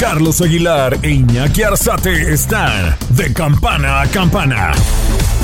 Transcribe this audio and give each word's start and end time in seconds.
Carlos 0.00 0.40
Aguilar 0.40 0.96
e 1.02 1.10
Iñaki 1.10 1.62
Arzate 1.62 2.32
están 2.32 2.96
de 3.10 3.34
campana 3.34 4.00
a 4.00 4.06
campana. 4.06 4.72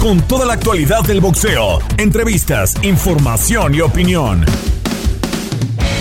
Con 0.01 0.23
toda 0.23 0.47
la 0.47 0.55
actualidad 0.55 1.03
del 1.03 1.21
boxeo, 1.21 1.81
entrevistas, 1.99 2.75
información 2.83 3.75
y 3.75 3.83
opinión. 3.83 4.47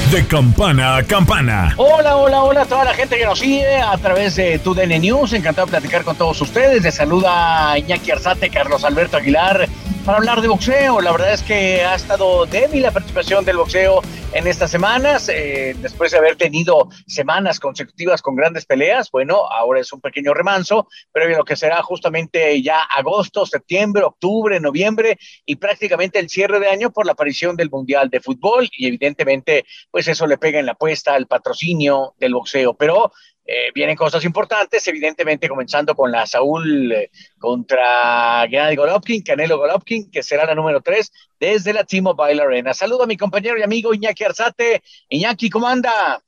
De 0.10 0.26
campana 0.26 0.96
a 0.96 1.04
campana. 1.04 1.74
Hola, 1.76 2.16
hola, 2.16 2.44
hola 2.44 2.62
a 2.62 2.66
toda 2.66 2.86
la 2.86 2.94
gente 2.94 3.18
que 3.18 3.26
nos 3.26 3.40
sigue 3.40 3.76
a 3.76 3.98
través 3.98 4.38
de 4.38 4.58
TUDN 4.60 5.02
News. 5.02 5.34
Encantado 5.34 5.66
de 5.66 5.72
platicar 5.72 6.06
con 6.06 6.16
todos 6.16 6.40
ustedes. 6.40 6.82
Les 6.82 6.96
saluda 6.96 7.78
Iñaki 7.78 8.12
Arzate, 8.12 8.50
Carlos 8.50 8.86
Alberto 8.86 9.18
Aguilar, 9.18 9.68
para 10.06 10.20
hablar 10.20 10.42
de 10.42 10.48
boxeo. 10.48 11.02
La 11.02 11.12
verdad 11.12 11.34
es 11.34 11.42
que 11.42 11.82
ha 11.82 11.96
estado 11.96 12.46
débil 12.46 12.84
la 12.84 12.92
participación 12.92 13.44
del 13.44 13.58
boxeo 13.58 14.02
en 14.34 14.46
estas 14.46 14.70
semanas, 14.70 15.30
eh, 15.30 15.76
después 15.82 16.12
de 16.12 16.20
haber 16.20 16.36
tenido 16.36 16.90
semanas 17.08 17.60
consecutivas 17.60 18.22
con 18.22 18.36
grandes 18.36 18.66
peleas. 18.66 19.10
Bueno, 19.10 19.46
ahora 19.52 19.80
es 19.80 19.92
un 19.92 20.02
pequeño 20.02 20.34
remanso, 20.34 20.88
a 21.14 21.20
lo 21.26 21.44
que 21.44 21.56
será 21.56 21.82
justamente 21.82 22.62
ya 22.62 22.82
agosto, 22.82 23.48
septiembre, 23.48 24.04
octubre, 24.04 24.60
noviembre 24.60 25.18
y 25.44 25.56
prácticamente 25.56 26.20
el 26.20 26.30
cierre 26.30 26.60
de 26.60 26.70
año 26.70 26.92
por 26.92 27.08
la 27.08 27.14
aparición 27.14 27.56
del 27.56 27.72
Mundial 27.72 28.10
de 28.10 28.20
Fútbol 28.20 28.70
y 28.78 28.88
evidentemente 28.88 29.66
pues 29.90 30.08
eso 30.08 30.28
le 30.28 30.38
pega 30.38 30.60
en 30.60 30.68
la 30.68 30.74
apuesta 30.74 31.16
al 31.16 31.26
patrocinio 31.26 32.14
del 32.20 32.36
boxeo. 32.36 32.76
Pero 32.76 33.12
eh, 33.46 33.72
vienen 33.74 33.96
cosas 33.96 34.26
importantes, 34.26 34.88
evidentemente 34.88 35.48
comenzando 35.48 35.94
con 35.94 36.12
la 36.12 36.26
Saúl 36.26 36.92
eh, 36.92 37.12
contra 37.38 38.48
Gennady 38.50 38.76
Golovkin, 38.76 39.22
Canelo 39.22 39.58
Golovkin, 39.58 40.10
que 40.10 40.24
será 40.24 40.46
la 40.46 40.56
número 40.56 40.82
3 40.82 41.12
desde 41.40 41.74
la 41.74 41.84
T-Mobile 41.84 42.42
Arena. 42.42 42.74
Saludo 42.74 43.04
a 43.04 43.08
mi 43.08 43.18
compañero 43.18 43.58
y 43.60 43.62
amigo 43.62 43.94
Iñaki 43.94 44.24
Arzate. 44.24 44.82
Iñaki, 45.10 45.50
¿cómo 45.50 45.68
anda? 45.68 46.20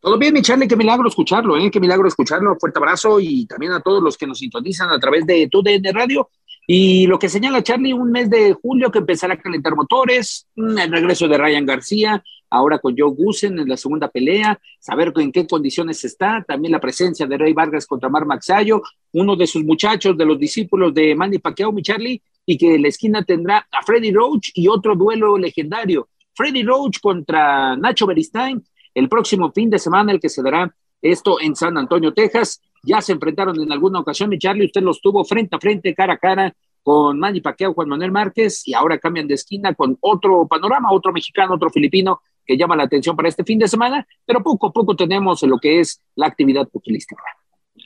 Todo 0.00 0.18
bien, 0.18 0.32
mi 0.32 0.40
Charlie, 0.40 0.66
qué 0.66 0.76
milagro 0.76 1.08
escucharlo, 1.08 1.58
¿eh? 1.58 1.70
qué 1.70 1.78
milagro 1.78 2.08
escucharlo. 2.08 2.56
Fuerte 2.58 2.78
abrazo 2.78 3.20
y 3.20 3.46
también 3.46 3.72
a 3.72 3.80
todos 3.80 4.02
los 4.02 4.16
que 4.16 4.26
nos 4.26 4.38
sintonizan 4.38 4.90
a 4.90 4.98
través 4.98 5.26
de 5.26 5.48
TUDN 5.50 5.94
Radio. 5.94 6.30
Y 6.72 7.08
lo 7.08 7.18
que 7.18 7.28
señala 7.28 7.64
Charlie, 7.64 7.92
un 7.92 8.12
mes 8.12 8.30
de 8.30 8.52
julio 8.52 8.92
que 8.92 9.00
empezará 9.00 9.34
a 9.34 9.40
calentar 9.40 9.74
motores, 9.74 10.46
mm, 10.54 10.78
el 10.78 10.92
regreso 10.92 11.26
de 11.26 11.36
Ryan 11.36 11.66
García, 11.66 12.22
ahora 12.48 12.78
con 12.78 12.96
Joe 12.96 13.10
Gusen 13.10 13.58
en 13.58 13.68
la 13.68 13.76
segunda 13.76 14.06
pelea, 14.06 14.56
saber 14.78 15.12
en 15.16 15.32
qué 15.32 15.48
condiciones 15.48 16.04
está, 16.04 16.44
también 16.46 16.70
la 16.70 16.78
presencia 16.78 17.26
de 17.26 17.36
Rey 17.36 17.52
Vargas 17.54 17.88
contra 17.88 18.08
Mar 18.08 18.24
Maxayo, 18.24 18.82
uno 19.14 19.34
de 19.34 19.48
sus 19.48 19.64
muchachos, 19.64 20.16
de 20.16 20.24
los 20.24 20.38
discípulos 20.38 20.94
de 20.94 21.12
Manny 21.16 21.40
Pacquiao, 21.40 21.72
mi 21.72 21.82
Charlie, 21.82 22.22
y 22.46 22.56
que 22.56 22.76
en 22.76 22.82
la 22.82 22.88
esquina 22.88 23.24
tendrá 23.24 23.66
a 23.68 23.82
Freddy 23.82 24.12
Roach 24.12 24.50
y 24.54 24.68
otro 24.68 24.94
duelo 24.94 25.36
legendario, 25.36 26.08
Freddy 26.34 26.62
Roach 26.62 27.00
contra 27.00 27.74
Nacho 27.74 28.06
Beristain, 28.06 28.62
el 28.94 29.08
próximo 29.08 29.50
fin 29.50 29.70
de 29.70 29.80
semana, 29.80 30.12
el 30.12 30.20
que 30.20 30.28
se 30.28 30.40
dará 30.40 30.72
esto 31.02 31.40
en 31.40 31.56
San 31.56 31.76
Antonio, 31.76 32.12
Texas. 32.12 32.60
Ya 32.82 33.00
se 33.00 33.12
enfrentaron 33.12 33.60
en 33.60 33.70
alguna 33.72 34.00
ocasión, 34.00 34.30
mi 34.30 34.38
Charlie, 34.38 34.66
usted 34.66 34.82
los 34.82 35.00
tuvo 35.00 35.24
frente 35.24 35.56
a 35.56 35.60
frente, 35.60 35.94
cara 35.94 36.14
a 36.14 36.18
cara, 36.18 36.54
con 36.82 37.18
Manny 37.18 37.40
Pacquiao, 37.40 37.74
Juan 37.74 37.88
Manuel 37.88 38.10
Márquez, 38.10 38.66
y 38.66 38.74
ahora 38.74 38.98
cambian 38.98 39.28
de 39.28 39.34
esquina 39.34 39.74
con 39.74 39.98
otro 40.00 40.46
panorama, 40.48 40.92
otro 40.92 41.12
mexicano, 41.12 41.54
otro 41.54 41.70
filipino, 41.70 42.22
que 42.46 42.56
llama 42.56 42.74
la 42.74 42.84
atención 42.84 43.14
para 43.14 43.28
este 43.28 43.44
fin 43.44 43.58
de 43.58 43.68
semana, 43.68 44.06
pero 44.24 44.42
poco 44.42 44.68
a 44.68 44.72
poco 44.72 44.96
tenemos 44.96 45.42
lo 45.42 45.58
que 45.58 45.80
es 45.80 46.00
la 46.16 46.26
actividad 46.26 46.66
pugilística. 46.68 47.22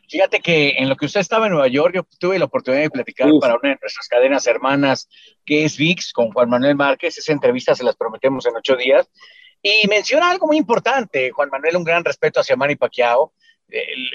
Fíjate 0.08 0.40
que 0.40 0.70
en 0.78 0.88
lo 0.88 0.96
que 0.96 1.06
usted 1.06 1.20
estaba 1.20 1.46
en 1.46 1.52
Nueva 1.52 1.68
York, 1.68 1.94
yo 1.94 2.06
tuve 2.18 2.38
la 2.38 2.44
oportunidad 2.46 2.82
de 2.82 2.90
platicar 2.90 3.28
para 3.40 3.56
una 3.56 3.70
de 3.70 3.78
nuestras 3.80 4.08
cadenas 4.08 4.46
hermanas, 4.46 5.08
que 5.44 5.64
es 5.64 5.76
VIX, 5.76 6.12
con 6.12 6.32
Juan 6.32 6.48
Manuel 6.48 6.76
Márquez. 6.76 7.18
Esa 7.18 7.32
entrevista 7.32 7.74
se 7.74 7.84
las 7.84 7.96
prometemos 7.96 8.46
en 8.46 8.56
ocho 8.56 8.76
días. 8.76 9.08
Y 9.62 9.86
menciona 9.88 10.30
algo 10.30 10.46
muy 10.46 10.58
importante, 10.58 11.30
Juan 11.30 11.48
Manuel, 11.50 11.76
un 11.76 11.84
gran 11.84 12.04
respeto 12.04 12.40
hacia 12.40 12.56
Manny 12.56 12.76
Pacquiao. 12.76 13.32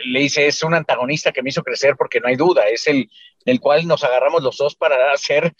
Le 0.05 0.19
dice, 0.19 0.47
es 0.47 0.63
un 0.63 0.73
antagonista 0.73 1.31
que 1.31 1.43
me 1.43 1.49
hizo 1.49 1.63
crecer 1.63 1.95
porque 1.97 2.19
no 2.19 2.27
hay 2.27 2.35
duda, 2.35 2.63
es 2.69 2.87
el 2.87 3.09
del 3.45 3.59
cual 3.59 3.87
nos 3.87 4.03
agarramos 4.03 4.43
los 4.43 4.57
dos 4.57 4.75
para 4.75 5.11
hacer, 5.11 5.53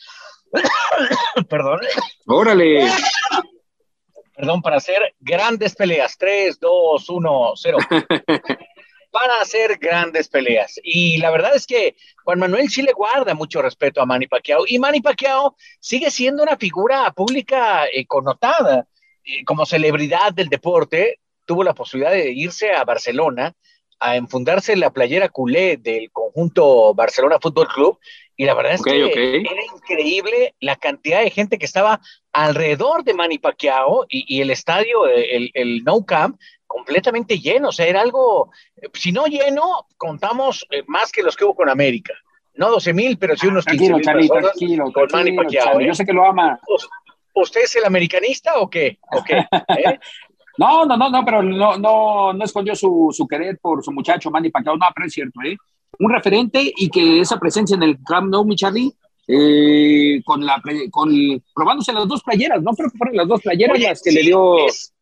perdón. 1.50 1.82
Órale. 2.26 2.90
Perdón, 4.36 4.62
para 4.62 4.78
hacer 4.78 5.16
grandes 5.20 5.76
peleas. 5.76 6.18
3, 6.18 6.60
2, 6.60 7.10
1, 7.10 7.52
0. 7.56 7.78
para 9.12 9.42
hacer 9.42 9.78
grandes 9.78 10.30
peleas. 10.30 10.80
Y 10.84 11.18
la 11.18 11.32
verdad 11.32 11.56
es 11.56 11.68
que 11.68 11.96
Juan 12.24 12.40
Manuel 12.40 12.70
sí 12.70 12.82
le 12.82 12.94
guarda 12.94 13.34
mucho 13.34 13.62
respeto 13.62 14.02
a 14.02 14.06
Manny 14.06 14.28
Pacquiao. 14.28 14.64
Y 14.68 14.80
Manny 14.80 15.02
Pacquiao 15.02 15.56
sigue 15.80 16.12
siendo 16.12 16.44
una 16.44 16.58
figura 16.58 17.12
pública 17.12 17.86
eh, 17.88 18.06
connotada 18.06 18.88
eh, 19.24 19.44
como 19.44 19.66
celebridad 19.66 20.34
del 20.34 20.48
deporte. 20.48 21.20
Tuvo 21.46 21.64
la 21.64 21.74
posibilidad 21.74 22.12
de 22.12 22.32
irse 22.32 22.72
a 22.72 22.84
Barcelona 22.86 23.54
a 24.00 24.16
enfundarse 24.16 24.76
la 24.76 24.92
playera 24.92 25.30
culé 25.30 25.78
del 25.78 26.12
conjunto 26.12 26.94
Barcelona 26.94 27.38
Fútbol 27.42 27.68
Club 27.68 28.00
y 28.40 28.46
la 28.46 28.54
verdad 28.54 28.76
es 28.76 28.82
que 28.82 28.96
era 28.96 29.64
increíble 29.76 30.56
la 30.62 30.78
cantidad 30.78 31.22
de 31.22 31.30
gente 31.30 31.58
que 31.58 31.66
estaba 31.66 32.00
alrededor 32.32 33.04
de 33.04 33.14
Manny 33.14 33.38
Pacquiao 33.38 34.06
y, 34.08 34.42
el 34.42 34.50
estadio, 34.50 35.08
el, 35.08 35.52
el, 35.54 35.84
No 35.84 36.06
Camp, 36.06 36.40
completamente 36.66 37.40
lleno. 37.40 37.68
O 37.68 37.72
sea, 37.74 37.88
era 37.88 38.00
algo, 38.00 38.52
si 38.94 39.12
no 39.12 39.26
lleno, 39.26 39.86
contamos 39.98 40.66
eh, 40.72 40.84
más 40.88 41.12
que 41.12 41.22
los 41.22 41.36
que 41.36 41.44
hubo 41.44 41.56
con 41.56 41.70
América. 41.70 42.14
No 42.54 42.70
12 42.70 42.94
mil, 42.94 43.18
pero 43.18 43.36
sí 43.36 43.48
unos 43.48 43.66
15 43.66 43.94
mil 43.94 44.02
tranquilo, 44.02 44.92
con 44.94 45.08
Manny 45.12 45.36
Pacquiao. 45.36 45.82
¿eh? 45.82 45.88
Yo 45.88 45.94
sé 45.94 46.06
que 46.06 46.14
lo 46.14 46.26
ama. 46.26 46.58
¿Usted 47.34 47.62
es 47.64 47.76
el 47.76 47.84
americanista 47.84 48.58
o 48.60 48.70
qué? 48.70 49.00
¿O 49.12 49.22
qué? 49.22 49.46
¿Eh? 49.78 50.00
No, 50.60 50.86
no, 50.86 50.98
no, 50.98 51.10
no, 51.10 51.24
pero 51.24 51.42
no, 51.42 51.78
no, 51.78 52.34
no 52.34 52.44
escondió 52.44 52.76
su, 52.76 53.08
su 53.14 53.26
querer 53.26 53.58
por 53.62 53.82
su 53.82 53.94
muchacho 53.94 54.30
Manny 54.30 54.50
Pacquiao, 54.50 54.76
no, 54.76 54.88
pero 54.94 55.08
es 55.08 55.14
cierto, 55.14 55.40
¿eh? 55.42 55.56
Un 56.00 56.12
referente 56.12 56.74
y 56.76 56.90
que 56.90 57.22
esa 57.22 57.40
presencia 57.40 57.76
en 57.76 57.84
el 57.84 57.98
Camp 58.04 58.30
Nou, 58.30 58.44
mi 58.44 58.58
Charlie, 58.58 58.94
eh, 59.26 60.22
con 60.26 60.46
la, 60.46 60.62
con, 60.92 61.10
probándose 61.56 61.94
las 61.94 62.10
dos 62.10 62.22
playeras, 62.24 62.62
¿no? 62.62 62.74
Creo 62.74 62.92
que 62.92 62.98
fueron 62.98 63.16
las 63.16 63.28
dos 63.30 63.42
playeras 63.42 63.80
las 63.80 64.02
que 64.02 64.12
le 64.12 64.22
dio... 64.22 64.68
Es, 64.68 64.94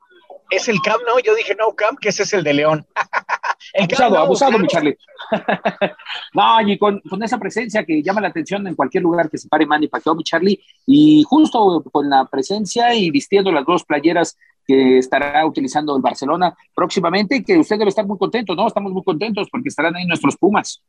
es, 0.51 0.67
el 0.67 0.79
Camp 0.79 1.01
Nou, 1.07 1.19
yo 1.25 1.33
dije 1.33 1.55
No 1.55 1.73
Camp, 1.73 1.97
que 1.99 2.09
ese 2.09 2.21
es 2.21 2.33
el 2.33 2.43
de 2.43 2.53
León. 2.53 2.85
abusado, 3.79 4.17
abusado, 4.19 4.59
mi 4.59 4.67
Charlie. 4.67 4.95
no, 6.35 6.61
y 6.69 6.77
con, 6.77 6.99
con, 6.99 7.23
esa 7.23 7.39
presencia 7.39 7.83
que 7.83 8.03
llama 8.03 8.21
la 8.21 8.27
atención 8.27 8.67
en 8.67 8.75
cualquier 8.75 9.01
lugar 9.01 9.27
que 9.27 9.39
se 9.39 9.49
pare 9.49 9.65
Manny 9.65 9.87
Pacquiao, 9.87 10.15
mi 10.15 10.23
Charlie, 10.23 10.61
y 10.85 11.23
justo 11.23 11.83
con 11.91 12.07
la 12.11 12.25
presencia 12.25 12.93
y 12.93 13.09
vistiendo 13.09 13.51
las 13.51 13.65
dos 13.65 13.83
playeras 13.83 14.37
que 14.67 14.97
estará 14.97 15.45
utilizando 15.45 15.95
el 15.95 16.01
Barcelona 16.01 16.55
próximamente 16.75 17.37
y 17.37 17.43
que 17.43 17.57
usted 17.57 17.77
debe 17.77 17.89
estar 17.89 18.05
muy 18.05 18.17
contento, 18.17 18.53
¿no? 18.53 18.67
Estamos 18.67 18.91
muy 18.91 19.03
contentos 19.03 19.47
porque 19.49 19.69
estarán 19.69 19.95
ahí 19.95 20.05
nuestros 20.05 20.35
Pumas. 20.35 20.83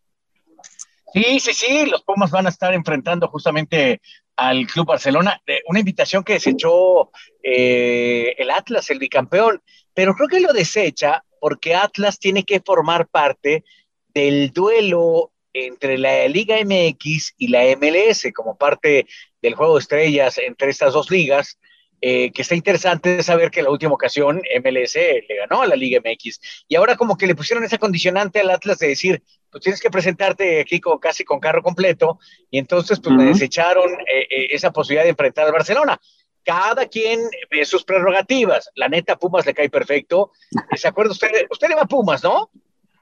Sí, 1.14 1.40
sí, 1.40 1.54
sí, 1.54 1.86
los 1.86 2.02
Pumas 2.02 2.30
van 2.30 2.46
a 2.46 2.50
estar 2.50 2.74
enfrentando 2.74 3.28
justamente 3.28 4.00
al 4.36 4.66
Club 4.66 4.86
Barcelona. 4.86 5.40
Una 5.68 5.78
invitación 5.80 6.22
que 6.22 6.34
desechó 6.34 7.10
eh, 7.42 8.34
el 8.36 8.50
Atlas, 8.50 8.90
el 8.90 8.98
bicampeón, 8.98 9.62
pero 9.94 10.14
creo 10.14 10.28
que 10.28 10.40
lo 10.40 10.52
desecha 10.52 11.24
porque 11.40 11.74
Atlas 11.74 12.18
tiene 12.18 12.44
que 12.44 12.60
formar 12.60 13.08
parte 13.08 13.64
del 14.08 14.50
duelo 14.50 15.32
entre 15.52 15.98
la 15.98 16.28
Liga 16.28 16.56
MX 16.64 17.34
y 17.38 17.48
la 17.48 17.64
MLS 17.76 18.26
como 18.34 18.56
parte 18.56 19.06
del 19.40 19.54
juego 19.54 19.74
de 19.74 19.81
estrellas 19.81 20.38
entre 20.38 20.70
estas 20.70 20.92
dos 20.92 21.10
ligas. 21.10 21.58
Eh, 22.00 22.30
que 22.30 22.42
está 22.42 22.54
interesante 22.54 23.20
saber 23.24 23.50
que 23.50 23.60
la 23.60 23.70
última 23.70 23.92
ocasión 23.92 24.40
MLS 24.62 24.94
le 24.94 25.36
ganó 25.36 25.62
a 25.62 25.66
la 25.66 25.74
Liga 25.74 26.00
MX 26.00 26.64
y 26.68 26.76
ahora 26.76 26.96
como 26.96 27.16
que 27.16 27.26
le 27.26 27.34
pusieron 27.34 27.64
esa 27.64 27.78
condicionante 27.78 28.38
al 28.38 28.50
Atlas 28.50 28.78
de 28.78 28.86
decir, 28.86 29.20
pues 29.50 29.64
tienes 29.64 29.80
que 29.80 29.90
presentarte 29.90 30.60
aquí 30.60 30.78
con, 30.78 30.98
casi 30.98 31.24
con 31.24 31.40
carro 31.40 31.60
completo 31.60 32.20
y 32.50 32.58
entonces 32.58 33.00
pues 33.00 33.16
me 33.16 33.24
desecharon 33.24 33.92
eh, 33.92 34.26
eh, 34.30 34.46
esa 34.50 34.70
posibilidad 34.70 35.02
de 35.02 35.10
enfrentar 35.10 35.46
al 35.46 35.52
Barcelona. 35.52 36.00
Cada 36.44 36.86
quien 36.86 37.20
ve 37.50 37.64
sus 37.64 37.82
prerrogativas. 37.82 38.70
La 38.76 38.88
neta, 38.88 39.16
Pumas 39.16 39.44
le 39.44 39.52
cae 39.52 39.68
perfecto. 39.68 40.30
¿Se 40.76 40.86
acuerda 40.86 41.10
usted? 41.12 41.28
Usted 41.50 41.68
le 41.68 41.74
va 41.74 41.82
a 41.82 41.86
Pumas, 41.86 42.22
¿no? 42.22 42.50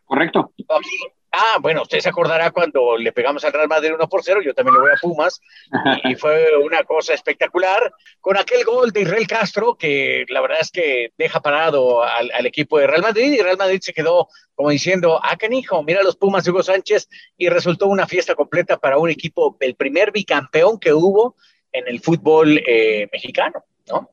Correcto. 0.07 0.53
Ah, 1.39 1.59
bueno, 1.61 1.83
usted 1.83 2.01
se 2.01 2.09
acordará 2.09 2.51
cuando 2.51 2.97
le 2.97 3.13
pegamos 3.13 3.45
al 3.45 3.53
Real 3.53 3.69
Madrid 3.69 3.93
1 3.93 4.09
por 4.09 4.23
0, 4.25 4.41
yo 4.43 4.55
también 4.55 4.73
le 4.73 4.81
voy 4.81 4.91
a 4.91 4.99
Pumas, 4.99 5.39
y, 6.05 6.15
fue 6.15 6.57
una 6.57 6.83
cosa 6.85 7.13
espectacular, 7.13 7.93
con 8.23 8.39
aquel 8.39 8.65
gol 8.65 8.91
de 8.91 9.03
Israel 9.03 9.27
Castro, 9.27 9.75
que 9.75 10.25
la 10.31 10.41
verdad 10.41 10.61
es 10.63 10.71
que 10.71 11.13
deja 11.19 11.41
parado 11.41 12.03
al, 12.03 12.47
equipo 12.47 12.79
de 12.79 12.87
Real 12.87 13.03
Madrid, 13.03 13.35
y 13.35 13.43
Real 13.43 13.59
Madrid 13.59 13.81
se 13.83 13.93
quedó 13.93 14.29
como 14.55 14.71
diciendo, 14.71 15.21
ah, 15.23 15.37
canijo, 15.37 15.83
mira 15.83 16.03
los 16.03 16.17
Pumas 16.17 16.43
de 16.45 16.53
Hugo 16.53 16.63
Sánchez, 16.63 17.07
y 17.37 17.51
resultó 17.51 17.87
una 17.87 18.07
fiesta 18.07 18.35
completa 18.35 18.79
para 18.79 18.97
un 18.97 19.11
equipo, 19.11 19.59
el 19.61 19.75
primer 19.75 20.13
bicampeón 20.13 20.79
que 20.79 20.95
hubo 20.95 21.37
en 21.71 21.87
el 21.87 22.01
fútbol 22.01 22.63
eh, 22.67 23.11
mexicano, 23.13 23.63
¿no? 23.91 24.11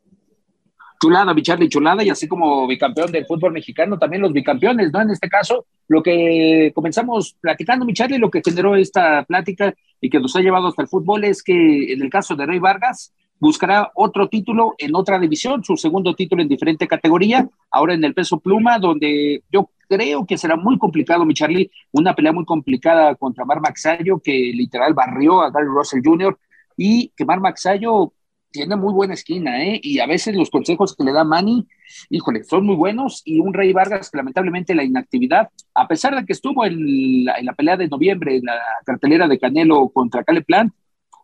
Chulada, 1.03 1.33
mi 1.33 1.41
Charlie, 1.41 1.67
chulada, 1.67 2.01
y 2.01 2.09
así 2.09 2.29
como 2.29 2.65
bicampeón 2.65 3.11
del 3.11 3.25
fútbol 3.25 3.51
mexicano, 3.51 3.99
también 3.99 4.21
los 4.21 4.31
bicampeones, 4.31 4.89
¿no? 4.93 5.01
En 5.01 5.09
este 5.09 5.27
caso, 5.27 5.65
lo 5.89 6.01
que 6.01 6.71
comenzamos 6.73 7.35
platicando, 7.41 7.83
mi 7.83 7.93
Charlie, 7.93 8.19
lo 8.19 8.31
que 8.31 8.41
generó 8.41 8.77
esta 8.77 9.25
plática 9.25 9.73
y 9.99 10.09
que 10.09 10.21
nos 10.21 10.33
ha 10.37 10.39
llevado 10.39 10.69
hasta 10.69 10.81
el 10.81 10.87
fútbol 10.87 11.25
es 11.25 11.43
que 11.43 11.91
en 11.91 12.01
el 12.01 12.09
caso 12.09 12.37
de 12.37 12.45
Rey 12.45 12.59
Vargas, 12.59 13.11
buscará 13.37 13.91
otro 13.95 14.29
título 14.29 14.75
en 14.77 14.95
otra 14.95 15.19
división, 15.19 15.61
su 15.61 15.75
segundo 15.75 16.15
título 16.15 16.41
en 16.41 16.47
diferente 16.47 16.87
categoría, 16.87 17.49
ahora 17.69 17.95
en 17.95 18.05
el 18.05 18.13
peso 18.13 18.39
pluma, 18.39 18.79
donde 18.79 19.43
yo 19.51 19.71
creo 19.89 20.25
que 20.25 20.37
será 20.37 20.55
muy 20.55 20.77
complicado, 20.77 21.25
mi 21.25 21.33
Charlie, 21.33 21.69
una 21.91 22.15
pelea 22.15 22.31
muy 22.31 22.45
complicada 22.45 23.15
contra 23.15 23.43
Mar 23.43 23.59
Maxayo, 23.59 24.21
que 24.23 24.53
literal 24.55 24.93
barrió 24.93 25.41
a 25.41 25.51
Gary 25.51 25.67
Russell 25.67 25.99
Jr., 26.01 26.39
y 26.77 27.09
que 27.17 27.25
Mar 27.25 27.41
Maxayo 27.41 28.13
tiene 28.53 28.75
muy 28.77 28.93
buena 28.93 29.15
esquina, 29.15 29.61
¿eh? 29.65 29.79
Y 29.83 29.99
a 29.99 30.05
veces 30.05 30.35
los 30.35 30.49
consejos 30.49 30.95
que 30.95 31.03
le 31.03 31.11
da 31.11 31.25
Manny, 31.25 31.67
híjole, 32.09 32.43
son 32.43 32.65
muy 32.65 32.75
buenos. 32.75 33.21
Y 33.25 33.39
un 33.39 33.53
Rey 33.53 33.73
Vargas, 33.73 34.11
lamentablemente, 34.13 34.75
la 34.75 34.83
inactividad, 34.83 35.49
a 35.73 35.87
pesar 35.87 36.15
de 36.15 36.23
que 36.23 36.33
estuvo 36.33 36.63
en 36.63 37.25
la, 37.25 37.53
pelea 37.57 37.75
de 37.75 37.89
noviembre, 37.89 38.37
en 38.37 38.45
la 38.45 38.59
cartelera 38.85 39.27
de 39.27 39.39
Canelo 39.39 39.89
contra 39.89 40.23
Cale 40.23 40.43
Plant, 40.43 40.71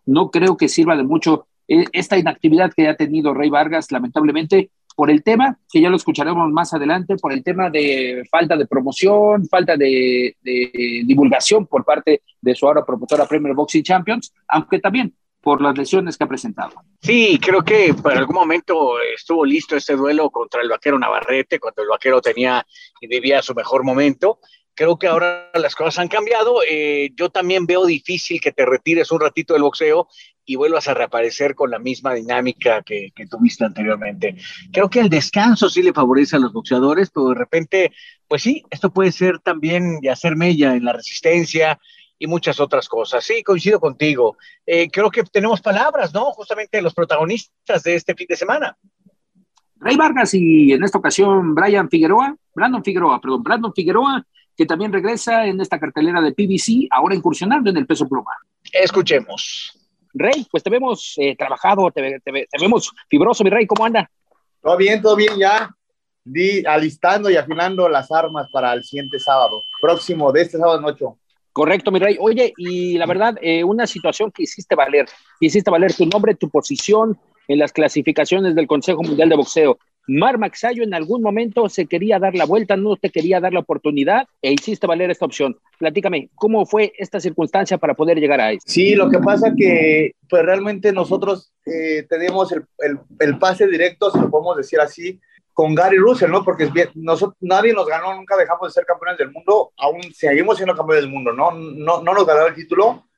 no 0.07 0.31
creo 0.31 0.57
que 0.57 0.67
sirva 0.67 0.97
de 0.97 1.03
mucho 1.03 1.47
eh, 1.67 1.85
esta 1.93 2.17
inactividad 2.17 2.73
que 2.75 2.87
ha 2.87 2.97
tenido 2.97 3.33
Rey 3.33 3.49
Vargas, 3.49 3.91
lamentablemente, 3.91 4.71
por 4.95 5.11
el 5.11 5.23
tema, 5.23 5.57
que 5.71 5.81
ya 5.81 5.89
lo 5.89 5.95
escucharemos 5.95 6.51
más 6.51 6.73
adelante, 6.73 7.15
por 7.15 7.31
el 7.31 7.43
tema 7.43 7.69
de 7.69 8.23
falta 8.29 8.57
de 8.57 8.65
promoción, 8.65 9.47
falta 9.47 9.77
de, 9.77 10.35
de 10.41 11.03
divulgación 11.05 11.67
por 11.67 11.85
parte 11.85 12.23
de 12.41 12.55
su 12.55 12.65
ahora 12.65 12.83
promotora 12.83 13.27
Premier 13.27 13.53
Boxing 13.53 13.83
Champions, 13.83 14.33
aunque 14.47 14.79
también 14.79 15.13
por 15.41 15.61
las 15.61 15.77
lesiones 15.77 16.17
que 16.17 16.23
ha 16.23 16.27
presentado. 16.27 16.83
Sí, 17.01 17.39
creo 17.41 17.63
que 17.63 17.93
por 17.93 18.13
algún 18.13 18.35
momento 18.35 18.99
estuvo 18.99 19.45
listo 19.45 19.75
este 19.75 19.95
duelo 19.95 20.29
contra 20.29 20.61
el 20.61 20.69
vaquero 20.69 20.99
Navarrete, 20.99 21.59
cuando 21.59 21.81
el 21.81 21.89
vaquero 21.89 22.21
tenía 22.21 22.65
y 22.99 23.07
vivía 23.07 23.41
su 23.41 23.53
mejor 23.53 23.83
momento. 23.83 24.39
Creo 24.75 24.97
que 24.97 25.07
ahora 25.07 25.51
las 25.55 25.75
cosas 25.75 25.99
han 25.99 26.07
cambiado. 26.07 26.61
Eh, 26.69 27.09
yo 27.15 27.29
también 27.29 27.65
veo 27.65 27.85
difícil 27.85 28.39
que 28.39 28.51
te 28.51 28.65
retires 28.65 29.11
un 29.11 29.19
ratito 29.19 29.53
del 29.53 29.63
boxeo 29.63 30.07
y 30.45 30.55
vuelvas 30.55 30.87
a 30.87 30.93
reaparecer 30.93 31.53
con 31.53 31.69
la 31.69 31.79
misma 31.79 32.13
dinámica 32.13 32.81
que, 32.81 33.09
que, 33.15 33.27
tuviste 33.27 33.65
anteriormente. 33.65 34.35
Creo 34.71 34.89
que 34.89 34.99
el 34.99 35.09
descanso 35.09 35.69
sí 35.69 35.83
le 35.83 35.93
favorece 35.93 36.37
a 36.37 36.39
los 36.39 36.53
boxeadores, 36.53 37.11
pero 37.11 37.29
de 37.29 37.35
repente, 37.35 37.91
pues 38.27 38.41
sí, 38.41 38.63
esto 38.71 38.91
puede 38.91 39.11
ser 39.11 39.39
también 39.39 39.99
y 40.01 40.07
hacer 40.07 40.35
mella 40.35 40.73
en 40.73 40.85
la 40.85 40.93
resistencia, 40.93 41.79
y 42.19 42.27
muchas 42.27 42.59
otras 42.59 42.87
cosas. 42.87 43.23
Sí, 43.23 43.41
coincido 43.41 43.79
contigo. 43.79 44.37
Eh, 44.65 44.91
creo 44.91 45.09
que 45.09 45.23
tenemos 45.23 45.61
palabras, 45.61 46.13
¿no? 46.13 46.25
Justamente 46.33 46.81
los 46.81 46.93
protagonistas 46.93 47.81
de 47.83 47.95
este 47.95 48.13
fin 48.13 48.27
de 48.29 48.35
semana. 48.35 48.77
Rey 49.77 49.95
Vargas 49.95 50.33
y 50.33 50.73
en 50.73 50.83
esta 50.83 50.97
ocasión 50.97 51.55
Brian 51.55 51.89
Figueroa, 51.89 52.35
Brandon 52.53 52.83
Figueroa, 52.83 53.21
perdón, 53.21 53.43
Brandon 53.43 53.73
Figueroa, 53.73 54.25
que 54.55 54.65
también 54.65 54.91
regresa 54.91 55.45
en 55.45 55.61
esta 55.61 55.79
cartelera 55.79 56.21
de 56.21 56.33
PBC, 56.33 56.89
ahora 56.91 57.15
incursionando 57.15 57.69
en 57.69 57.77
el 57.77 57.87
peso 57.87 58.07
pluma. 58.07 58.31
Escuchemos. 58.73 59.71
Rey, 60.13 60.45
pues 60.51 60.63
te 60.63 60.69
vemos 60.69 61.13
eh, 61.17 61.35
trabajado, 61.37 61.89
te, 61.91 62.21
vemos 62.59 62.91
fibroso, 63.07 63.43
mi 63.45 63.49
rey, 63.49 63.65
¿cómo 63.65 63.85
anda? 63.85 64.11
Todo 64.61 64.75
bien, 64.75 65.01
todo 65.01 65.15
bien 65.15 65.37
ya. 65.39 65.73
Di, 66.25 66.65
alistando 66.65 67.29
y 67.29 67.37
afinando 67.37 67.87
las 67.87 68.11
armas 68.11 68.49
para 68.51 68.73
el 68.73 68.83
siguiente 68.83 69.17
sábado, 69.17 69.63
próximo 69.81 70.31
de 70.33 70.41
este 70.41 70.57
sábado 70.57 70.81
noche. 70.81 71.05
Correcto, 71.59 71.91
mi 71.91 71.99
rey. 71.99 72.15
Oye, 72.21 72.53
y 72.55 72.97
la 72.97 73.05
verdad, 73.05 73.37
eh, 73.41 73.65
una 73.65 73.85
situación 73.85 74.31
que 74.31 74.43
hiciste 74.43 74.75
valer, 74.75 75.07
hiciste 75.41 75.69
valer 75.69 75.93
tu 75.93 76.05
nombre, 76.05 76.33
tu 76.33 76.49
posición 76.49 77.19
en 77.49 77.59
las 77.59 77.73
clasificaciones 77.73 78.55
del 78.55 78.65
Consejo 78.65 79.03
Mundial 79.03 79.27
de 79.27 79.35
Boxeo. 79.35 79.77
Mar 80.07 80.37
Maxayo 80.37 80.83
en 80.83 80.93
algún 80.93 81.21
momento 81.21 81.67
se 81.67 81.85
quería 81.85 82.17
dar 82.17 82.33
la 82.33 82.45
vuelta, 82.45 82.77
no 82.77 82.95
te 82.95 83.09
quería 83.09 83.41
dar 83.41 83.51
la 83.51 83.59
oportunidad 83.59 84.25
e 84.41 84.53
hiciste 84.53 84.87
valer 84.87 85.11
esta 85.11 85.25
opción. 85.25 85.57
Platícame, 85.77 86.29
¿cómo 86.35 86.65
fue 86.65 86.93
esta 86.97 87.19
circunstancia 87.19 87.77
para 87.77 87.93
poder 87.93 88.21
llegar 88.21 88.39
a 88.39 88.53
eso? 88.53 88.63
Sí, 88.65 88.95
lo 88.95 89.09
que 89.09 89.19
pasa 89.19 89.53
que 89.53 90.13
pues 90.29 90.43
realmente 90.43 90.93
nosotros 90.93 91.51
eh, 91.65 92.05
tenemos 92.09 92.53
el, 92.53 92.63
el, 92.77 92.99
el, 93.19 93.37
pase 93.37 93.67
directo, 93.67 94.11
si 94.11 94.19
lo 94.21 94.29
podemos 94.29 94.55
decir 94.55 94.79
así, 94.79 95.19
con 95.59 95.75
Gary 95.75 95.97
Russell, 95.97 96.31
¿no? 96.31 96.41
Porque 96.45 96.71
nosotros, 96.95 97.35
nadie 97.41 97.73
nos 97.73 97.85
ganó, 97.85 98.15
nunca 98.15 98.37
dejamos 98.37 98.69
de 98.69 98.73
ser 98.73 98.85
campeones 98.85 99.17
del 99.17 99.29
mundo, 99.29 99.73
aún 99.75 100.01
seguimos 100.13 100.55
siendo 100.55 100.73
campeones 100.73 101.03
del 101.03 101.11
mundo, 101.11 101.33
¿no? 101.33 101.51
No, 101.51 102.01
no 102.01 102.13
nos 102.13 102.25
ganó 102.25 102.47
el 102.47 102.55
título. 102.55 103.09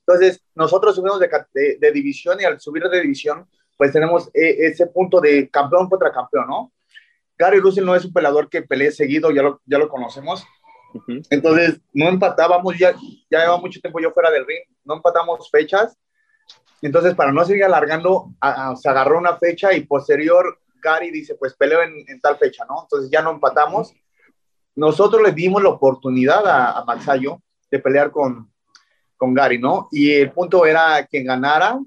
Entonces, 0.00 0.44
nosotros 0.54 0.94
subimos 0.94 1.18
de, 1.18 1.78
de, 1.80 1.92
división 1.92 2.38
y 2.38 2.44
al 2.44 2.60
subir 2.60 2.82
de 2.82 3.00
división, 3.00 3.48
pues 3.78 3.94
tenemos 3.94 4.28
e, 4.34 4.66
ese 4.66 4.88
punto 4.88 5.22
de 5.22 5.48
campeón 5.48 5.88
contra 5.88 6.12
campeón, 6.12 6.46
¿no? 6.48 6.72
Gary 7.38 7.60
Russell 7.60 7.86
no 7.86 7.94
es 7.94 8.04
un 8.04 8.12
peleador 8.12 8.50
que 8.50 8.60
pelee 8.60 8.92
seguido, 8.92 9.30
ya 9.30 9.40
lo, 9.40 9.62
ya 9.64 9.78
lo 9.78 9.88
conocemos. 9.88 10.46
Entonces, 11.30 11.80
no 11.94 12.10
empatábamos, 12.10 12.76
ya, 12.76 12.94
ya 13.30 13.40
lleva 13.40 13.56
mucho 13.56 13.80
tiempo 13.80 14.00
yo 14.00 14.10
fuera 14.10 14.30
del 14.30 14.44
ring, 14.44 14.64
no 14.84 14.96
empatamos 14.96 15.50
fechas. 15.50 15.96
Entonces, 16.82 17.14
para 17.14 17.32
no 17.32 17.42
seguir 17.46 17.64
alargando, 17.64 18.34
se 18.74 18.86
agarró 18.86 19.16
una 19.16 19.38
fecha 19.38 19.72
y 19.72 19.86
posterior 19.86 20.58
Gary 20.86 21.10
dice, 21.10 21.34
pues 21.34 21.54
peleo 21.54 21.82
en, 21.82 22.20
tal 22.20 22.36
fecha, 22.36 22.64
¿no? 22.68 22.82
Entonces 22.82 23.10
ya 23.10 23.22
no 23.22 23.32
empatamos. 23.32 23.92
Nosotros 24.76 25.20
le 25.20 25.32
dimos 25.32 25.60
la 25.62 25.70
oportunidad 25.70 26.46
a, 26.46 26.78
a 26.78 26.84
Maxayo 26.84 27.42
de 27.70 27.78
pelear 27.80 28.12
con, 28.12 28.52
con 29.16 29.34
Gary, 29.34 29.58
¿no? 29.58 29.88
Y 29.90 30.12
el 30.12 30.30
punto 30.30 30.64
era 30.64 31.04
quien 31.06 31.26
ganara 31.26 31.80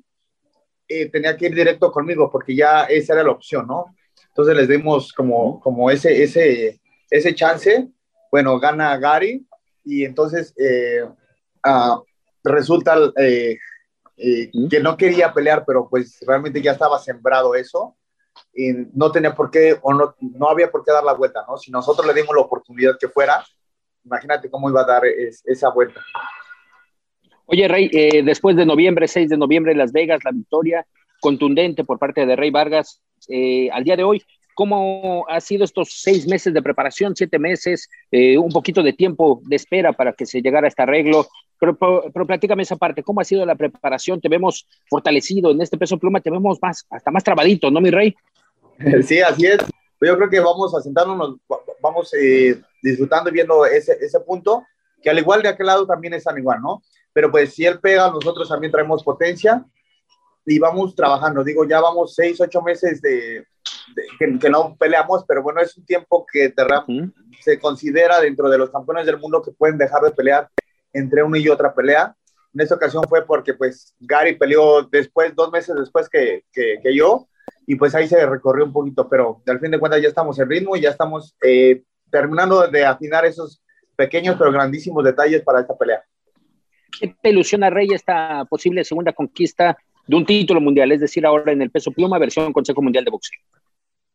eh, 0.88 1.07
tenía 1.10 1.38
que 1.38 1.46
ir 1.46 1.56
directo 1.56 1.92
conmigo 1.92 2.30
porque 2.30 2.56
ya 2.56 2.84
esa 2.86 3.13
era 3.13 3.24
la 3.24 3.31
opción, 3.31 3.68
¿no? 3.68 3.96
Entonces 4.30 4.56
les 4.56 4.68
dimos 4.68 5.13
como, 5.13 5.60
como 5.62 5.90
ese, 5.92 6.24
ese, 6.24 6.81
ese 7.10 7.36
chance. 7.36 7.88
Bueno, 8.31 8.60
gana 8.60 8.98
Gary 8.98 9.45
y 9.86 10.04
entonces 10.04 10.54
eh, 10.57 11.07
ah, 11.63 12.02
resulta 12.44 12.98
eh, 13.18 13.57
que 14.18 14.80
no 14.81 14.98
quería 14.98 15.34
pelear, 15.34 15.63
pero 15.66 15.88
pues 15.88 16.19
realmente 16.25 16.62
ya 16.62 16.72
estaba 16.72 17.00
sembrado 17.00 17.56
eso 17.56 17.95
no 18.94 19.11
tenía 19.11 19.33
por 19.33 19.50
qué, 19.51 19.77
o 19.81 19.94
no, 19.94 20.15
no 20.19 20.50
había 20.50 20.71
por 20.71 20.83
qué 20.83 20.91
dar 20.91 21.03
la 21.03 21.13
vuelta, 21.13 21.45
¿no? 21.47 21.57
Si 21.57 21.71
nosotros 21.71 22.06
le 22.06 22.13
dimos 22.13 22.35
la 22.35 22.41
oportunidad 22.41 22.97
que 23.00 23.07
fuera, 23.07 23.44
imagínate 24.03 24.50
cómo 24.50 24.69
iba 24.69 24.81
a 24.81 24.85
dar 24.85 25.04
esa 25.06 25.69
vuelta. 25.69 26.01
Oye, 27.45 27.68
Rey, 27.68 27.89
eh, 27.92 28.21
después 28.23 28.56
de 28.56 28.66
noviembre, 28.66 29.07
6 29.07 29.30
de 29.30 29.37
noviembre, 29.37 29.73
Las 29.73 29.92
Vegas, 29.92 30.19
la 30.23 30.31
victoria 30.31 30.85
contundente 31.19 31.83
por 31.83 31.99
parte 31.99 32.25
de 32.25 32.35
Rey 32.35 32.51
Vargas, 32.51 33.01
eh, 33.28 33.69
al 33.71 33.83
día 33.83 33.95
de 33.95 34.04
hoy, 34.04 34.21
¿cómo 34.56 35.25
ha 35.28 35.39
sido 35.42 35.63
estos 35.63 35.89
seis 36.01 36.28
meses 36.28 36.54
de 36.54 36.61
preparación, 36.61 37.16
siete 37.16 37.39
meses, 37.39 37.89
eh, 38.11 38.37
un 38.37 38.51
poquito 38.51 38.83
de 38.83 38.94
tiempo 38.94 39.42
de 39.45 39.56
espera 39.56 39.94
para 39.94 40.13
que 40.13 40.25
se 40.25 40.42
llegara 40.42 40.68
a 40.68 40.69
este 40.69 40.83
arreglo? 40.83 41.28
Pero, 41.59 41.78
pero, 41.78 42.25
platícame 42.25 42.63
esa 42.63 42.78
parte, 42.78 43.04
¿cómo 43.04 43.19
ha 43.19 43.25
sido 43.25 43.45
la 43.45 43.56
preparación? 43.56 44.21
Te 44.21 44.30
vemos 44.30 44.66
fortalecido 44.89 45.51
en 45.51 45.61
este 45.61 45.78
peso 45.78 45.97
pluma, 45.97 46.21
te 46.21 46.31
vemos 46.31 46.57
más, 46.61 46.85
hasta 46.89 47.11
más 47.11 47.23
trabadito, 47.23 47.69
¿no, 47.69 47.81
mi 47.81 47.89
rey? 47.89 48.16
Sí, 49.04 49.19
así 49.21 49.45
es. 49.45 49.59
Yo 50.02 50.16
creo 50.16 50.30
que 50.30 50.40
vamos 50.40 50.74
a 50.74 50.81
sentarnos, 50.81 51.36
vamos 51.81 52.14
eh, 52.14 52.62
disfrutando 52.81 53.30
y 53.30 53.33
viendo 53.33 53.66
ese, 53.66 53.98
ese 54.00 54.19
punto, 54.21 54.66
que 55.02 55.09
al 55.09 55.19
igual 55.19 55.42
de 55.42 55.50
aquel 55.50 55.68
lado 55.68 55.86
también 55.86 56.14
están 56.14 56.38
igual, 56.38 56.62
¿no? 56.62 56.81
Pero 57.12 57.30
pues 57.30 57.54
si 57.54 57.66
él 57.66 57.80
pega, 57.80 58.09
nosotros 58.09 58.48
también 58.48 58.71
traemos 58.71 59.04
potencia 59.04 59.66
y 60.45 60.57
vamos 60.57 60.95
trabajando. 60.95 61.44
Digo, 61.44 61.66
ya 61.66 61.81
vamos 61.81 62.16
seis, 62.16 62.40
ocho 62.40 62.62
meses 62.62 63.02
de, 63.02 63.45
que, 64.18 64.50
no 64.50 64.76
peleamos, 64.78 65.24
pero 65.28 65.44
bueno, 65.44 65.62
es 65.62 65.78
un 65.78 65.86
tiempo 65.86 66.26
que 66.31 66.54
se 67.42 67.59
considera 67.59 68.19
dentro 68.19 68.50
de 68.50 68.57
los 68.57 68.69
campeones 68.69 69.06
del 69.06 69.19
mundo 69.19 69.42
que 69.42 69.52
pueden 69.52 69.78
dejar 69.78 70.02
de 70.02 70.12
pelear 70.12 70.50
entre 70.94 71.24
una 71.24 71.38
y 71.38 71.50
otra 71.50 71.74
pelea. 71.74 72.16
En 72.54 72.62
esta 72.62 72.76
ocasión 72.76 73.04
fue 73.07 73.26
porque 73.26 73.54
pues 73.54 73.95
Gary 74.00 74.36
peleó 74.36 74.83
después, 74.83 75.36
dos 75.36 75.52
meses 75.52 75.76
después 75.76 76.09
que, 76.09 76.44
que, 76.52 76.95
yo, 76.95 77.28
y 77.69 77.76
pues 77.76 77.94
ahí 77.94 78.07
se 78.07 78.26
recorrió 78.26 78.66
un 78.66 78.73
poquito, 78.73 79.07
pero 79.07 79.44
al 79.45 79.59
fin 79.59 79.69
de 79.69 79.78
cuentas 79.78 80.02
ya 80.02 80.07
estamos 80.07 80.40
en 80.40 80.49
ritmo 80.49 80.76
y 80.76 80.81
ya 80.81 80.90
estamos 80.90 81.35
eh, 81.40 81.83
terminando 82.09 82.68
de 82.68 82.83
afinar 82.83 83.26
esos 83.26 83.61
pequeños 83.95 84.38
pero 84.40 84.52
grandísimos 84.52 85.04
detalles 85.04 85.44
para 85.44 85.59
esta 85.59 85.78
pelea. 85.78 86.04
¿Qué 86.99 87.16
te 87.21 87.30
ilusiona, 87.30 87.69
Rey, 87.69 87.90
esta 87.94 88.44
posible 88.45 88.83
segunda 88.83 89.14
conquista 89.14 89.78
de 90.07 90.16
un 90.16 90.26
título 90.26 90.59
mundial? 90.59 90.92
Es 90.94 91.02
decir, 91.02 91.23
ahora 91.28 91.52
en 91.52 91.61
el 91.61 91.69
peso 91.69 91.92
pluma, 91.92 92.18
versión 92.18 92.52
Consejo 92.52 92.81
Mundial 92.81 93.06
de 93.06 93.11
Boxeo. 93.11 93.40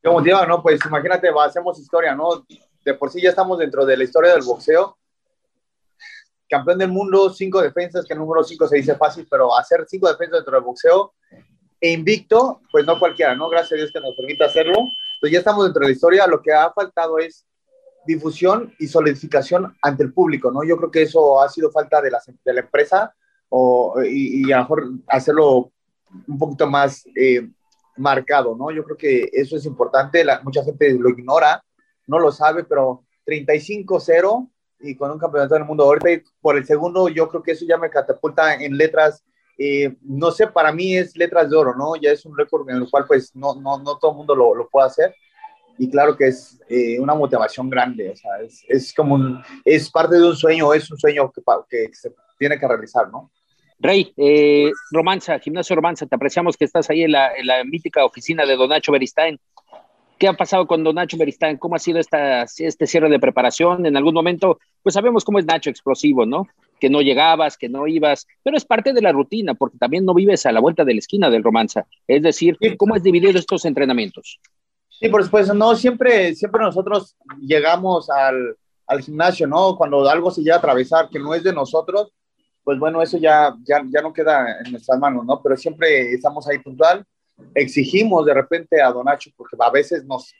¿Qué 0.02 0.11
motiva, 0.11 0.44
no? 0.46 0.61
Pues 0.61 0.84
imagínate, 0.84 1.28
hacemos 1.40 1.78
historia, 1.78 2.12
¿no? 2.16 2.44
De 2.84 2.94
por 2.94 3.08
sí 3.08 3.23
ya 3.23 3.28
estamos 3.28 3.56
dentro 3.61 3.87
de 3.87 3.96
la 3.96 4.02
historia 4.02 4.32
del 4.32 4.42
boxeo 4.42 4.99
campeón 6.49 6.78
del 6.78 6.90
mundo, 6.90 7.30
cinco 7.30 7.62
defensas, 7.62 8.04
que 8.04 8.14
el 8.14 8.18
número 8.18 8.42
cinco 8.44 8.66
se 8.66 8.76
dice 8.76 8.96
fácil, 8.96 9.26
pero 9.30 9.56
hacer 9.56 9.84
cinco 9.88 10.08
defensas 10.08 10.40
dentro 10.40 10.54
del 10.54 10.64
boxeo 10.64 11.14
e 11.81 11.93
invicto, 11.93 12.61
pues 12.71 12.87
no 12.87 12.99
cualquiera, 12.99 13.35
¿no? 13.35 13.49
Gracias 13.49 13.73
a 13.73 13.76
Dios 13.76 13.93
que 13.93 14.00
nos 14.00 14.14
permite 14.14 14.45
hacerlo. 14.45 14.75
Entonces 15.14 15.33
ya 15.33 15.38
estamos 15.38 15.64
dentro 15.64 15.81
de 15.81 15.88
la 15.88 15.93
historia, 15.93 16.26
lo 16.26 16.40
que 16.43 16.52
ha 16.52 16.73
faltado 16.73 17.19
es 17.19 17.47
difusión 18.07 18.75
y 18.78 18.87
solidificación 18.87 19.75
ante 19.83 20.02
el 20.02 20.12
público, 20.12 20.50
¿no? 20.50 20.62
Yo 20.64 20.76
creo 20.76 20.90
que 20.90 21.02
eso 21.02 21.40
ha 21.40 21.49
sido 21.49 21.71
falta 21.71 22.00
de 22.00 22.11
la, 22.11 22.21
de 22.45 22.52
la 22.52 22.61
empresa 22.61 23.14
o, 23.49 24.02
y, 24.02 24.50
a 24.52 24.57
lo 24.57 24.62
mejor 24.62 24.90
hacerlo 25.09 25.73
un 26.28 26.38
poquito 26.38 26.66
más 26.66 27.04
eh, 27.16 27.49
marcado, 27.97 28.57
¿no? 28.57 28.71
Yo 28.71 28.85
creo 28.85 28.97
que 28.97 29.31
eso 29.33 29.57
es 29.57 29.64
importante, 29.64 30.25
la, 30.25 30.40
mucha 30.43 30.64
gente 30.64 30.93
lo 30.99 31.09
ignora, 31.09 31.62
no 32.07 32.19
lo 32.19 32.31
sabe, 32.33 32.64
pero 32.64 33.04
35-0 33.26 34.50
y 34.81 34.97
con 34.97 35.11
un 35.11 35.19
campeonato 35.19 35.54
del 35.54 35.64
mundo 35.64 35.85
ahorita 35.85 36.12
y 36.12 36.23
por 36.40 36.57
el 36.57 36.66
segundo 36.66 37.09
yo 37.09 37.28
creo 37.28 37.43
que 37.43 37.52
eso 37.52 37.64
ya 37.66 37.78
me 37.78 37.90
catapulta 37.90 38.54
en 38.54 38.76
letras, 38.76 39.25
eh, 39.58 39.96
no 40.02 40.30
sé, 40.30 40.46
para 40.49 40.73
mí 40.73 40.96
es 40.96 41.16
letras 41.16 41.50
de 41.50 41.56
oro, 41.56 41.75
¿no? 41.75 41.96
Ya 41.96 42.11
es 42.11 42.25
un 42.25 42.37
récord 42.37 42.68
en 42.70 42.76
el 42.76 42.90
cual 42.90 43.04
pues 43.06 43.34
no, 43.34 43.54
no, 43.54 43.78
no 43.78 43.99
todo 43.99 44.12
el 44.12 44.16
mundo 44.16 44.34
lo, 44.34 44.54
lo 44.54 44.68
puede 44.68 44.87
hacer 44.87 45.14
y 45.78 45.90
claro 45.90 46.16
que 46.16 46.28
es 46.28 46.61
eh, 46.68 46.99
una 47.00 47.14
motivación 47.14 47.68
grande, 47.68 48.11
o 48.11 48.16
sea, 48.16 48.38
es, 48.40 48.64
es, 48.68 48.94
como 48.94 49.14
un, 49.16 49.42
es 49.64 49.90
parte 49.90 50.16
de 50.16 50.28
un 50.28 50.37
sueño, 50.37 50.73
es 50.73 50.90
un 50.90 50.99
sueño 50.99 51.32
que, 51.32 51.42
que 51.68 51.94
se 51.94 52.12
tiene 52.38 52.58
que 52.58 52.68
realizar, 52.68 53.11
¿no? 53.11 53.30
Rey, 53.80 54.12
eh, 54.16 54.70
Romanza, 54.92 55.38
Gimnasio 55.38 55.75
Romanza, 55.75 56.06
te 56.06 56.14
apreciamos 56.14 56.56
que 56.56 56.64
estás 56.64 56.88
ahí 56.90 57.02
en 57.02 57.12
la, 57.12 57.34
en 57.34 57.46
la 57.46 57.64
mítica 57.64 58.04
oficina 58.04 58.46
de 58.46 58.56
Don 58.56 58.68
Nacho 58.68 58.92
Beristain. 58.92 59.38
¿Qué 60.18 60.28
ha 60.28 60.33
pasado 60.33 60.66
con 60.66 60.85
Don 60.85 60.94
Nacho 60.94 61.16
Beristain? 61.16 61.56
¿Cómo 61.56 61.75
ha 61.75 61.78
sido 61.78 61.99
esta, 61.99 62.42
este 62.42 62.87
cierre 62.87 63.09
de 63.09 63.18
preparación? 63.18 63.85
En 63.85 63.97
algún 63.97 64.14
momento, 64.14 64.59
pues 64.83 64.94
sabemos 64.94 65.25
cómo 65.25 65.38
es 65.38 65.44
Nacho 65.44 65.71
explosivo, 65.71 66.25
¿no? 66.25 66.47
Que 66.80 66.88
no 66.88 67.00
llegabas, 67.00 67.56
que 67.56 67.68
no 67.68 67.87
ibas, 67.87 68.26
pero 68.42 68.56
es 68.56 68.64
parte 68.64 68.92
de 68.92 69.02
la 69.02 69.12
rutina, 69.12 69.54
porque 69.54 69.78
también 69.78 70.04
no 70.04 70.14
vives 70.14 70.47
a 70.47 70.52
la 70.52 70.61
vuelta 70.61 70.85
de 70.85 70.94
la 70.94 70.99
esquina 70.99 71.30
del 71.30 71.42
Romanza. 71.42 71.87
Es 72.06 72.23
decir, 72.23 72.56
¿cómo 72.76 72.94
has 72.94 73.02
dividido 73.02 73.38
estos 73.38 73.64
entrenamientos? 73.64 74.38
Sí, 74.88 75.09
por 75.09 75.25
supuesto, 75.25 75.54
no, 75.54 75.75
siempre, 75.75 76.35
siempre 76.35 76.62
nosotros 76.62 77.16
llegamos 77.40 78.09
al, 78.11 78.56
al 78.87 79.02
gimnasio, 79.02 79.47
¿no? 79.47 79.76
Cuando 79.76 80.09
algo 80.09 80.30
se 80.30 80.42
llega 80.42 80.56
a 80.56 80.59
atravesar 80.59 81.09
que 81.11 81.18
no 81.18 81.35
es 81.35 81.42
de 81.42 81.52
nosotros, 81.52 82.12
pues 82.62 82.78
bueno, 82.78 83.02
eso 83.02 83.18
ya, 83.18 83.54
ya, 83.64 83.83
ya 83.92 84.00
no 84.00 84.12
queda 84.12 84.61
en 84.64 84.73
nuestras 84.73 84.99
manos, 84.99 85.25
¿no? 85.26 85.42
Pero 85.42 85.56
siempre 85.56 86.12
estamos 86.12 86.49
ahí 86.49 86.59
puntual, 86.59 87.04
exigimos 87.54 88.26
de 88.26 88.34
repente 88.34 88.80
a 88.80 88.90
Donacho, 88.90 89.30
porque 89.36 89.56
a 89.58 89.70
veces 89.70 90.04
nos, 90.04 90.32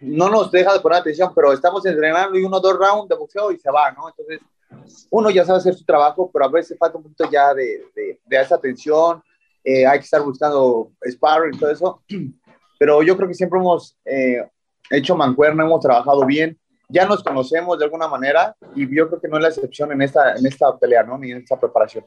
no 0.00 0.28
nos 0.28 0.50
deja 0.50 0.72
de 0.72 0.80
poner 0.80 0.98
atención, 0.98 1.32
pero 1.34 1.52
estamos 1.52 1.84
entrenando 1.86 2.38
y 2.38 2.44
uno, 2.44 2.60
dos 2.60 2.76
rounds 2.78 3.08
de 3.08 3.16
boxeo 3.16 3.52
y 3.52 3.58
se 3.58 3.70
va, 3.70 3.92
¿no? 3.92 4.08
Entonces, 4.08 4.40
uno 5.10 5.30
ya 5.30 5.44
sabe 5.44 5.58
hacer 5.58 5.74
su 5.74 5.84
trabajo, 5.84 6.30
pero 6.32 6.44
a 6.44 6.48
veces 6.48 6.78
falta 6.78 6.96
un 6.96 7.04
poquito 7.04 7.28
ya 7.30 7.52
de, 7.54 7.84
de, 7.94 8.20
de 8.24 8.40
esa 8.40 8.54
atención, 8.54 9.22
eh, 9.64 9.86
hay 9.86 9.98
que 9.98 10.04
estar 10.04 10.22
buscando 10.22 10.92
sparring 11.06 11.54
y 11.54 11.58
todo 11.58 11.70
eso, 11.70 12.02
pero 12.78 13.02
yo 13.02 13.16
creo 13.16 13.28
que 13.28 13.34
siempre 13.34 13.58
hemos 13.58 13.96
eh, 14.04 14.42
hecho 14.90 15.16
mancuerna, 15.16 15.64
hemos 15.64 15.80
trabajado 15.80 16.24
bien, 16.24 16.58
ya 16.90 17.06
nos 17.06 17.22
conocemos 17.22 17.78
de 17.78 17.84
alguna 17.84 18.08
manera 18.08 18.54
y 18.74 18.82
yo 18.94 19.08
creo 19.08 19.20
que 19.20 19.28
no 19.28 19.36
es 19.36 19.42
la 19.42 19.48
excepción 19.48 19.92
en 19.92 20.02
esta, 20.02 20.34
en 20.34 20.46
esta 20.46 20.76
pelea, 20.78 21.02
¿no? 21.02 21.18
Ni 21.18 21.30
en 21.30 21.38
esta 21.38 21.58
preparación. 21.58 22.04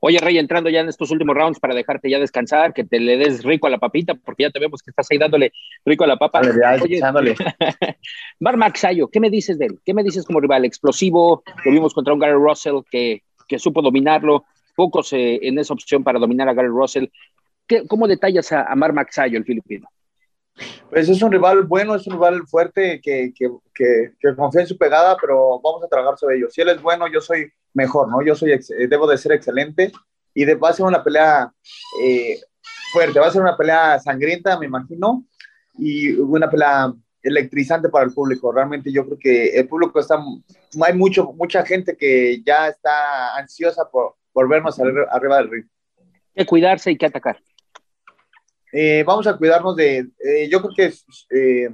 Oye, 0.00 0.18
Rey, 0.18 0.38
entrando 0.38 0.70
ya 0.70 0.80
en 0.80 0.88
estos 0.88 1.10
últimos 1.10 1.36
rounds 1.36 1.60
para 1.60 1.74
dejarte 1.74 2.08
ya 2.08 2.18
descansar, 2.18 2.72
que 2.72 2.84
te 2.84 2.98
le 2.98 3.16
des 3.16 3.44
rico 3.44 3.66
a 3.66 3.70
la 3.70 3.78
papita, 3.78 4.14
porque 4.14 4.44
ya 4.44 4.50
te 4.50 4.58
vemos 4.58 4.82
que 4.82 4.90
estás 4.90 5.06
ahí 5.10 5.18
dándole 5.18 5.52
rico 5.84 6.04
a 6.04 6.06
la 6.06 6.16
papa. 6.16 6.40
Dale, 6.40 6.82
Oye, 6.82 7.00
Bar 8.40 8.56
Maxayo, 8.56 9.08
¿qué 9.08 9.20
me 9.20 9.30
dices 9.30 9.58
de 9.58 9.66
él? 9.66 9.78
¿Qué 9.84 9.92
me 9.92 10.02
dices 10.02 10.24
como 10.24 10.40
rival? 10.40 10.64
Explosivo, 10.64 11.42
lo 11.64 11.70
vimos 11.70 11.92
contra 11.92 12.14
un 12.14 12.20
Gary 12.20 12.32
Russell 12.32 12.76
que, 12.90 13.22
que 13.46 13.58
supo 13.58 13.82
dominarlo, 13.82 14.44
pocos 14.74 15.12
eh, 15.12 15.40
en 15.42 15.58
esa 15.58 15.74
opción 15.74 16.02
para 16.02 16.18
dominar 16.18 16.48
a 16.48 16.54
Gary 16.54 16.68
Russell. 16.68 17.06
¿Qué, 17.66 17.86
¿Cómo 17.86 18.08
detallas 18.08 18.52
a, 18.52 18.62
a 18.62 18.74
Mar 18.76 18.92
Maxayo, 18.92 19.36
el 19.36 19.44
filipino? 19.44 19.88
Pues 20.90 21.08
es 21.08 21.20
un 21.22 21.32
rival 21.32 21.64
bueno, 21.64 21.94
es 21.94 22.06
un 22.06 22.14
rival 22.14 22.46
fuerte 22.46 23.00
que, 23.02 23.32
que, 23.34 23.50
que, 23.74 24.34
confía 24.34 24.62
en 24.62 24.66
su 24.66 24.78
pegada, 24.78 25.16
pero 25.20 25.60
vamos 25.60 25.84
a 25.84 25.88
trabajar 25.88 26.16
sobre 26.18 26.36
ello. 26.36 26.48
Si 26.50 26.60
él 26.60 26.70
es 26.70 26.80
bueno, 26.80 27.06
yo 27.08 27.20
soy 27.20 27.50
mejor, 27.74 28.08
¿no? 28.08 28.22
Yo 28.22 28.34
soy, 28.34 28.52
eh, 28.52 28.60
debo 28.88 29.06
de 29.06 29.18
ser 29.18 29.32
excelente 29.32 29.92
y 30.32 30.44
de, 30.44 30.54
va 30.54 30.70
a 30.70 30.72
ser 30.72 30.86
una 30.86 31.02
pelea 31.02 31.52
eh, 32.02 32.38
fuerte, 32.92 33.20
va 33.20 33.26
a 33.26 33.30
ser 33.30 33.42
una 33.42 33.56
pelea 33.56 33.98
sangrienta, 33.98 34.58
me 34.58 34.66
imagino, 34.66 35.24
y 35.78 36.12
una 36.12 36.48
pelea 36.48 36.92
electrizante 37.22 37.88
para 37.88 38.06
el 38.06 38.14
público. 38.14 38.52
Realmente 38.52 38.90
yo 38.92 39.04
creo 39.04 39.18
que 39.18 39.58
el 39.58 39.68
público 39.68 40.00
está, 40.00 40.18
hay 40.80 40.94
mucho, 40.94 41.32
mucha 41.32 41.64
gente 41.66 41.96
que 41.96 42.42
ya 42.46 42.68
está 42.68 43.36
ansiosa 43.36 43.88
por, 43.90 44.14
por 44.32 44.48
vernos 44.48 44.78
arriba 45.10 45.38
del 45.38 45.50
ring. 45.50 45.66
Que 46.34 46.46
cuidarse 46.46 46.90
y 46.90 46.96
que 46.96 47.06
atacar. 47.06 47.38
Eh, 48.72 49.04
vamos 49.06 49.26
a 49.26 49.36
cuidarnos 49.36 49.76
de, 49.76 50.08
eh, 50.18 50.48
yo 50.50 50.60
creo 50.60 50.74
que 50.76 50.94
eh, 51.30 51.70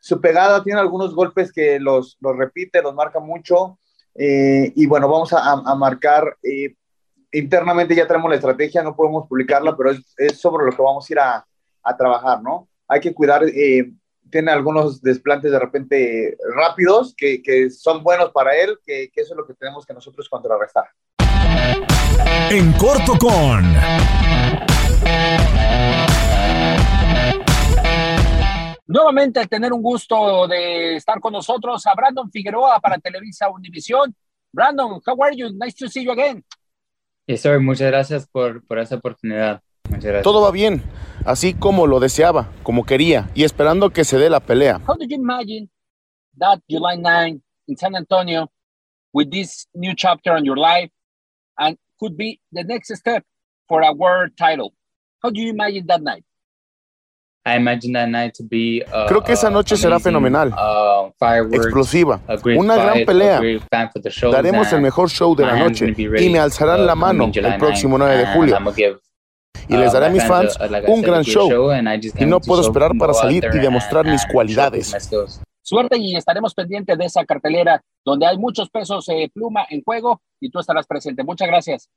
su 0.00 0.20
pegada 0.20 0.62
tiene 0.62 0.80
algunos 0.80 1.14
golpes 1.14 1.52
que 1.52 1.78
los, 1.80 2.16
los 2.20 2.36
repite, 2.36 2.82
los 2.82 2.94
marca 2.94 3.20
mucho, 3.20 3.78
y 4.18 4.86
bueno, 4.86 5.08
vamos 5.08 5.32
a, 5.34 5.52
a 5.52 5.74
marcar, 5.74 6.36
internamente 7.30 7.94
ya 7.94 8.06
tenemos 8.06 8.30
la 8.30 8.36
estrategia, 8.36 8.82
no 8.82 8.96
podemos 8.96 9.28
publicarla, 9.28 9.76
pero 9.76 9.90
es, 9.90 10.14
es 10.16 10.40
sobre 10.40 10.64
lo 10.64 10.72
que 10.72 10.80
vamos 10.80 11.08
a 11.08 11.12
ir 11.12 11.18
a, 11.18 11.46
a 11.82 11.96
trabajar, 11.96 12.42
¿no? 12.42 12.66
Hay 12.88 13.00
que 13.00 13.12
cuidar, 13.12 13.42
tiene 14.30 14.50
algunos 14.50 15.02
desplantes 15.02 15.52
de 15.52 15.58
repente 15.58 16.38
rápidos 16.54 17.14
que, 17.14 17.42
que 17.42 17.68
son 17.68 18.02
buenos 18.02 18.30
para 18.32 18.56
él, 18.56 18.78
que, 18.86 19.10
que 19.12 19.20
eso 19.20 19.34
es 19.34 19.36
lo 19.36 19.46
que 19.46 19.52
tenemos 19.54 19.84
que 19.84 19.92
nosotros 19.92 20.28
contrarrestar. 20.30 20.86
En 22.50 22.72
corto 22.72 23.18
con... 23.18 23.76
Nuevamente 28.96 29.46
tener 29.46 29.74
un 29.74 29.82
gusto 29.82 30.48
de 30.48 30.96
estar 30.96 31.20
con 31.20 31.30
nosotros 31.30 31.86
a 31.86 31.94
Brandon 31.94 32.30
Figueroa 32.30 32.80
para 32.80 32.96
Televisa 32.96 33.50
Univisión. 33.50 34.16
Brandon, 34.50 35.02
how 35.06 35.22
are 35.22 35.36
you? 35.36 35.50
Nice 35.52 35.76
to 35.76 35.86
see 35.86 36.02
you 36.02 36.12
again. 36.12 36.42
Yes, 37.26 37.42
sir. 37.42 37.60
Muchas 37.60 37.88
gracias 37.88 38.26
por, 38.26 38.66
por 38.66 38.78
esa 38.78 38.94
oportunidad. 38.94 39.60
Muchas 39.90 40.04
gracias. 40.04 40.22
Todo 40.22 40.40
va 40.40 40.50
bien, 40.50 40.82
así 41.26 41.52
como 41.52 41.86
lo 41.86 42.00
deseaba, 42.00 42.50
como 42.62 42.86
quería, 42.86 43.28
y 43.34 43.44
esperando 43.44 43.90
que 43.90 44.02
se 44.02 44.16
dé 44.16 44.30
la 44.30 44.40
pelea. 44.40 44.80
How 44.88 44.96
did 44.96 45.10
you 45.10 45.16
imagine 45.16 45.68
that 46.38 46.60
July 46.66 46.96
9 46.96 47.42
in 47.66 47.76
San 47.76 47.94
Antonio 47.96 48.50
with 49.12 49.30
this 49.30 49.68
new 49.74 49.94
chapter 49.94 50.32
on 50.32 50.46
your 50.46 50.56
life 50.56 50.90
and 51.58 51.76
could 52.00 52.16
be 52.16 52.40
the 52.50 52.64
next 52.64 52.96
step 52.96 53.22
for 53.68 53.82
a 53.82 53.92
world 53.92 54.30
title? 54.38 54.72
How 55.22 55.30
do 55.30 55.38
you 55.38 55.50
imagine 55.50 55.86
that 55.88 56.00
night? 56.00 56.24
I 57.48 57.54
imagine 57.56 57.92
that 57.92 58.08
night 58.08 58.34
to 58.38 58.42
be, 58.44 58.82
uh, 58.92 59.06
Creo 59.06 59.22
que 59.22 59.32
esa 59.34 59.48
noche 59.48 59.76
será 59.76 59.94
amazing, 59.96 60.04
fenomenal, 60.04 60.48
uh, 60.52 61.54
explosiva, 61.54 62.20
a 62.26 62.36
great 62.36 62.58
una 62.58 62.74
gran 62.74 62.92
fight, 62.94 63.06
pelea. 63.06 63.36
a 63.36 63.40
great 63.40 63.62
fan 63.70 63.88
for 63.92 64.02
the 64.02 64.10
shows, 64.10 64.34
Daremos 64.34 64.66
el 64.72 64.74
and 64.78 64.82
mejor 64.82 65.08
show 65.08 65.36
de 65.36 65.46
la 65.46 65.56
noche 65.56 65.94
y 65.96 66.28
me 66.28 66.40
alzarán 66.40 66.80
uh, 66.80 66.84
la 66.84 66.94
mano 66.96 67.18
coming 67.20 67.32
July 67.34 67.52
el 67.52 67.58
próximo 67.58 67.98
9 67.98 68.16
de 68.16 68.24
9th, 68.24 68.34
julio. 68.34 69.00
Y 69.68 69.76
les 69.76 69.90
uh, 69.90 69.92
daré 69.94 70.06
a 70.06 70.10
mis 70.10 70.24
fans, 70.24 70.58
uh, 70.58 70.92
un 70.92 71.02
gran 71.02 71.22
show. 71.22 71.70
and 71.70 71.88
I 71.88 71.96
just 71.96 72.16
Y 72.16 72.18
can't 72.18 72.30
no 72.30 72.36
wait 72.36 72.42
to 72.42 72.48
puedo 72.48 72.62
show- 72.62 72.70
esperar 72.70 72.90
para 72.98 73.14
salir 73.14 73.44
y 73.54 73.58
demostrar 73.58 74.04
and- 74.04 74.12
mis 74.12 74.24
and 74.24 74.32
cualidades. 74.32 75.38
Suerte 75.62 75.98
y 75.98 76.16
estaremos 76.16 76.52
pendientes 76.52 76.98
de 76.98 77.04
esa 77.04 77.24
cartelera 77.24 77.80
donde 78.04 78.26
hay 78.26 78.38
muchos 78.38 78.68
pesos 78.70 79.08
eh, 79.08 79.28
pluma 79.32 79.66
en 79.70 79.82
juego 79.84 80.20
y 80.40 80.50
tú 80.50 80.58
estarás 80.58 80.86
presente. 80.86 81.22
Muchas 81.24 81.46
gracias. 81.48 81.88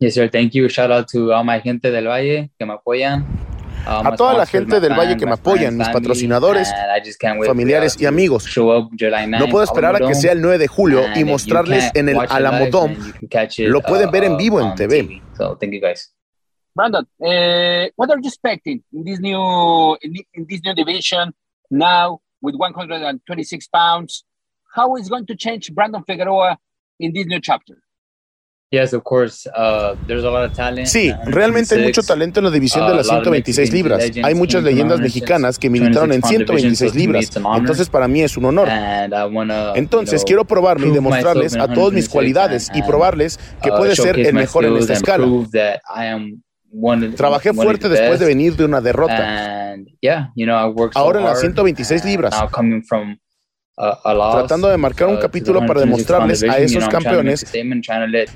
Yes, 0.00 0.14
sir. 0.14 0.28
Thank 0.30 0.52
you. 0.52 0.68
Shout 0.68 0.90
out 0.92 1.06
to 1.12 1.32
all 1.32 1.44
my 1.44 1.60
gente 1.60 1.90
del 1.90 2.06
Valle 2.06 2.50
que 2.58 2.66
me 2.66 2.74
apoyan. 2.74 3.24
Uh, 3.88 4.06
A 4.06 4.16
toda 4.16 4.34
la 4.34 4.44
gente 4.44 4.80
del 4.80 4.92
Valle 4.92 5.16
que 5.16 5.24
me 5.24 5.30
my 5.32 5.38
apoyan, 5.38 5.78
mis 5.78 5.88
patrocinadores, 5.88 6.70
familiares 7.46 7.96
y 7.98 8.04
amigos. 8.04 8.44
to 8.44 8.50
show 8.50 8.70
up 8.70 8.90
July 8.98 9.24
9th, 9.24 9.38
No 9.38 9.48
puedo 9.48 9.64
esperar 9.64 9.96
a 9.96 9.98
que 9.98 10.14
sea 10.14 10.32
el 10.32 10.42
9 10.42 10.58
de 10.58 10.68
julio 10.68 11.06
And 11.06 11.16
y 11.16 11.24
mostrarles 11.24 11.90
en 11.94 12.10
el 12.10 12.16
it, 12.16 13.58
Lo 13.70 13.80
pueden 13.80 14.10
ver 14.10 14.24
en 14.24 14.32
uh, 14.32 14.36
vivo 14.36 14.60
en 14.60 14.74
TV. 14.74 15.02
TV. 15.04 15.22
So 15.38 15.56
thank 15.56 15.72
you 15.72 15.80
guys. 15.80 16.12
Brandon, 16.74 17.06
uh, 17.20 17.88
what 17.96 18.10
are 18.10 18.20
you 18.20 18.28
expecting 18.28 18.84
in 18.92 19.04
this 19.04 19.20
new 19.20 19.96
in 20.02 20.46
this 20.46 20.60
new 20.62 20.74
division 20.74 21.32
now 21.70 22.20
with 22.42 22.56
126 22.56 23.68
pounds? 23.68 24.24
How 24.76 24.96
is 24.96 25.08
going 25.08 25.24
to 25.26 25.34
change 25.34 25.72
Brandon 25.74 26.04
Figueroa 26.06 26.58
in 27.00 27.12
this 27.14 27.24
new 27.26 27.40
chapter? 27.40 27.82
Sí, 30.86 31.10
Uh, 31.10 31.30
realmente 31.30 31.74
hay 31.74 31.80
mucho 31.84 32.02
126. 32.02 32.06
talento 32.06 32.40
en 32.40 32.44
la 32.44 32.50
división 32.50 32.86
de 32.86 32.92
Uh, 32.92 32.96
las 32.96 33.08
a 33.08 33.14
lot 33.14 33.26
of 33.26 33.32
126 33.32 33.58
Mexican 33.72 33.76
libras. 33.76 34.26
Hay 34.26 34.34
muchas 34.34 34.62
leyendas 34.62 35.00
mexicanas 35.00 35.58
que 35.58 35.70
militaron 35.70 36.12
en 36.12 36.20
26 36.20 36.22
pound 36.22 36.60
division, 36.60 36.76
126 36.76 36.78
so 36.78 36.92
to 36.92 36.94
me 36.94 37.00
libras. 37.00 37.58
Entonces 37.60 37.88
para 37.88 38.08
mí 38.08 38.22
es 38.22 38.36
un 38.36 38.44
honor. 38.44 38.68
Entonces 39.74 40.22
quiero 40.24 40.44
probarme 40.44 40.88
y 40.88 40.90
demostrarles 40.90 41.54
a 41.56 41.64
in 41.64 41.74
todas 41.74 41.92
mis 41.94 42.08
126 42.08 42.08
cualidades 42.12 42.68
y 42.74 42.78
and, 42.80 42.86
probarles 42.86 43.38
que 43.62 43.70
uh, 43.70 43.76
puede 43.76 43.96
ser 43.96 44.18
el 44.18 44.34
mejor 44.34 44.64
en 44.66 44.76
esta 44.76 44.92
escala. 44.92 45.26
Trabajé 47.16 47.54
fuerte 47.54 47.88
después 47.88 48.20
de 48.20 48.26
venir 48.26 48.54
de 48.54 48.64
una 48.66 48.82
derrota. 48.82 49.74
Ahora 50.94 51.20
en 51.20 51.24
las 51.24 51.36
hard, 51.36 51.40
126 51.40 52.02
and 52.02 52.10
libras. 52.10 52.34
Now 53.78 53.96
coming 54.02 54.18
from 54.18 54.32
tratando 54.32 54.68
de 54.68 54.76
marcar 54.76 55.08
un 55.08 55.16
uh, 55.16 55.20
capítulo 55.20 55.64
para 55.64 55.80
demostrarles 55.80 56.42
a 56.42 56.58
esos 56.58 56.88
campeones 56.88 57.44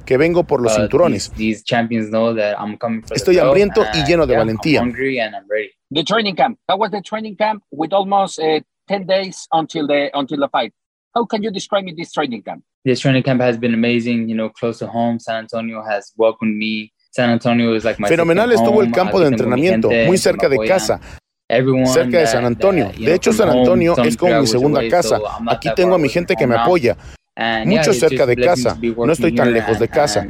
que 0.05 0.17
vengo 0.17 0.45
por 0.45 0.61
los 0.61 0.73
uh, 0.73 0.83
cinturones. 0.83 1.33
Estoy 3.11 3.39
hambriento 3.39 3.83
y 3.93 4.05
lleno 4.05 4.27
de 4.27 4.37
valentía. 4.37 4.83
The 5.91 6.05
training 6.05 6.37
camp. 6.37 6.59
How 6.69 6.79
was 6.79 6.91
the 6.91 7.03
training 7.03 7.37
camp 7.37 7.63
with 7.71 7.93
almost 7.93 8.39
uh, 8.39 8.61
10 8.89 9.07
days 9.07 9.47
until 9.53 9.87
the 9.87 10.11
until 10.15 10.39
the 10.39 10.49
fight? 10.49 10.73
How 11.15 11.27
can 11.27 11.43
you 11.43 11.51
describe 11.51 11.85
me 11.85 11.93
this 11.95 12.13
training 12.13 12.43
camp? 12.43 12.63
This 12.85 13.01
training 13.01 13.25
camp 13.25 13.43
has 13.43 13.59
been 13.59 13.75
amazing. 13.75 14.29
You 14.29 14.37
know, 14.37 14.49
close 14.49 14.79
to 14.79 14.87
home. 14.87 15.19
San 15.19 15.37
Antonio 15.37 15.83
has 15.83 16.13
welcomed 16.17 16.57
me. 16.57 16.93
San 17.11 17.29
Antonio 17.29 17.75
is 17.75 17.85
like 17.85 18.01
my 18.01 18.09
Fenomenal 18.09 18.53
estuvo 18.53 18.81
el 18.81 18.91
campo 18.91 19.21
de 19.21 19.29
entrenamiento, 19.29 19.91
muy 20.07 20.17
cerca 20.17 20.49
de 20.49 20.67
casa, 20.67 20.99
cerca 21.87 22.19
de 22.19 22.27
San 22.27 22.45
Antonio. 22.45 22.87
that, 22.87 22.97
you 22.97 23.07
De 23.07 23.15
hecho, 23.15 23.33
San 23.33 23.51
Antonio 23.51 23.97
es 24.05 24.17
como 24.17 24.41
mi 24.41 24.47
segunda 24.47 24.81
casa. 24.89 25.19
not 25.19 25.53
Aquí 25.55 25.71
tengo 25.75 25.95
a 25.95 25.99
mi 25.99 26.09
gente 26.09 26.35
que 26.37 26.47
me 26.47 26.57
apoya. 26.57 26.97
Mucho 27.65 27.95
cerca 27.95 28.27
de 28.27 28.37
casa. 28.37 28.77
No 28.97 29.13
estoy 29.13 29.35
tan 29.35 29.53
lejos 29.53 29.79
de 29.79 29.89
casa. 29.89 30.27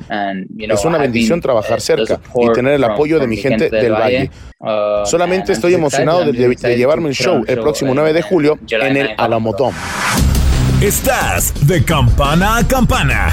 Es 0.58 0.84
una 0.84 0.98
bendición 0.98 1.38
uh, 1.40 1.42
trabajar 1.42 1.80
the 1.80 1.80
cerca 1.80 2.20
y 2.36 2.52
tener 2.52 2.74
el 2.74 2.84
apoyo 2.84 3.18
de 3.18 3.26
mi 3.26 3.36
gente 3.36 3.68
del 3.70 3.92
Valle. 3.92 4.30
Uh, 4.58 5.04
Solamente 5.04 5.52
estoy 5.52 5.74
emocionado 5.74 6.24
de, 6.24 6.76
llevarme 6.76 7.08
el 7.08 7.14
show 7.14 7.42
el 7.46 7.60
próximo 7.60 7.90
en- 7.90 7.96
9 7.96 8.12
de 8.12 8.22
julio 8.22 8.58
en 8.70 8.96
el 8.96 9.06
9. 9.06 9.14
Alamodome. 9.18 9.76
Estás 10.80 11.66
de 11.66 11.84
campana 11.84 12.58
a 12.58 12.66
campana. 12.66 13.32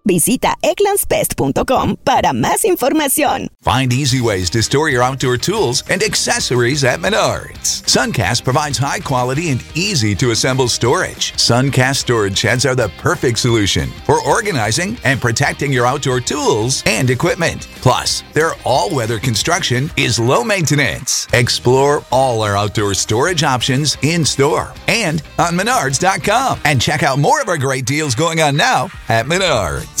Visita 0.03 0.55
egglandsbest.com 0.63 1.97
para 2.03 2.33
más 2.33 2.65
información. 2.65 3.47
Find 3.61 3.93
easy 3.93 4.21
ways 4.21 4.49
to 4.49 4.63
store 4.63 4.89
your 4.89 5.03
outdoor 5.03 5.37
tools 5.37 5.83
and 5.89 6.01
accessories 6.01 6.83
at 6.83 6.99
Menards. 6.99 7.83
Suncast 7.85 8.43
provides 8.43 8.77
high 8.77 8.99
quality 8.99 9.49
and 9.51 9.63
easy 9.75 10.15
to 10.15 10.31
assemble 10.31 10.67
storage. 10.67 11.33
Suncast 11.33 11.97
storage 11.97 12.37
sheds 12.37 12.65
are 12.65 12.75
the 12.75 12.89
perfect 12.97 13.37
solution 13.37 13.89
for 14.05 14.21
organizing 14.27 14.97
and 15.03 15.21
protecting 15.21 15.71
your 15.71 15.85
outdoor 15.85 16.19
tools 16.19 16.81
and 16.85 17.09
equipment. 17.09 17.67
Plus, 17.81 18.23
their 18.33 18.53
all 18.65 18.93
weather 18.93 19.19
construction 19.19 19.91
is 19.97 20.19
low 20.19 20.43
maintenance. 20.43 21.27
Explore 21.33 22.03
all 22.11 22.41
our 22.41 22.57
outdoor 22.57 22.93
storage 22.95 23.43
options 23.43 23.97
in 24.01 24.25
store 24.25 24.73
and 24.87 25.21
on 25.37 25.53
Menards.com. 25.55 26.59
And 26.65 26.81
check 26.81 27.03
out 27.03 27.19
more 27.19 27.41
of 27.41 27.47
our 27.49 27.57
great 27.57 27.85
deals 27.85 28.15
going 28.15 28.41
on 28.41 28.55
now 28.57 28.89
at 29.07 29.25
Menards. 29.25 30.00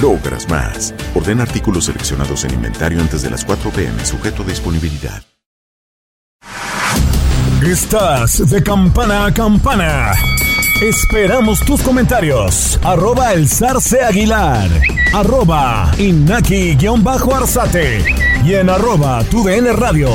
logras 0.00 0.48
más. 0.48 0.94
Ordena 1.14 1.42
artículos 1.42 1.86
seleccionados 1.86 2.44
en 2.44 2.54
inventario 2.54 3.00
antes 3.00 3.22
de 3.22 3.30
las 3.30 3.44
4 3.44 3.70
pm, 3.70 4.04
sujeto 4.04 4.42
a 4.42 4.46
disponibilidad. 4.46 5.22
Estás 7.62 8.50
de 8.50 8.62
campana 8.62 9.26
a 9.26 9.32
campana. 9.32 10.12
Esperamos 10.82 11.60
tus 11.60 11.80
comentarios. 11.80 12.78
Arroba 12.82 13.32
el 13.32 13.48
zarce 13.48 14.02
aguilar. 14.02 14.68
Arroba 15.14 15.90
inaki-arzate. 15.96 18.04
Y 18.44 18.54
en 18.54 18.68
arroba 18.68 19.24
tu 19.24 19.42
DN 19.42 19.72
radio. 19.72 20.10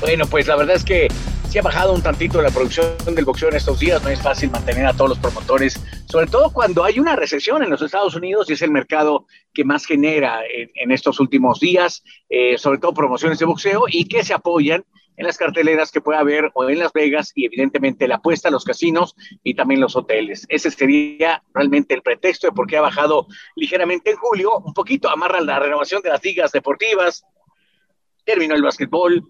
Bueno, 0.00 0.26
pues 0.26 0.46
la 0.46 0.56
verdad 0.56 0.76
es 0.76 0.84
que 0.84 1.08
sí 1.52 1.58
ha 1.58 1.62
bajado 1.62 1.92
un 1.92 2.00
tantito 2.00 2.40
la 2.40 2.48
producción 2.48 2.86
del 3.14 3.26
boxeo 3.26 3.50
en 3.50 3.56
estos 3.56 3.78
días. 3.78 4.02
No 4.02 4.08
es 4.08 4.22
fácil 4.22 4.50
mantener 4.50 4.86
a 4.86 4.94
todos 4.94 5.10
los 5.10 5.18
promotores, 5.18 5.78
sobre 6.06 6.26
todo 6.26 6.50
cuando 6.50 6.82
hay 6.82 6.98
una 6.98 7.14
recesión 7.14 7.62
en 7.62 7.68
los 7.68 7.82
Estados 7.82 8.14
Unidos 8.14 8.48
y 8.48 8.54
es 8.54 8.62
el 8.62 8.70
mercado 8.70 9.26
que 9.52 9.62
más 9.62 9.84
genera 9.84 10.40
en, 10.46 10.90
estos 10.90 11.20
últimos 11.20 11.60
días, 11.60 12.04
eh, 12.30 12.56
sobre 12.56 12.78
todo 12.78 12.94
promociones 12.94 13.38
de 13.38 13.44
boxeo 13.44 13.84
y 13.86 14.08
que 14.08 14.24
se 14.24 14.32
apoyan 14.32 14.82
en 15.18 15.26
las 15.26 15.36
carteleras 15.36 15.92
que 15.92 16.00
pueda 16.00 16.20
haber 16.20 16.50
o 16.54 16.66
en 16.70 16.78
Las 16.78 16.94
Vegas 16.94 17.32
y 17.34 17.44
evidentemente 17.44 18.08
la 18.08 18.14
apuesta, 18.14 18.50
los 18.50 18.64
casinos 18.64 19.14
y 19.44 19.52
también 19.52 19.82
los 19.82 19.94
hoteles. 19.94 20.46
Ese 20.48 20.70
sería 20.70 21.42
realmente 21.52 21.92
el 21.92 22.00
pretexto 22.00 22.46
de 22.46 22.54
por 22.54 22.66
qué 22.66 22.78
ha 22.78 22.80
bajado 22.80 23.26
ligeramente 23.56 24.10
en 24.10 24.16
julio, 24.16 24.56
un 24.56 24.72
poquito 24.72 25.10
amarra 25.10 25.42
la 25.42 25.58
renovación 25.58 26.00
de 26.00 26.08
las 26.08 26.24
ligas 26.24 26.50
deportivas, 26.50 27.26
terminó 28.24 28.54
el 28.54 28.62
básquetbol, 28.62 29.22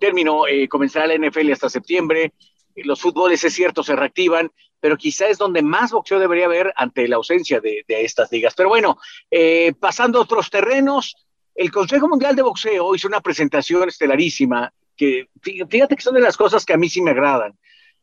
terminó, 0.00 0.46
eh, 0.46 0.68
comenzará 0.68 1.06
la 1.06 1.14
NFL 1.14 1.52
hasta 1.52 1.68
septiembre, 1.68 2.32
eh, 2.74 2.82
los 2.84 3.00
fútboles 3.00 3.42
es 3.44 3.52
cierto 3.54 3.82
se 3.82 3.96
reactivan, 3.96 4.50
pero 4.80 4.96
quizá 4.96 5.26
es 5.28 5.38
donde 5.38 5.62
más 5.62 5.90
boxeo 5.92 6.18
debería 6.20 6.44
haber 6.46 6.72
ante 6.76 7.08
la 7.08 7.16
ausencia 7.16 7.60
de, 7.60 7.84
de 7.88 8.04
estas 8.04 8.30
ligas. 8.30 8.54
Pero 8.56 8.68
bueno, 8.68 8.96
eh, 9.30 9.72
pasando 9.78 10.18
a 10.18 10.22
otros 10.22 10.50
terrenos, 10.50 11.16
el 11.54 11.72
Consejo 11.72 12.08
Mundial 12.08 12.36
de 12.36 12.42
Boxeo 12.42 12.94
hizo 12.94 13.08
una 13.08 13.20
presentación 13.20 13.88
estelarísima 13.88 14.72
que 14.96 15.26
fí- 15.42 15.68
fíjate 15.68 15.96
que 15.96 16.02
son 16.02 16.14
de 16.14 16.20
las 16.20 16.36
cosas 16.36 16.64
que 16.64 16.72
a 16.72 16.76
mí 16.76 16.88
sí 16.88 17.02
me 17.02 17.10
agradan. 17.10 17.58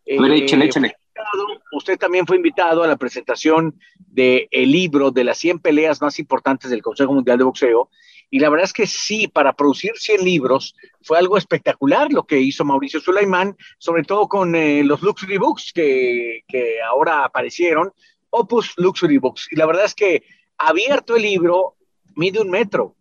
Ver, 0.06 0.32
échale, 0.34 0.66
échale. 0.66 0.88
invitado- 0.88 1.62
usted 1.72 1.98
también 1.98 2.28
fue 2.28 2.36
invitado 2.36 2.84
a 2.84 2.88
la 2.88 2.98
presentación 2.98 3.80
del 3.98 4.48
libro 4.52 5.12
de 5.12 5.24
las 5.24 5.38
100 5.38 5.60
peleas 5.60 6.02
más 6.02 6.20
importantes 6.20 6.70
del 6.70 6.82
Consejo 6.82 7.14
Mundial 7.14 7.38
de 7.38 7.44
Boxeo. 7.46 7.90
Y 8.30 8.40
la 8.40 8.50
verdad 8.50 8.66
es 8.66 8.74
que 8.74 8.88
sí, 8.88 9.28
para 9.28 9.54
producir 9.54 9.94
100 9.96 10.24
libros 10.26 10.76
fue 11.02 11.18
algo 11.18 11.38
espectacular 11.38 12.12
lo 12.12 12.24
que 12.26 12.40
hizo 12.40 12.66
Mauricio 12.66 13.00
Sulaimán, 13.00 13.56
sobre 13.78 14.04
todo 14.04 14.28
con 14.28 14.56
eh, 14.56 14.84
los 14.84 15.02
Luxury 15.02 15.38
Books 15.38 15.72
que, 15.74 16.44
que 16.48 16.82
ahora 16.82 17.24
aparecieron, 17.26 17.92
Opus 18.32 18.74
Luxury 18.78 19.18
Books. 19.20 19.48
Y 19.52 19.56
la 19.56 19.66
verdad 19.66 19.86
es 19.86 19.94
que 19.96 20.24
abierto 20.58 21.16
el 21.16 21.22
libro, 21.22 21.76
mide 22.16 22.42
un 22.42 22.50
metro. 22.50 22.96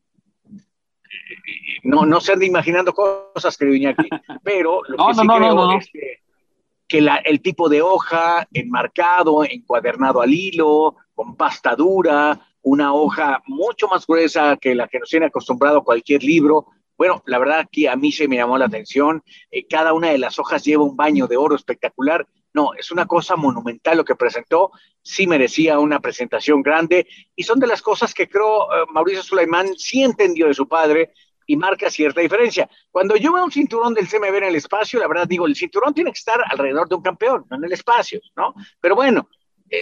No, 1.83 2.05
no 2.07 2.21
se 2.21 2.33
ande 2.33 2.47
imaginando 2.47 2.93
cosas, 2.93 3.57
querido 3.57 3.77
Iñaki, 3.77 4.09
pero 4.43 4.81
lo 4.89 4.97
No, 4.97 5.09
que 5.09 5.15
sí 5.15 5.27
no, 5.27 5.37
creo 5.37 5.55
no. 5.55 5.79
es 5.79 5.91
que 5.93 6.25
que 6.87 7.01
la- 7.01 7.17
el 7.17 7.41
tipo 7.41 7.71
de 7.71 7.81
hoja 7.81 8.47
enmarcado, 8.53 9.43
encuadernado 9.43 10.21
al 10.21 10.33
hilo, 10.35 10.97
con 11.15 11.35
pasta 11.35 11.75
dura, 11.75 12.39
una 12.65 12.95
hoja 12.95 13.43
mucho 13.47 13.89
más 13.89 14.07
gruesa 14.07 14.57
que 14.57 14.75
la 14.75 14.89
que 14.89 14.99
nos 14.99 15.09
tiene 15.09 15.27
acostumbrado 15.27 15.85
cualquier 15.85 16.23
libro. 16.23 16.67
Bueno, 16.97 17.23
la 17.27 17.39
verdad 17.39 17.69
que 17.71 17.89
a 17.89 17.97
mí 17.97 18.11
se 18.11 18.27
me 18.27 18.37
llamó 18.37 18.59
la 18.59 18.67
atención. 18.67 19.23
Eh, 19.51 19.67
cada 19.69 19.93
una 19.93 20.11
de 20.11 20.19
las 20.19 20.39
hojas 20.39 20.65
lleva 20.65 20.83
un 20.83 20.97
baño 20.97 21.27
de 21.27 21.37
oro 21.37 21.55
espectacular. 21.55 22.27
No, 22.53 22.73
es 22.75 22.91
una 22.91 23.07
cosa 23.07 23.37
monumental 23.37 23.99
lo 23.99 24.05
que 24.05 24.15
presentó. 24.15 24.71
Sí 25.03 25.27
merecía 25.27 25.79
una 25.79 26.01
presentación 26.01 26.63
grande 26.63 27.07
y 27.37 27.43
son 27.43 27.59
de 27.59 27.67
las 27.67 27.83
cosas 27.83 28.15
que 28.15 28.29
creo 28.29 28.63
eh, 28.63 28.87
Mauricio 28.93 29.23
Sulaimán 29.23 29.77
sí 29.77 30.03
entendió 30.03 30.47
de 30.47 30.55
su 30.55 30.67
padre, 30.67 31.13
y 31.47 31.57
marca 31.57 31.91
cierta 31.91 32.21
diferencia. 32.21 32.69
Cuando 32.91 33.17
yo 33.17 33.33
veo 33.33 33.45
un 33.45 33.53
cinturón 33.53 33.95
del 33.95 34.09
CMB 34.09 34.37
en 34.37 34.45
el 34.45 34.57
espacio, 34.57 34.99
la 34.99 35.09
verdad 35.09 35.29
digo, 35.29 35.47
el 35.47 35.55
cinturón 35.55 35.95
tiene 35.95 36.11
que 36.11 36.19
estar 36.19 36.43
alrededor 36.51 36.89
de 36.89 36.95
un 36.95 37.03
campeón, 37.03 37.45
no 37.51 37.57
en 37.57 37.65
el 37.65 37.73
espacio, 37.73 38.21
¿no? 38.37 38.55
Pero 38.81 38.95
bueno, 38.95 39.29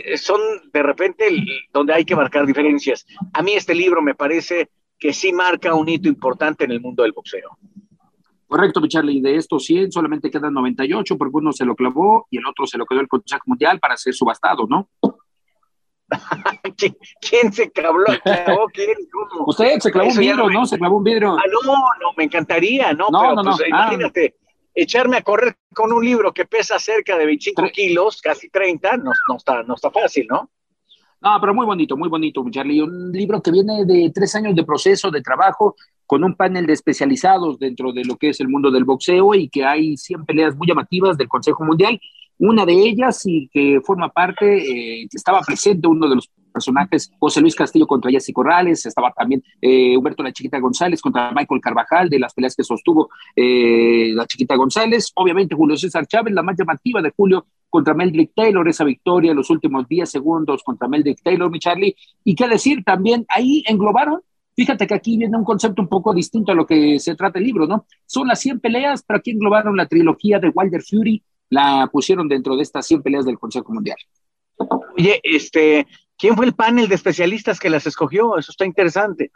eh, 0.04 0.16
son 0.18 0.40
de 0.72 0.82
repente 0.82 1.26
el- 1.28 1.46
donde 1.72 1.92
hay 1.94 2.04
que 2.04 2.16
marcar 2.16 2.46
diferencias. 2.46 3.06
A 3.32 3.42
mí 3.42 3.52
este 3.54 3.74
libro 3.74 4.02
me 4.02 4.14
parece 4.14 4.70
que 4.98 5.12
sí 5.12 5.32
marca 5.32 5.74
un 5.74 5.88
hito 5.88 6.08
importante 6.08 6.64
en 6.64 6.70
el 6.72 6.80
mundo 6.80 7.02
del 7.02 7.12
boxeo. 7.12 7.58
Correcto, 8.46 8.80
mi 8.80 8.88
Charlie. 8.88 9.20
De 9.22 9.36
estos 9.36 9.64
100 9.64 9.90
solamente 9.90 10.30
quedan 10.30 10.52
98 10.54 11.16
porque 11.16 11.36
uno 11.38 11.52
se 11.52 11.64
lo 11.64 11.74
clavó 11.74 12.26
y 12.30 12.38
el 12.38 12.46
otro 12.46 12.66
se 12.66 12.76
lo 12.78 12.84
quedó 12.84 13.00
el 13.00 13.08
Consejo 13.08 13.42
Mundial 13.46 13.80
para 13.80 13.96
ser 13.96 14.12
subastado, 14.14 14.66
¿no? 14.68 14.88
¿Quién, 17.20 17.52
se 17.52 17.70
clavó? 17.70 17.98
clavó? 18.22 18.66
¿Quién? 18.72 18.90
¿Cómo? 19.10 19.46
Usted 19.46 19.78
se 19.80 19.90
clavó 19.90 20.06
un 20.08 20.12
Eso 20.12 20.20
vidrio, 20.20 20.46
me- 20.46 20.54
¿no? 20.54 20.66
Se 20.66 20.78
clavó 20.78 20.96
un 20.98 21.04
vidrio. 21.04 21.32
Ah, 21.36 21.42
no, 21.50 21.72
no, 21.72 22.12
me 22.16 22.24
encantaría, 22.24 22.92
¿no? 22.92 23.08
No, 23.10 23.20
pero 23.20 23.34
no, 23.36 23.42
no. 23.42 23.50
pues, 23.56 23.62
Ah. 23.62 23.68
imagínate, 23.88 24.36
echarme 24.74 25.16
a 25.16 25.22
correr 25.22 25.56
con 25.74 25.92
un 25.92 26.04
libro 26.04 26.32
que 26.32 26.46
pesa 26.46 26.78
cerca 26.78 27.16
de 27.16 27.26
25 27.26 27.62
kilos, 27.72 28.20
casi 28.20 28.48
30, 28.48 28.96
no, 28.98 29.12
no, 29.28 29.36
está, 29.36 29.62
no 29.62 29.74
está 29.74 29.90
fácil, 29.90 30.26
¿no? 30.28 30.50
No, 31.20 31.38
pero 31.40 31.54
muy 31.54 31.64
bonito, 31.64 31.96
muy 31.96 32.08
bonito, 32.08 32.44
Charlie. 32.50 32.82
Un 32.82 33.12
libro 33.12 33.40
que 33.40 33.52
viene 33.52 33.84
de 33.84 34.10
tres 34.12 34.34
años 34.34 34.56
de 34.56 34.64
proceso, 34.64 35.08
de 35.10 35.22
trabajo, 35.22 35.76
con 36.04 36.24
un 36.24 36.34
panel 36.34 36.66
de 36.66 36.72
especializados 36.72 37.60
dentro 37.60 37.92
de 37.92 38.04
lo 38.04 38.16
que 38.16 38.30
es 38.30 38.40
el 38.40 38.48
mundo 38.48 38.72
del 38.72 38.84
boxeo 38.84 39.34
y 39.34 39.48
que 39.48 39.64
hay 39.64 39.96
100 39.96 40.24
peleas 40.24 40.56
muy 40.56 40.66
llamativas 40.66 41.16
del 41.16 41.28
Consejo 41.28 41.64
Mundial. 41.64 42.00
Una 42.38 42.66
de 42.66 42.72
ellas 42.72 43.22
y 43.24 43.48
que 43.52 43.80
forma 43.84 44.08
parte, 44.08 44.56
eh, 44.56 45.06
que 45.08 45.16
estaba 45.16 45.40
presente 45.42 45.86
uno 45.86 46.08
de 46.08 46.16
los 46.16 46.28
personajes, 46.52 47.10
José 47.18 47.40
Luis 47.40 47.56
Castillo 47.56 47.86
contra 47.86 48.10
Jesse 48.10 48.32
Corrales, 48.32 48.86
estaba 48.86 49.12
también 49.12 49.42
eh, 49.60 49.96
Humberto 49.96 50.22
La 50.22 50.32
Chiquita 50.32 50.58
González 50.58 51.00
contra 51.00 51.32
Michael 51.32 51.60
Carvajal, 51.60 52.08
de 52.08 52.18
las 52.18 52.34
peleas 52.34 52.54
que 52.54 52.62
sostuvo 52.62 53.10
eh, 53.34 54.12
La 54.14 54.26
Chiquita 54.26 54.54
González, 54.56 55.10
obviamente 55.14 55.54
Julio 55.54 55.76
César 55.76 56.06
Chávez, 56.06 56.32
la 56.32 56.42
más 56.42 56.56
llamativa 56.56 57.02
de 57.02 57.10
Julio 57.16 57.46
contra 57.68 57.94
Meldrick 57.94 58.32
Taylor, 58.34 58.68
esa 58.68 58.84
victoria 58.84 59.30
en 59.30 59.38
los 59.38 59.48
últimos 59.48 59.88
10 59.88 60.08
segundos 60.08 60.62
contra 60.62 60.88
Meldrick 60.88 61.22
Taylor, 61.22 61.50
mi 61.50 61.58
Charlie, 61.58 61.96
y 62.22 62.34
qué 62.34 62.46
decir 62.46 62.84
también, 62.84 63.24
ahí 63.28 63.64
englobaron, 63.66 64.20
fíjate 64.54 64.86
que 64.86 64.94
aquí 64.94 65.16
viene 65.16 65.36
un 65.36 65.44
concepto 65.44 65.80
un 65.80 65.88
poco 65.88 66.12
distinto 66.12 66.52
a 66.52 66.54
lo 66.54 66.66
que 66.66 66.98
se 66.98 67.14
trata 67.14 67.38
el 67.38 67.46
libro, 67.46 67.66
¿no? 67.66 67.86
Son 68.06 68.28
las 68.28 68.40
100 68.40 68.60
peleas, 68.60 69.02
pero 69.06 69.18
aquí 69.18 69.30
englobaron 69.30 69.76
la 69.76 69.86
trilogía 69.86 70.38
de 70.38 70.50
Wilder 70.50 70.82
Fury, 70.82 71.22
la 71.48 71.88
pusieron 71.90 72.28
dentro 72.28 72.56
de 72.56 72.62
estas 72.62 72.86
100 72.86 73.02
peleas 73.02 73.24
del 73.24 73.38
Consejo 73.38 73.72
Mundial. 73.72 73.96
Oye, 74.96 75.20
este, 75.22 75.86
¿quién 76.18 76.36
fue 76.36 76.46
el 76.46 76.54
panel 76.54 76.88
de 76.88 76.94
especialistas 76.94 77.58
que 77.58 77.70
las 77.70 77.86
escogió? 77.86 78.38
Eso 78.38 78.52
está 78.52 78.64
interesante. 78.66 79.30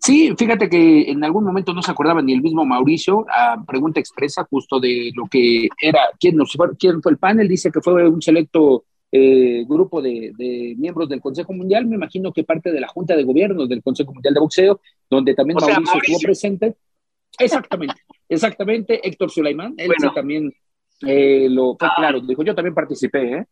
Sí, 0.00 0.32
fíjate 0.38 0.68
que 0.68 1.10
en 1.10 1.24
algún 1.24 1.44
momento 1.44 1.74
no 1.74 1.82
se 1.82 1.90
acordaba 1.90 2.22
ni 2.22 2.32
el 2.32 2.40
mismo 2.40 2.64
Mauricio, 2.64 3.26
a 3.28 3.64
pregunta 3.66 3.98
expresa 3.98 4.46
justo 4.48 4.78
de 4.78 5.10
lo 5.14 5.24
que 5.26 5.68
era, 5.80 6.00
quién, 6.20 6.36
nos, 6.36 6.52
fue- 6.52 6.76
quién 6.78 7.02
fue 7.02 7.12
el 7.12 7.18
panel, 7.18 7.48
dice 7.48 7.72
que 7.72 7.80
fue 7.80 8.08
un 8.08 8.22
selecto 8.22 8.84
eh, 9.10 9.64
grupo 9.66 10.00
de, 10.00 10.32
de 10.38 10.74
miembros 10.78 11.08
del 11.08 11.20
Consejo 11.20 11.52
Mundial, 11.52 11.86
me 11.86 11.96
imagino 11.96 12.32
que 12.32 12.44
parte 12.44 12.70
de 12.70 12.80
la 12.80 12.86
Junta 12.88 13.16
de 13.16 13.24
Gobierno 13.24 13.66
del 13.66 13.82
Consejo 13.82 14.12
Mundial 14.12 14.34
de 14.34 14.40
Boxeo, 14.40 14.80
donde 15.10 15.34
también 15.34 15.56
O 15.56 15.60
sea, 15.60 15.80
Mauricio, 15.80 16.00
estuvo 16.00 16.18
presente. 16.20 16.76
Exactamente, 17.38 17.94
exactamente, 18.28 19.06
Héctor 19.08 19.30
Sulaimán, 19.30 19.74
él 19.76 19.88
Bueno. 19.88 20.10
sí 20.10 20.14
también 20.14 20.52
eh, 21.02 21.48
lo 21.50 21.76
fue 21.76 21.88
claro, 21.96 22.20
dijo, 22.20 22.42
yo 22.44 22.54
también 22.54 22.74
participé, 22.74 23.32
¿eh? 23.38 23.46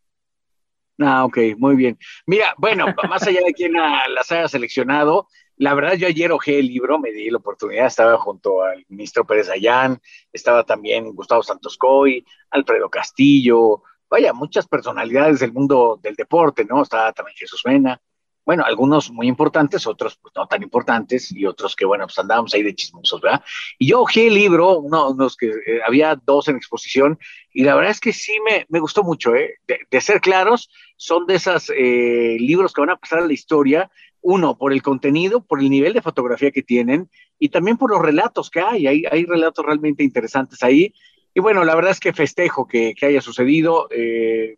Ah, 1.00 1.24
ok, 1.26 1.38
muy 1.58 1.76
bien. 1.76 1.98
Mira, 2.26 2.54
bueno, 2.56 2.86
más 3.10 3.22
allá 3.26 3.40
de 3.44 3.52
quién 3.52 3.72
la- 3.74 4.08
las 4.08 4.32
haya 4.32 4.48
seleccionado, 4.48 5.28
la 5.56 5.74
verdad 5.74 5.94
yo 5.94 6.06
ayer 6.08 6.32
ojé 6.32 6.58
el 6.58 6.66
libro, 6.68 6.98
me 6.98 7.12
di 7.12 7.28
la 7.30 7.36
oportunidad, 7.38 7.86
estaba 7.86 8.16
junto 8.18 8.62
al 8.62 8.84
ministro 8.88 9.26
Pérez 9.26 9.48
Ayán, 9.50 10.00
estaba 10.32 10.64
también 10.64 11.12
Gustavo 11.14 11.42
Santos 11.42 11.76
Coy, 11.76 12.24
Alfredo 12.50 12.88
Castillo, 12.88 13.82
vaya, 14.08 14.32
muchas 14.32 14.66
personalidades 14.66 15.40
del 15.40 15.52
mundo 15.52 15.98
del 16.02 16.14
deporte, 16.14 16.64
¿no? 16.64 16.82
Estaba 16.82 17.12
también 17.12 17.36
Jesús 17.36 17.62
Mena, 17.66 18.00
bueno, 18.46 18.64
algunos 18.64 19.10
muy 19.10 19.26
importantes, 19.26 19.86
otros 19.86 20.16
pues 20.22 20.32
no 20.36 20.46
tan 20.46 20.62
importantes 20.62 21.30
y 21.32 21.44
otros 21.44 21.76
que, 21.76 21.84
bueno, 21.84 22.06
pues 22.06 22.18
andábamos 22.18 22.54
ahí 22.54 22.62
de 22.62 22.74
chismosos, 22.74 23.20
¿verdad? 23.20 23.42
Y 23.78 23.88
yo 23.88 24.00
ojé 24.00 24.28
el 24.28 24.34
libro, 24.34 24.78
uno, 24.78 25.10
unos 25.10 25.36
que 25.36 25.48
eh, 25.48 25.80
había 25.86 26.14
dos 26.14 26.48
en 26.48 26.56
exposición, 26.56 27.18
y 27.52 27.64
la 27.64 27.74
verdad 27.74 27.90
es 27.90 28.00
que 28.00 28.12
sí 28.12 28.38
me, 28.48 28.64
me 28.68 28.80
gustó 28.80 29.02
mucho, 29.02 29.34
¿eh? 29.34 29.56
De, 29.66 29.80
de 29.90 30.00
ser 30.00 30.20
claros, 30.20 30.70
son 30.96 31.26
de 31.26 31.34
esos 31.34 31.68
libros 31.68 32.72
que 32.72 32.80
van 32.80 32.90
a 32.90 32.96
pasar 32.96 33.18
a 33.18 33.26
la 33.26 33.32
historia, 33.32 33.90
uno, 34.22 34.56
por 34.56 34.72
el 34.72 34.82
contenido, 34.82 35.44
por 35.44 35.60
el 35.60 35.68
nivel 35.68 35.92
de 35.92 36.02
fotografía 36.02 36.50
que 36.50 36.62
tienen, 36.62 37.10
y 37.38 37.48
también 37.48 37.76
por 37.76 37.90
los 37.90 38.00
relatos 38.00 38.50
que 38.50 38.60
hay, 38.60 38.86
hay, 38.86 39.04
hay 39.10 39.24
relatos 39.24 39.64
realmente 39.64 40.02
interesantes 40.02 40.62
ahí. 40.62 40.94
Y 41.34 41.40
bueno, 41.40 41.64
la 41.64 41.74
verdad 41.74 41.90
es 41.90 42.00
que 42.00 42.14
festejo 42.14 42.66
que, 42.66 42.94
que 42.94 43.06
haya 43.06 43.20
sucedido, 43.20 43.88
eh, 43.90 44.56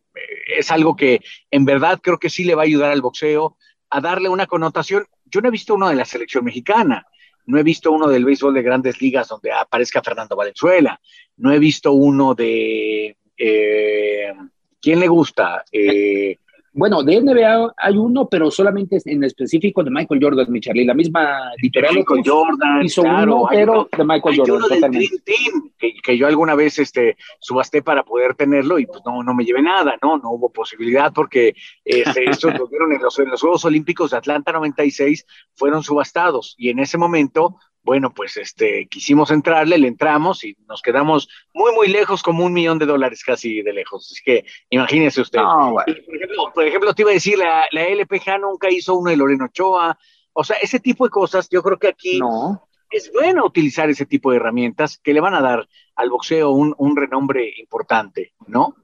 es 0.56 0.70
algo 0.70 0.94
que 0.94 1.20
en 1.50 1.64
verdad 1.64 1.98
creo 2.00 2.18
que 2.18 2.30
sí 2.30 2.44
le 2.44 2.54
va 2.54 2.62
a 2.62 2.66
ayudar 2.66 2.92
al 2.92 3.02
boxeo 3.02 3.56
a 3.90 4.00
darle 4.00 4.28
una 4.28 4.46
connotación. 4.46 5.06
Yo 5.26 5.40
no 5.40 5.48
he 5.48 5.52
visto 5.52 5.74
uno 5.74 5.88
de 5.88 5.94
la 5.94 6.04
selección 6.04 6.44
mexicana, 6.44 7.06
no 7.46 7.58
he 7.58 7.62
visto 7.62 7.92
uno 7.92 8.08
del 8.08 8.24
béisbol 8.24 8.54
de 8.54 8.62
grandes 8.62 9.00
ligas 9.00 9.28
donde 9.28 9.52
aparezca 9.52 10.02
Fernando 10.02 10.36
Valenzuela, 10.36 11.00
no 11.36 11.52
he 11.52 11.58
visto 11.58 11.92
uno 11.92 12.34
de... 12.34 13.16
Eh, 13.36 14.32
¿Quién 14.80 15.00
le 15.00 15.08
gusta? 15.08 15.64
Eh, 15.72 16.38
Bueno, 16.78 17.02
de 17.02 17.20
NBA 17.20 17.74
hay 17.76 17.96
uno, 17.98 18.28
pero 18.28 18.52
solamente 18.52 18.98
en 19.04 19.24
específico 19.24 19.82
de 19.82 19.90
Michael 19.90 20.20
Jordan, 20.22 20.46
mi 20.48 20.60
Charlie. 20.60 20.84
La 20.84 20.94
misma 20.94 21.50
editorial 21.60 21.96
Michael 21.96 22.22
Jordan, 22.24 22.82
hizo 22.84 23.02
claro, 23.02 23.36
uno, 23.38 23.48
pero 23.50 23.72
uno- 23.72 23.88
de 23.96 24.04
Michael 24.04 24.32
hay 24.32 24.38
Jordan. 24.38 24.56
uno 24.56 24.68
del. 24.68 24.80
Dream 24.92 25.10
Team, 25.24 25.70
que, 25.76 25.92
que 26.02 26.16
yo 26.16 26.28
alguna 26.28 26.54
vez 26.54 26.78
este, 26.78 27.16
subasté 27.40 27.82
para 27.82 28.04
poder 28.04 28.36
tenerlo 28.36 28.78
y 28.78 28.86
pues 28.86 29.00
no, 29.04 29.24
no 29.24 29.34
me 29.34 29.44
llevé 29.44 29.60
nada, 29.60 29.96
¿no? 30.00 30.18
No 30.18 30.30
hubo 30.30 30.52
posibilidad 30.52 31.12
porque 31.12 31.54
este, 31.84 32.30
estos 32.30 32.56
lo 32.56 32.68
vieron 32.68 32.92
en 32.92 33.02
los, 33.02 33.18
en 33.18 33.28
los 33.28 33.40
Juegos 33.40 33.64
Olímpicos 33.64 34.12
de 34.12 34.18
Atlanta 34.18 34.52
96, 34.52 35.26
fueron 35.54 35.82
subastados 35.82 36.54
y 36.58 36.70
en 36.70 36.78
ese 36.78 36.96
momento, 36.96 37.56
bueno, 37.88 38.12
pues 38.12 38.36
este, 38.36 38.86
quisimos 38.86 39.30
entrarle, 39.30 39.78
le 39.78 39.88
entramos 39.88 40.44
y 40.44 40.54
nos 40.68 40.82
quedamos 40.82 41.26
muy, 41.54 41.72
muy 41.72 41.88
lejos, 41.88 42.22
como 42.22 42.44
un 42.44 42.52
millón 42.52 42.78
de 42.78 42.84
dólares 42.84 43.24
casi 43.24 43.62
de 43.62 43.72
lejos. 43.72 44.10
Así 44.12 44.22
que 44.22 44.44
imagínese 44.68 45.22
usted. 45.22 45.40
No, 45.40 45.72
bueno. 45.72 45.94
Por 46.04 46.14
ejemplo, 46.16 46.52
por 46.54 46.64
ejemplo, 46.66 46.92
te 46.94 47.00
iba 47.02 47.10
a 47.12 47.14
decir, 47.14 47.38
la, 47.38 47.64
la 47.70 47.84
LPG 47.86 48.40
nunca 48.42 48.70
hizo 48.70 48.94
uno 48.94 49.10
de 49.10 49.16
Loreno 49.16 49.46
Ochoa. 49.46 49.98
O 50.34 50.44
sea, 50.44 50.58
ese 50.60 50.80
tipo 50.80 51.04
de 51.04 51.10
cosas, 51.10 51.48
yo 51.48 51.62
creo 51.62 51.78
que 51.78 51.88
aquí 51.88 52.18
No. 52.18 52.68
es 52.90 53.10
bueno 53.10 53.46
utilizar 53.46 53.88
ese 53.88 54.04
tipo 54.04 54.30
de 54.30 54.36
herramientas 54.36 54.98
que 55.02 55.14
le 55.14 55.20
van 55.20 55.32
a 55.32 55.40
dar 55.40 55.66
al 55.96 56.10
boxeo 56.10 56.50
un, 56.50 56.74
un 56.76 56.94
renombre 56.94 57.54
importante, 57.58 58.34
¿no? 58.46 58.76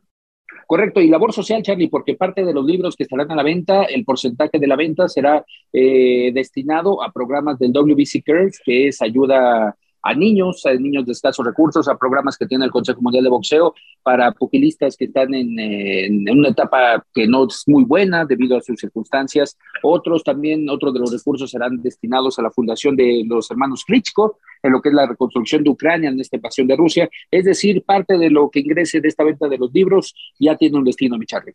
Correcto, 0.67 1.01
y 1.01 1.09
labor 1.09 1.33
social, 1.33 1.63
Charlie, 1.63 1.89
porque 1.89 2.15
parte 2.15 2.45
de 2.45 2.55
los 2.55 2.65
libros 2.65 2.97
que 2.97 3.05
estarán 3.05 3.31
a 3.31 3.37
la 3.37 3.43
venta, 3.43 3.85
el 3.85 4.05
porcentaje 4.05 4.59
de 4.59 4.67
la 4.67 4.77
venta 4.77 5.09
será 5.09 5.45
eh, 5.73 6.31
destinado 6.33 7.03
a 7.03 7.13
programas 7.13 7.59
del 7.59 7.73
WBC 7.73 8.23
Cares, 8.25 8.61
que 8.65 8.89
es 8.89 9.03
ayuda 9.03 9.77
a 10.05 10.15
niños, 10.15 10.65
a 10.67 10.75
niños 10.75 11.07
de 11.07 11.13
escasos 11.13 11.45
recursos, 11.45 11.89
a 11.89 11.97
programas 11.97 12.37
que 12.37 12.47
tiene 12.47 12.67
el 12.67 12.71
Consejo 12.71 13.01
Mundial 13.01 13.25
de 13.25 13.31
Boxeo 13.31 13.75
para 14.03 14.33
pugilistas 14.33 14.97
que 14.97 15.07
están 15.07 15.33
en, 15.35 16.29
una 16.31 16.51
etapa 16.51 17.05
que 17.15 17.27
no 17.27 17.47
es 17.47 17.65
muy 17.67 17.85
buena 17.85 18.27
debido 18.27 18.59
a 18.59 18.61
sus 18.61 18.79
circunstancias. 18.79 19.57
Otros 19.83 20.23
también, 20.23 20.69
otros 20.69 20.93
de 20.93 21.01
los 21.01 21.11
recursos 21.11 21.51
serán 21.51 21.81
destinados 21.83 22.39
a 22.39 22.43
la 22.43 22.51
fundación 22.51 22.95
de 22.97 23.25
los 23.27 23.51
hermanos 23.51 23.85
Klitschko, 23.85 24.39
en 24.63 24.73
lo 24.73 24.83
que 24.83 24.91
es 24.91 24.95
la 24.95 25.07
reconstrucción 25.07 25.65
de 25.65 25.71
Ucrania 25.71 26.11
en 26.11 26.21
esta 26.21 26.37
invasión 26.37 26.67
de 26.67 26.77
Rusia. 26.77 27.09
Es 27.31 27.45
decir, 27.45 27.83
parte 27.83 28.19
de 28.19 28.29
lo 28.29 28.51
que 28.51 28.61
ingrese 28.61 29.01
de 29.01 29.09
esta 29.09 29.25
venta 29.25 29.49
de 29.49 29.57
los 29.57 29.73
libros 29.73 30.15
ya 30.39 30.55
tiene 30.57 30.77
un 30.77 30.85
destino, 30.85 31.17
mi 31.17 31.25
Charlie. 31.25 31.55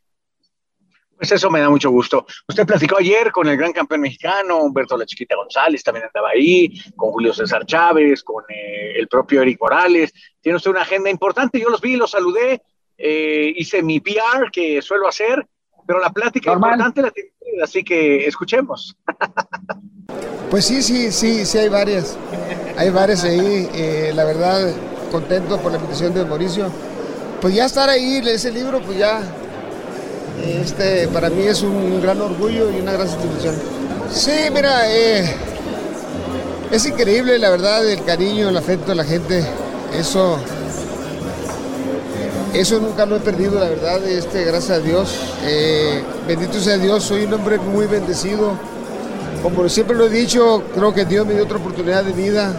Pues 1.19 1.33
eso 1.33 1.49
me 1.49 1.59
da 1.59 1.69
mucho 1.69 1.89
gusto. 1.89 2.25
Usted 2.47 2.65
platicó 2.65 2.97
ayer 2.97 3.29
con 3.29 3.45
el 3.49 3.57
gran 3.57 3.73
campeón 3.73 3.99
mexicano, 3.99 4.59
Humberto 4.59 4.95
La 4.95 5.05
Chiquita 5.05 5.35
González, 5.35 5.83
también 5.83 6.05
andaba 6.05 6.29
ahí, 6.29 6.71
con 6.95 7.11
Julio 7.11 7.33
César 7.33 7.65
Chávez, 7.65 8.23
con 8.23 8.45
eh, 8.47 8.93
el 8.97 9.09
propio 9.09 9.41
Eric 9.41 9.59
Morales. 9.59 10.13
Tiene 10.39 10.55
usted 10.55 10.71
una 10.71 10.83
agenda 10.83 11.09
importante, 11.09 11.59
yo 11.59 11.67
los 11.69 11.81
vi, 11.81 11.97
los 11.97 12.11
saludé, 12.11 12.61
eh, 12.97 13.53
hice 13.53 13.83
mi 13.83 13.99
PR 13.99 14.49
que 14.49 14.81
suelo 14.81 15.09
hacer, 15.09 15.45
pero 15.85 15.99
la 15.99 16.11
plática 16.13 16.51
Normal. 16.51 16.71
importante 16.71 17.01
la 17.01 17.11
tiene 17.11 17.31
usted, 17.37 17.63
así 17.63 17.83
que 17.83 18.25
escuchemos. 18.25 18.95
Pues 20.49 20.65
sí, 20.65 20.81
sí, 20.81 21.11
sí, 21.11 21.45
sí 21.45 21.57
hay 21.59 21.69
varias. 21.69 22.17
Hay 22.75 22.89
varias 22.89 23.23
ahí. 23.23 23.69
eh, 23.71 24.11
la 24.15 24.23
verdad, 24.25 24.73
contento 25.11 25.59
por 25.59 25.71
la 25.71 25.77
invitación 25.77 26.11
de 26.11 26.25
Mauricio. 26.25 26.71
Pues 27.39 27.53
ya 27.53 27.65
estar 27.65 27.87
ahí, 27.87 28.19
ese 28.25 28.51
libro, 28.51 28.81
pues 28.81 28.97
ya. 28.97 29.21
Este, 30.45 31.07
para 31.07 31.29
mí 31.29 31.43
es 31.43 31.61
un 31.61 32.01
gran 32.01 32.21
orgullo 32.21 32.71
y 32.71 32.79
una 32.81 32.93
gran 32.93 33.07
satisfacción. 33.07 33.55
Sí, 34.11 34.31
mira, 34.53 34.89
eh, 34.91 35.35
es 36.71 36.85
increíble, 36.85 37.37
la 37.37 37.49
verdad, 37.49 37.87
el 37.87 38.03
cariño, 38.03 38.49
el 38.49 38.57
afecto 38.57 38.89
de 38.89 38.95
la 38.95 39.03
gente. 39.03 39.43
Eso, 39.97 40.37
eso 42.53 42.79
nunca 42.79 43.05
lo 43.05 43.17
he 43.17 43.19
perdido, 43.19 43.59
la 43.59 43.69
verdad, 43.69 44.03
este, 44.07 44.43
gracias 44.43 44.77
a 44.77 44.81
Dios. 44.81 45.15
Eh, 45.43 46.03
bendito 46.27 46.59
sea 46.59 46.77
Dios, 46.77 47.03
soy 47.03 47.25
un 47.25 47.33
hombre 47.33 47.57
muy 47.57 47.85
bendecido. 47.85 48.53
Como 49.43 49.67
siempre 49.69 49.95
lo 49.95 50.05
he 50.07 50.09
dicho, 50.09 50.63
creo 50.73 50.93
que 50.93 51.05
Dios 51.05 51.25
me 51.25 51.33
dio 51.33 51.43
otra 51.43 51.57
oportunidad 51.57 52.03
de 52.03 52.11
vida 52.11 52.53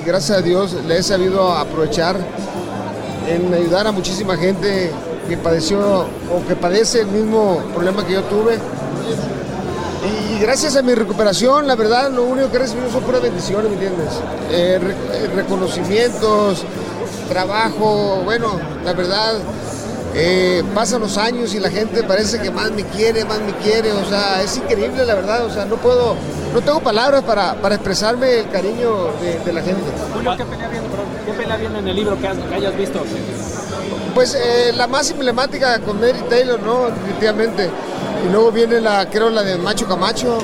y 0.00 0.06
gracias 0.06 0.38
a 0.38 0.42
Dios 0.42 0.74
le 0.86 0.98
he 0.98 1.02
sabido 1.02 1.52
aprovechar 1.52 2.16
en 3.28 3.52
ayudar 3.52 3.86
a 3.86 3.92
muchísima 3.92 4.36
gente 4.36 4.90
que 5.30 5.36
padeció 5.36 5.78
o 5.78 6.46
que 6.48 6.56
padece 6.56 7.02
el 7.02 7.06
mismo 7.06 7.62
problema 7.72 8.04
que 8.04 8.14
yo 8.14 8.22
tuve. 8.24 8.58
Y 10.02 10.40
gracias 10.40 10.74
a 10.74 10.82
mi 10.82 10.92
recuperación, 10.92 11.68
la 11.68 11.76
verdad, 11.76 12.10
lo 12.10 12.24
único 12.24 12.50
que 12.50 12.56
he 12.56 12.58
recibido 12.58 12.90
son 12.90 13.04
puras 13.04 13.22
bendiciones, 13.22 13.70
¿me 13.70 13.74
entiendes? 13.74 14.08
Eh, 14.50 14.80
eh, 15.12 15.30
reconocimientos, 15.36 16.64
trabajo, 17.28 18.22
bueno, 18.24 18.58
la 18.84 18.92
verdad, 18.92 19.34
eh, 20.14 20.64
pasan 20.74 21.00
los 21.00 21.16
años 21.16 21.54
y 21.54 21.60
la 21.60 21.70
gente 21.70 22.02
parece 22.02 22.40
que 22.40 22.50
más 22.50 22.72
me 22.72 22.82
quiere, 22.82 23.24
más 23.24 23.38
me 23.38 23.52
quiere, 23.62 23.92
o 23.92 24.04
sea, 24.06 24.42
es 24.42 24.56
increíble, 24.56 25.04
la 25.06 25.14
verdad, 25.14 25.44
o 25.44 25.50
sea, 25.50 25.64
no 25.64 25.76
puedo, 25.76 26.16
no 26.52 26.60
tengo 26.60 26.80
palabras 26.80 27.22
para, 27.22 27.54
para 27.54 27.76
expresarme 27.76 28.40
el 28.40 28.48
cariño 28.50 29.10
de, 29.44 29.52
la 29.52 29.62
gente. 29.62 29.82
Julio, 30.12 30.34
¿qué 30.36 30.44
pelea 30.44 30.68
viene, 30.68 30.88
perdón, 30.88 30.89
¿qué 31.30 31.42
pelea 31.42 31.56
viene 31.56 31.78
en 31.78 31.88
el 31.88 31.96
libro 31.96 32.18
que, 32.18 32.28
has- 32.28 32.38
que 32.38 32.54
hayas 32.54 32.76
visto? 32.76 33.00
Pues 34.14 34.34
eh, 34.34 34.72
la 34.76 34.86
más 34.86 35.10
emblemática 35.10 35.78
con 35.80 36.00
Mary 36.00 36.20
Taylor, 36.28 36.60
¿no? 36.60 36.86
Definitivamente. 36.86 37.70
Y 38.26 38.32
luego 38.32 38.50
viene 38.52 38.80
la, 38.80 39.08
creo, 39.08 39.30
la 39.30 39.42
de 39.42 39.56
Macho 39.58 39.86
Camacho. 39.86 40.38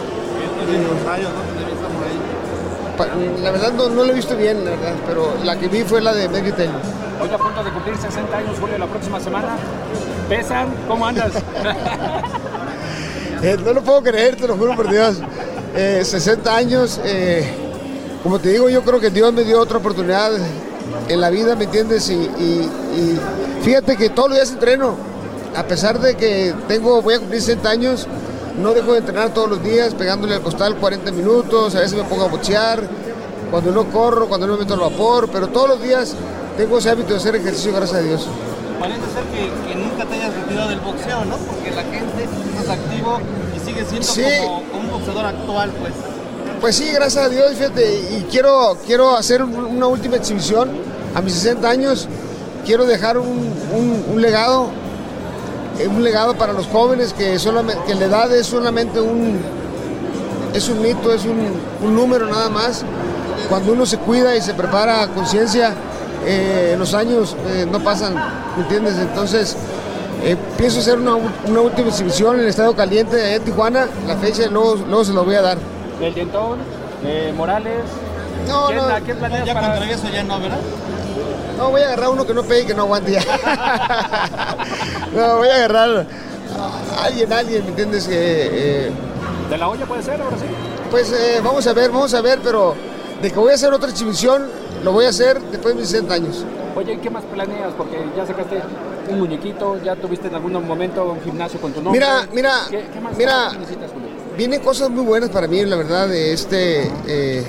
Pa- 2.96 3.08
La 3.42 3.50
verdad 3.50 3.72
no, 3.72 3.88
no 3.90 4.04
la 4.04 4.12
he 4.12 4.14
visto 4.14 4.36
bien, 4.36 4.64
la 4.64 4.70
verdad, 4.70 4.94
pero 5.06 5.34
la 5.44 5.58
que 5.58 5.68
vi 5.68 5.82
fue 5.82 6.00
la 6.00 6.14
de 6.14 6.28
Mary 6.28 6.52
Taylor. 6.52 6.80
Hoy 7.20 7.28
a 7.30 7.38
punto 7.38 7.62
de 7.64 7.70
cumplir 7.70 7.96
60 7.96 8.36
años, 8.36 8.56
Julio, 8.58 8.78
la 8.78 8.86
próxima 8.86 9.20
semana. 9.20 9.56
¿Pesan? 10.28 10.68
¿Cómo 10.88 11.06
andas? 11.06 11.32
Eh, 13.42 13.54
no 13.62 13.74
lo 13.74 13.82
puedo 13.82 14.02
creer, 14.02 14.34
te 14.36 14.48
lo 14.48 14.56
juro 14.56 14.74
por 14.74 14.88
Dios. 14.90 15.18
Eh, 15.76 16.00
60 16.02 16.56
años, 16.56 16.98
eh, 17.04 17.46
como 18.22 18.38
te 18.38 18.48
digo, 18.48 18.70
yo 18.70 18.82
creo 18.82 18.98
que 18.98 19.10
Dios 19.10 19.30
me 19.34 19.44
dio 19.44 19.60
otra 19.60 19.76
oportunidad 19.76 20.32
en 21.08 21.20
la 21.20 21.30
vida, 21.30 21.54
¿me 21.56 21.64
entiendes? 21.64 22.08
Y, 22.10 22.14
y- 22.14 22.70
y 22.96 23.18
fíjate 23.62 23.96
que 23.96 24.10
todos 24.10 24.28
los 24.30 24.38
días 24.38 24.52
entreno. 24.52 24.94
A 25.56 25.62
pesar 25.64 25.98
de 26.00 26.16
que 26.16 26.54
tengo, 26.68 27.00
voy 27.00 27.14
a 27.14 27.18
cumplir 27.18 27.40
60 27.40 27.68
años, 27.70 28.06
no 28.60 28.74
dejo 28.74 28.92
de 28.92 28.98
entrenar 28.98 29.30
todos 29.30 29.48
los 29.48 29.62
días, 29.62 29.94
pegándole 29.94 30.34
al 30.34 30.42
costal 30.42 30.76
40 30.76 31.12
minutos, 31.12 31.74
a 31.74 31.80
veces 31.80 31.96
me 31.96 32.04
pongo 32.04 32.24
a 32.24 32.28
bochear, 32.28 32.82
cuando 33.50 33.70
no 33.72 33.84
corro, 33.90 34.28
cuando 34.28 34.46
no 34.46 34.54
me 34.54 34.60
meto 34.60 34.74
al 34.74 34.80
vapor, 34.80 35.28
pero 35.32 35.48
todos 35.48 35.68
los 35.70 35.82
días 35.82 36.14
tengo 36.58 36.76
ese 36.78 36.90
hábito 36.90 37.10
de 37.14 37.16
hacer 37.20 37.36
ejercicio, 37.36 37.72
gracias 37.72 37.98
a 38.00 38.02
Dios. 38.02 38.26
Parece 38.78 39.00
ser 39.00 39.24
que, 39.32 39.68
que 39.72 39.74
nunca 39.78 40.04
te 40.04 40.14
hayas 40.14 40.34
retirado 40.34 40.68
del 40.68 40.80
boxeo, 40.80 41.24
¿no? 41.24 41.36
Porque 41.38 41.70
la 41.70 41.82
gente 41.84 42.24
es 42.62 42.68
activo 42.68 43.18
y 43.56 43.58
sigue 43.66 43.84
siendo 43.86 44.06
Sí. 44.06 44.22
como, 44.42 44.62
como 44.70 44.80
un 44.82 44.90
boxeador 44.90 45.24
actual, 45.26 45.70
pues. 45.80 45.92
Pues 46.60 46.76
sí, 46.76 46.90
gracias 46.92 47.24
a 47.24 47.28
Dios, 47.28 47.52
fíjate, 47.54 48.00
y 48.18 48.26
quiero, 48.30 48.76
quiero 48.86 49.16
hacer 49.16 49.42
un- 49.42 49.54
una 49.56 49.86
última 49.86 50.16
exhibición 50.16 50.70
a 51.14 51.20
mis 51.20 51.34
60 51.34 51.68
años. 51.68 52.08
Quiero 52.64 52.86
dejar 52.86 53.18
un, 53.18 53.28
un- 53.28 54.04
un 54.12 54.20
legado, 54.22 54.68
eh, 55.78 55.86
un 55.86 56.02
legado 56.02 56.34
para 56.34 56.52
los 56.52 56.66
jóvenes 56.66 57.12
que, 57.12 57.38
solamente, 57.38 57.80
que 57.86 57.94
la 57.94 58.06
edad 58.06 58.34
es 58.34 58.46
solamente 58.46 59.00
un, 59.00 59.38
es 60.54 60.68
un 60.68 60.80
mito, 60.82 61.12
es 61.12 61.24
un, 61.24 61.94
número 61.94 62.26
nada 62.26 62.48
más. 62.48 62.82
Cuando 63.48 63.72
uno 63.72 63.86
se 63.86 63.98
cuida 63.98 64.34
y 64.34 64.40
se 64.40 64.54
prepara 64.54 65.02
a 65.02 65.08
conciencia, 65.08 65.74
eh, 66.26 66.74
los 66.78 66.94
años 66.94 67.36
eh, 67.48 67.66
no 67.70 67.78
pasan, 67.80 68.14
¿me 68.56 68.62
entiendes? 68.62 68.94
Entonces, 68.98 69.56
pienso 70.56 70.80
hacer 70.80 70.98
una, 70.98 71.14
una 71.14 71.60
última 71.60 71.88
exhibición 71.88 72.36
en 72.36 72.42
el 72.42 72.48
Estado 72.48 72.74
Caliente, 72.74 73.34
en 73.36 73.42
Tijuana, 73.44 73.86
la 74.08 74.16
fecha 74.16 74.48
luego, 74.48 74.74
luego 74.88 75.04
se 75.04 75.12
lo 75.12 75.24
voy 75.24 75.36
a 75.36 75.42
dar. 75.42 75.58
¿Del 76.00 76.14
Dientón? 76.14 76.58
¿De 77.02 77.32
Morales? 77.32 77.84
No, 78.46 78.66
¿Quién, 78.66 78.78
no. 78.78 78.84
¿A 78.84 79.00
quién 79.00 79.18
planeas 79.18 79.44
Ya 79.46 79.54
para...? 79.54 79.68
contra 79.78 79.90
eso 79.90 80.08
ya 80.12 80.22
no, 80.24 80.38
¿verdad? 80.40 80.58
No, 81.58 81.70
voy 81.70 81.80
a 81.80 81.86
agarrar 81.86 82.10
uno 82.10 82.26
que 82.26 82.34
no 82.34 82.42
pegue 82.42 82.62
y 82.62 82.66
que 82.66 82.74
no 82.74 82.82
aguante 82.82 83.12
ya. 83.12 83.22
no, 85.14 85.36
voy 85.38 85.48
a 85.48 85.54
agarrar 85.54 86.06
a 86.98 87.04
alguien, 87.04 87.32
alguien, 87.32 87.62
¿me 87.64 87.68
entiendes? 87.70 88.06
Que, 88.06 88.16
eh, 88.86 88.90
¿De 89.50 89.56
la 89.58 89.68
olla 89.68 89.86
puede 89.86 90.02
ser 90.02 90.20
ahora 90.20 90.36
sí? 90.36 90.44
pues 90.90 91.10
eh, 91.12 91.40
vamos 91.42 91.66
a 91.66 91.72
ver, 91.72 91.90
vamos 91.90 92.12
a 92.14 92.20
ver, 92.20 92.40
pero 92.44 92.74
de 93.22 93.30
que 93.30 93.38
voy 93.38 93.52
a 93.52 93.54
hacer 93.54 93.72
otra 93.72 93.88
exhibición, 93.90 94.46
lo 94.84 94.92
voy 94.92 95.06
a 95.06 95.08
hacer 95.08 95.40
después 95.40 95.74
de 95.74 95.80
mis 95.80 95.88
60 95.90 96.14
años. 96.14 96.44
Oye, 96.76 96.92
¿y 96.92 96.96
qué 96.98 97.08
más 97.10 97.24
planeas? 97.24 97.72
Porque 97.76 97.96
ya 98.14 98.26
sacaste 98.26 98.60
un 99.08 99.18
muñequito, 99.20 99.80
ya 99.82 99.96
tuviste 99.96 100.28
en 100.28 100.34
algún 100.34 100.52
momento 100.66 101.04
un 101.04 101.20
gimnasio 101.22 101.58
con 101.60 101.72
tu 101.72 101.80
nombre. 101.82 101.98
Mira, 102.00 102.26
mira, 102.32 102.52
¿Qué, 102.68 102.86
qué 102.92 103.00
más 103.00 103.16
mira. 103.16 103.52
necesitas? 103.52 103.90
Vienen 104.36 104.60
cosas 104.60 104.90
muy 104.90 105.04
buenas 105.04 105.30
para 105.30 105.46
mí, 105.48 105.64
la 105.64 105.76
verdad. 105.76 106.08
de 106.08 106.32
Este, 106.32 106.90
eh, 107.06 107.44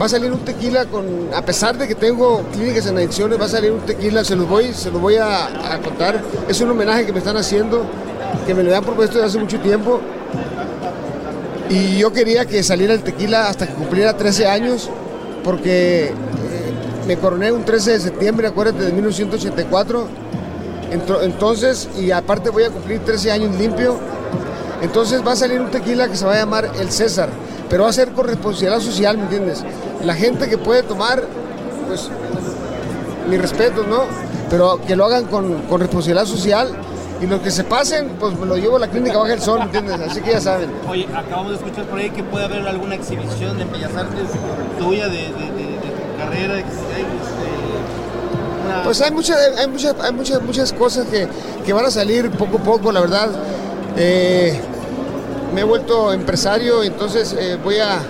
va 0.00 0.06
a 0.06 0.08
salir 0.08 0.32
un 0.32 0.40
tequila 0.40 0.84
con, 0.86 1.04
a 1.34 1.42
pesar 1.42 1.78
de 1.78 1.86
que 1.86 1.94
tengo 1.94 2.42
clínicas 2.52 2.86
en 2.86 2.96
adicciones, 2.98 3.40
va 3.40 3.44
a 3.44 3.48
salir 3.48 3.70
un 3.70 3.80
tequila, 3.80 4.24
se 4.24 4.34
los 4.36 4.48
voy, 4.48 4.72
se 4.74 4.90
los 4.90 5.00
voy 5.00 5.16
a, 5.16 5.48
contar. 5.84 6.20
Es 6.48 6.60
un 6.60 6.70
homenaje 6.70 7.06
que 7.06 7.12
me 7.12 7.18
están 7.18 7.36
haciendo, 7.36 7.84
que 8.46 8.54
me 8.54 8.62
lo 8.64 8.74
han 8.76 8.82
propuesto 8.84 9.16
desde 9.18 9.28
hace 9.28 9.38
mucho 9.38 9.60
tiempo. 9.60 10.00
Y 11.70 11.98
yo 11.98 12.12
quería 12.12 12.46
que 12.46 12.62
saliera 12.62 12.94
el 12.94 13.02
tequila 13.02 13.48
hasta 13.48 13.66
que 13.66 13.74
cumpliera 13.74 14.16
13 14.16 14.46
años, 14.48 14.90
porque 15.44 16.06
eh, 16.06 16.12
me 17.06 17.16
coroné 17.16 17.52
un 17.52 17.64
13 17.64 17.92
de 17.92 18.00
septiembre, 18.00 18.48
acuérdate, 18.48 18.84
de 18.84 18.92
1984. 18.92 20.06
Entro- 20.92 21.22
Entonces, 21.22 21.88
y 21.98 22.10
aparte 22.12 22.50
voy 22.50 22.64
a 22.64 22.70
cumplir 22.70 23.00
13 23.00 23.30
años 23.32 23.56
limpio. 23.56 23.98
Entonces 24.86 25.26
va 25.26 25.32
a 25.32 25.36
salir 25.36 25.60
un 25.60 25.70
tequila 25.70 26.08
que 26.08 26.16
se 26.16 26.24
va 26.24 26.34
a 26.34 26.36
llamar 26.38 26.70
El 26.78 26.90
César, 26.90 27.28
pero 27.68 27.82
va 27.84 27.90
a 27.90 27.92
ser 27.92 28.12
con 28.12 28.26
responsabilidad 28.26 28.80
social, 28.80 29.16
¿me 29.18 29.24
entiendes? 29.24 29.64
La 30.04 30.14
gente 30.14 30.48
que 30.48 30.56
puede 30.58 30.82
tomar, 30.84 31.22
pues, 31.88 32.08
mi 33.28 33.36
respeto, 33.36 33.84
¿no? 33.88 34.04
Pero 34.48 34.80
que 34.86 34.94
lo 34.94 35.04
hagan 35.06 35.24
con, 35.24 35.62
con 35.62 35.80
responsabilidad 35.80 36.24
social 36.26 36.68
y 37.20 37.26
los 37.26 37.40
que 37.40 37.50
se 37.50 37.64
pasen, 37.64 38.10
pues 38.20 38.38
me 38.38 38.46
lo 38.46 38.56
llevo 38.56 38.76
a 38.76 38.78
la 38.78 38.88
clínica 38.88 39.18
Baja 39.18 39.32
el 39.34 39.40
Sol, 39.40 39.58
¿me 39.58 39.64
entiendes? 39.64 39.98
Así 40.08 40.20
que 40.20 40.30
ya 40.32 40.40
saben. 40.40 40.70
Oye, 40.88 41.08
acabamos 41.14 41.50
de 41.50 41.56
escuchar 41.56 41.84
por 41.86 41.98
ahí 41.98 42.10
que 42.10 42.22
puede 42.22 42.44
haber 42.44 42.66
alguna 42.68 42.94
exhibición 42.94 43.58
de 43.58 43.64
Bellas 43.64 43.94
Artes 43.96 44.28
tuya 44.78 45.08
de, 45.08 45.16
de, 45.16 45.22
de- 45.24 45.76
de 45.82 45.90
tu 45.90 46.18
carrera, 46.18 46.54
de 46.54 46.60
este, 46.60 46.66
una- 48.66 48.82
Pues 48.84 49.00
hay 49.00 49.10
muchas, 49.10 49.36
hay 49.58 49.66
muchas, 49.66 49.94
hay 50.00 50.12
muchas, 50.12 50.42
muchas 50.42 50.72
cosas 50.72 51.06
que, 51.08 51.26
que 51.64 51.72
van 51.72 51.86
a 51.86 51.90
salir 51.90 52.30
poco 52.30 52.58
a 52.58 52.60
poco, 52.60 52.92
la 52.92 53.00
verdad. 53.00 53.30
Eh, 53.96 54.60
me 55.54 55.60
he 55.62 55.64
vuelto 55.64 56.12
empresario, 56.12 56.82
entonces 56.82 57.34
eh, 57.38 57.58
voy 57.62 57.78
a, 57.78 58.00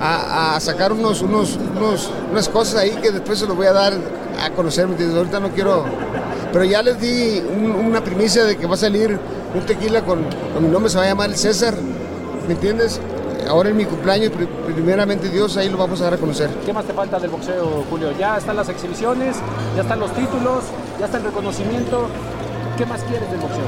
a- 0.00 0.60
sacar 0.60 0.92
unos, 0.92 1.22
unos, 1.22 1.56
unos- 1.76 2.10
unas 2.30 2.48
cosas 2.48 2.80
ahí 2.80 2.90
que 3.02 3.10
después 3.10 3.38
se 3.38 3.46
los 3.46 3.56
voy 3.56 3.66
a 3.66 3.72
dar 3.72 3.92
a 4.42 4.50
conocer, 4.50 4.86
¿me 4.86 4.92
entiendes? 4.92 5.16
Ahorita 5.16 5.40
no 5.40 5.50
quiero... 5.50 5.84
Pero 6.52 6.64
ya 6.64 6.82
les 6.82 6.98
di 7.00 7.40
un- 7.40 7.72
una 7.72 8.02
primicia 8.02 8.44
de 8.44 8.56
que 8.56 8.66
va 8.66 8.74
a 8.74 8.78
salir 8.78 9.18
un 9.54 9.66
tequila 9.66 10.02
con, 10.04 10.20
con 10.54 10.62
mi 10.62 10.68
nombre, 10.70 10.90
se 10.90 10.96
va 10.98 11.04
a 11.04 11.08
llamar 11.08 11.30
el 11.30 11.36
César, 11.36 11.74
¿me 12.46 12.54
entiendes? 12.54 13.00
Ahora 13.48 13.68
en 13.70 13.76
mi 13.76 13.84
cumpleaños, 13.84 14.30
pri- 14.32 14.48
primeramente 14.72 15.28
Dios, 15.30 15.56
ahí 15.56 15.68
lo 15.68 15.76
vamos 15.78 16.00
a 16.00 16.04
dar 16.04 16.14
a 16.14 16.16
conocer. 16.18 16.48
¿Qué 16.64 16.72
más 16.72 16.84
te 16.84 16.92
falta 16.92 17.18
del 17.18 17.30
boxeo, 17.30 17.84
Julio? 17.90 18.12
Ya 18.18 18.36
están 18.36 18.56
las 18.56 18.68
exhibiciones, 18.68 19.36
ya 19.76 19.82
están 19.82 20.00
los 20.00 20.12
títulos, 20.12 20.64
ya 20.98 21.06
está 21.06 21.18
el 21.18 21.24
reconocimiento. 21.24 22.06
¿Qué 22.76 22.86
más 22.86 23.02
quieres 23.04 23.30
del 23.30 23.40
boxeo? 23.40 23.64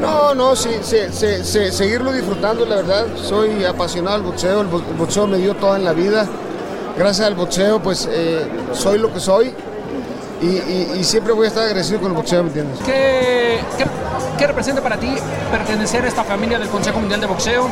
No, 0.00 0.34
no, 0.34 0.56
sí, 0.56 0.70
sí, 0.82 0.96
sí, 1.12 1.26
sí, 1.44 1.70
seguirlo 1.70 2.12
disfrutando, 2.12 2.64
la 2.66 2.76
verdad. 2.76 3.06
Soy 3.22 3.64
apasionado 3.64 4.16
del 4.18 4.26
boxeo, 4.26 4.60
el, 4.60 4.66
bo- 4.66 4.78
el 4.88 4.96
boxeo 4.96 5.26
me 5.26 5.38
dio 5.38 5.54
todo 5.54 5.76
en 5.76 5.84
la 5.84 5.92
vida. 5.92 6.26
Gracias 6.96 7.26
al 7.26 7.34
boxeo, 7.34 7.80
pues 7.82 8.08
eh, 8.10 8.44
soy 8.72 8.98
lo 8.98 9.12
que 9.12 9.20
soy 9.20 9.52
y, 10.42 10.46
y- 10.46 10.92
y 11.00 11.04
siempre 11.04 11.32
voy 11.32 11.46
a 11.46 11.48
estar 11.48 11.64
agradecido 11.64 12.00
con 12.00 12.10
el 12.10 12.16
boxeo, 12.16 12.42
¿me 12.42 12.48
entiendes? 12.48 12.78
¿Qué, 12.84 13.60
qué, 13.78 13.84
qué 14.38 14.46
representa 14.46 14.82
para 14.82 14.96
ti 14.98 15.14
pertenecer 15.50 16.04
a 16.04 16.08
esta 16.08 16.24
familia 16.24 16.58
del 16.58 16.68
Consejo 16.68 16.98
Mundial 17.00 17.20
de 17.20 17.26
Boxeo 17.26 17.66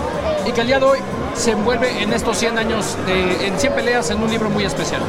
y 0.47 0.53
que 0.53 0.61
el 0.63 0.67
día 0.69 0.79
de 0.79 0.85
hoy 0.87 0.99
se 1.35 1.51
envuelve 1.53 2.03
en 2.03 2.13
estos 2.13 2.39
100 2.39 2.59
años, 2.59 2.97
de, 3.07 3.47
en 3.49 3.59
100 3.59 3.73
peleas, 3.75 4.11
en 4.11 4.23
un 4.23 4.31
libro 4.31 4.49
muy 4.51 4.65
especial? 4.65 5.01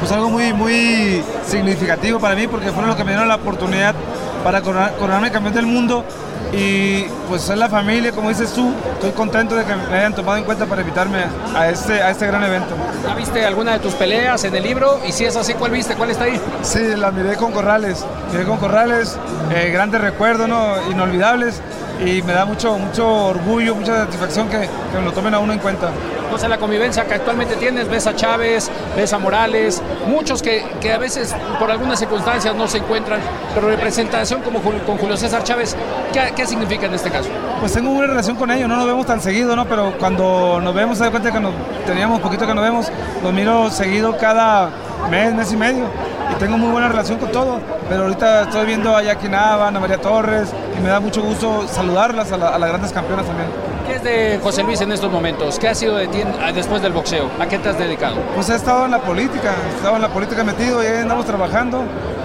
pues 0.00 0.10
algo 0.12 0.30
muy, 0.30 0.52
muy 0.52 1.22
significativo 1.46 2.18
para 2.18 2.34
mí 2.34 2.46
porque 2.48 2.70
fueron 2.70 2.88
los 2.88 2.96
que 2.96 3.04
me 3.04 3.10
dieron 3.12 3.28
la 3.28 3.36
oportunidad 3.36 3.94
para 4.42 4.62
coronar- 4.62 4.96
coronarme 4.96 5.30
campeón 5.30 5.54
del 5.54 5.66
mundo 5.66 6.04
y 6.52 7.04
pues 7.28 7.48
es 7.48 7.56
la 7.56 7.68
familia, 7.68 8.12
como 8.12 8.28
dices 8.28 8.52
tú, 8.52 8.72
estoy 8.94 9.12
contento 9.12 9.54
de 9.54 9.64
que 9.64 9.74
me 9.74 9.96
hayan 9.96 10.14
tomado 10.14 10.38
en 10.38 10.44
cuenta 10.44 10.66
para 10.66 10.80
invitarme 10.82 11.24
a 11.54 11.68
este, 11.68 12.02
a 12.02 12.10
este 12.10 12.26
gran 12.26 12.42
evento. 12.42 12.74
¿Ya 13.06 13.14
viste 13.14 13.44
alguna 13.44 13.74
de 13.74 13.78
tus 13.78 13.94
peleas 13.94 14.42
en 14.44 14.54
el 14.54 14.62
libro? 14.62 15.00
Y 15.06 15.12
si 15.12 15.24
es 15.24 15.36
así, 15.36 15.54
¿cuál 15.54 15.70
viste? 15.72 15.94
¿Cuál 15.94 16.10
está 16.10 16.24
ahí? 16.24 16.40
Sí, 16.62 16.96
la 16.96 17.10
miré 17.10 17.36
con 17.36 17.52
Corrales, 17.52 18.04
miré 18.32 18.44
con 18.44 18.58
Corrales, 18.58 19.16
eh, 19.54 19.70
grandes 19.72 20.00
recuerdos, 20.00 20.48
¿no? 20.48 20.90
inolvidables 20.90 21.60
y 22.04 22.22
me 22.22 22.32
da 22.32 22.44
mucho, 22.44 22.78
mucho 22.78 23.26
orgullo, 23.26 23.74
mucha 23.74 24.04
satisfacción 24.04 24.48
que, 24.48 24.60
que 24.60 24.98
me 24.98 25.04
lo 25.04 25.12
tomen 25.12 25.34
a 25.34 25.38
uno 25.38 25.52
en 25.52 25.58
cuenta. 25.58 25.90
Entonces 26.24 26.48
la 26.48 26.58
convivencia 26.58 27.04
que 27.06 27.14
actualmente 27.14 27.56
tienes, 27.56 27.88
ves 27.88 28.06
a 28.06 28.14
Chávez, 28.14 28.70
ves 28.96 29.12
a 29.12 29.18
Morales, 29.18 29.82
muchos 30.06 30.42
que, 30.42 30.64
que 30.80 30.92
a 30.92 30.98
veces 30.98 31.34
por 31.58 31.70
algunas 31.70 31.98
circunstancias 31.98 32.54
no 32.54 32.68
se 32.68 32.78
encuentran, 32.78 33.20
pero 33.54 33.68
representación 33.68 34.40
como 34.40 34.60
con 34.60 34.96
Julio 34.96 35.16
César 35.16 35.42
Chávez, 35.42 35.76
¿qué, 36.12 36.32
qué 36.34 36.46
significa 36.46 36.86
en 36.86 36.94
este 36.94 37.10
caso? 37.10 37.28
Pues 37.58 37.72
tengo 37.72 37.90
una 37.90 38.06
relación 38.06 38.36
con 38.36 38.50
ellos, 38.50 38.68
no 38.68 38.76
nos 38.76 38.86
vemos 38.86 39.06
tan 39.06 39.20
seguido, 39.20 39.56
¿no? 39.56 39.66
Pero 39.66 39.92
cuando 39.98 40.60
nos 40.62 40.74
vemos, 40.74 40.98
se 40.98 41.04
da 41.04 41.10
cuenta 41.10 41.32
que 41.32 41.40
nos, 41.40 41.52
teníamos 41.84 42.20
poquito 42.20 42.46
que 42.46 42.54
nos 42.54 42.64
vemos, 42.64 42.92
los 43.22 43.32
miro 43.32 43.70
seguido 43.70 44.16
cada 44.16 44.70
mes, 45.08 45.34
mes 45.34 45.52
y 45.52 45.56
medio. 45.56 45.84
Y 46.30 46.34
tengo 46.38 46.56
muy 46.56 46.70
buena 46.70 46.88
relación 46.88 47.18
con 47.18 47.30
todos. 47.32 47.60
Pero 47.88 48.02
ahorita 48.02 48.42
estoy 48.42 48.66
viendo 48.66 48.94
a 48.96 49.02
Jackie 49.02 49.28
Nava, 49.28 49.68
Ana 49.68 49.80
María 49.80 49.98
Torres, 50.00 50.48
y 50.76 50.80
me 50.80 50.88
da 50.88 51.00
mucho 51.00 51.22
gusto 51.22 51.66
saludarlas 51.68 52.30
a, 52.32 52.36
la- 52.36 52.48
a 52.50 52.58
las 52.58 52.68
grandes 52.68 52.92
campeonas 52.92 53.26
también. 53.26 53.48
¿Qué 53.86 53.96
es 53.96 54.02
de 54.04 54.38
José 54.40 54.62
Luis 54.62 54.80
en 54.80 54.92
estos 54.92 55.10
momentos? 55.10 55.58
¿Qué 55.58 55.68
ha 55.68 55.74
sido 55.74 55.96
de 55.96 56.06
ti 56.06 56.20
en- 56.20 56.54
después 56.54 56.80
del 56.82 56.92
boxeo? 56.92 57.28
¿A 57.40 57.46
qué 57.46 57.58
te 57.58 57.70
has 57.70 57.78
dedicado? 57.78 58.16
Pues 58.36 58.48
he 58.50 58.54
estado 58.54 58.84
en 58.84 58.92
la 58.92 59.00
política, 59.00 59.52
he 59.72 59.76
estado 59.76 59.96
en 59.96 60.02
la 60.02 60.08
política 60.08 60.44
metido 60.44 60.82
y 60.82 60.86
ahí 60.86 60.98
andamos 60.98 61.26
trabajando 61.26 61.82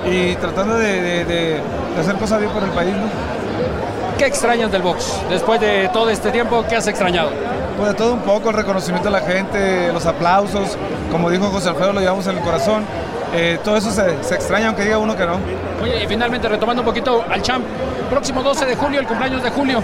y 0.07 0.35
tratando 0.35 0.75
de, 0.77 1.01
de- 1.01 1.25
de- 1.25 1.61
de 1.95 2.01
hacer 2.01 2.15
cosas 2.17 2.39
bien 2.39 2.51
por 2.51 2.61
el 2.63 2.69
país, 2.69 2.93
¿no? 2.93 3.07
¿Qué 4.19 4.27
extrañas 4.27 4.71
del 4.71 4.81
box? 4.83 5.11
Después 5.29 5.59
de 5.59 5.89
todo 5.91 6.09
este 6.09 6.29
tiempo, 6.31 6.63
¿qué 6.69 6.75
has 6.77 6.87
extrañado? 6.87 7.31
Pues 7.77 7.89
de 7.89 7.95
todo 7.95 8.13
un 8.13 8.21
poco, 8.21 8.49
el 8.49 8.55
reconocimiento 8.55 9.09
de 9.09 9.19
la 9.19 9.25
gente, 9.25 9.91
los 9.91 10.05
aplausos, 10.05 10.77
como 11.11 11.29
dijo 11.29 11.47
José 11.47 11.69
Alfredo, 11.69 11.93
lo 11.93 11.99
llevamos 11.99 12.25
en 12.27 12.37
el 12.37 12.43
corazón. 12.43 12.83
Eh, 13.33 13.59
todo 13.63 13.75
eso 13.75 13.91
se, 13.91 14.23
se 14.23 14.35
extraña, 14.35 14.67
aunque 14.67 14.83
diga 14.83 14.97
uno 14.97 15.15
que 15.15 15.25
no. 15.25 15.39
Oye, 15.83 16.03
y 16.03 16.07
finalmente 16.07 16.47
retomando 16.47 16.81
un 16.83 16.85
poquito 16.85 17.25
al 17.29 17.41
champ, 17.41 17.65
próximo 18.09 18.43
12 18.43 18.65
de 18.65 18.75
julio, 18.75 18.99
el 19.01 19.07
cumpleaños 19.07 19.43
de 19.43 19.49
Julio, 19.49 19.81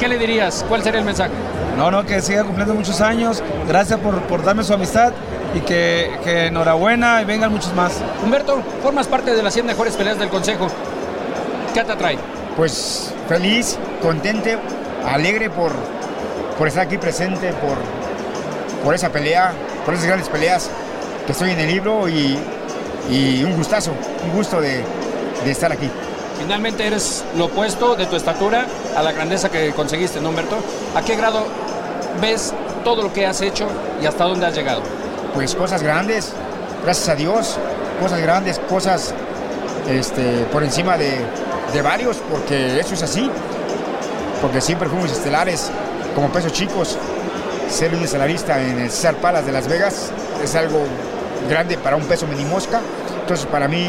¿qué 0.00 0.08
le 0.08 0.18
dirías? 0.18 0.64
¿Cuál 0.68 0.82
sería 0.82 0.98
el 0.98 1.06
mensaje? 1.06 1.30
No, 1.76 1.90
no, 1.90 2.04
que 2.04 2.20
siga 2.20 2.42
cumpliendo 2.42 2.74
muchos 2.74 3.00
años, 3.00 3.42
gracias 3.68 4.00
por, 4.00 4.20
por 4.22 4.44
darme 4.44 4.64
su 4.64 4.72
amistad 4.74 5.12
y 5.54 5.60
que, 5.60 6.18
que 6.24 6.46
enhorabuena 6.46 7.22
y 7.22 7.24
vengan 7.24 7.52
muchos 7.52 7.72
más. 7.74 8.00
Humberto, 8.24 8.60
formas 8.82 9.06
parte 9.06 9.34
de 9.34 9.42
las 9.42 9.54
100 9.54 9.66
mejores 9.66 9.96
peleas 9.96 10.18
del 10.18 10.28
Consejo. 10.28 10.66
¿Qué 11.72 11.84
te 11.84 11.92
atrae? 11.92 12.18
Pues 12.56 13.12
feliz, 13.28 13.78
contente, 14.02 14.58
alegre 15.06 15.50
por, 15.50 15.72
por 16.58 16.68
estar 16.68 16.84
aquí 16.84 16.98
presente, 16.98 17.52
por, 17.54 17.76
por 18.84 18.94
esa 18.94 19.10
pelea, 19.10 19.52
por 19.84 19.94
esas 19.94 20.06
grandes 20.06 20.28
peleas 20.28 20.70
que 21.26 21.32
estoy 21.32 21.50
en 21.50 21.60
el 21.60 21.68
libro 21.68 22.08
y, 22.08 22.38
y 23.10 23.42
un 23.44 23.56
gustazo, 23.56 23.92
un 24.24 24.36
gusto 24.36 24.60
de, 24.60 24.82
de 25.44 25.50
estar 25.50 25.72
aquí. 25.72 25.90
Finalmente 26.38 26.86
eres 26.86 27.24
lo 27.36 27.46
opuesto 27.46 27.96
de 27.96 28.06
tu 28.06 28.16
estatura 28.16 28.66
a 28.96 29.02
la 29.02 29.12
grandeza 29.12 29.50
que 29.50 29.72
conseguiste, 29.72 30.20
¿no, 30.20 30.30
Humberto? 30.30 30.56
¿A 30.94 31.02
qué 31.02 31.16
grado 31.16 31.44
ves 32.20 32.52
todo 32.82 33.02
lo 33.02 33.12
que 33.12 33.26
has 33.26 33.40
hecho 33.40 33.66
y 34.02 34.06
hasta 34.06 34.24
dónde 34.24 34.46
has 34.46 34.54
llegado? 34.54 34.82
Pues 35.32 35.54
cosas 35.54 35.82
grandes, 35.82 36.32
gracias 36.84 37.08
a 37.08 37.14
Dios, 37.14 37.56
cosas 38.00 38.20
grandes, 38.20 38.58
cosas 38.68 39.14
este, 39.88 40.44
por 40.52 40.62
encima 40.62 40.98
de, 40.98 41.18
de 41.72 41.82
varios, 41.82 42.18
porque 42.30 42.78
eso 42.78 42.94
es 42.94 43.02
así, 43.02 43.30
porque 44.42 44.60
siempre 44.60 44.88
fuimos 44.88 45.10
estelares 45.12 45.70
como 46.14 46.30
pesos 46.30 46.52
chicos. 46.52 46.96
Ser 47.68 47.94
un 47.94 48.02
estelarista 48.02 48.62
en 48.62 48.78
el 48.78 48.90
César 48.90 49.16
Palace 49.16 49.46
de 49.46 49.52
Las 49.52 49.68
Vegas 49.68 50.12
es 50.42 50.54
algo 50.54 50.84
grande 51.48 51.76
para 51.78 51.96
un 51.96 52.04
peso 52.04 52.26
mini 52.26 52.44
mosca. 52.44 52.80
Entonces, 53.20 53.46
para 53.46 53.68
mí, 53.68 53.88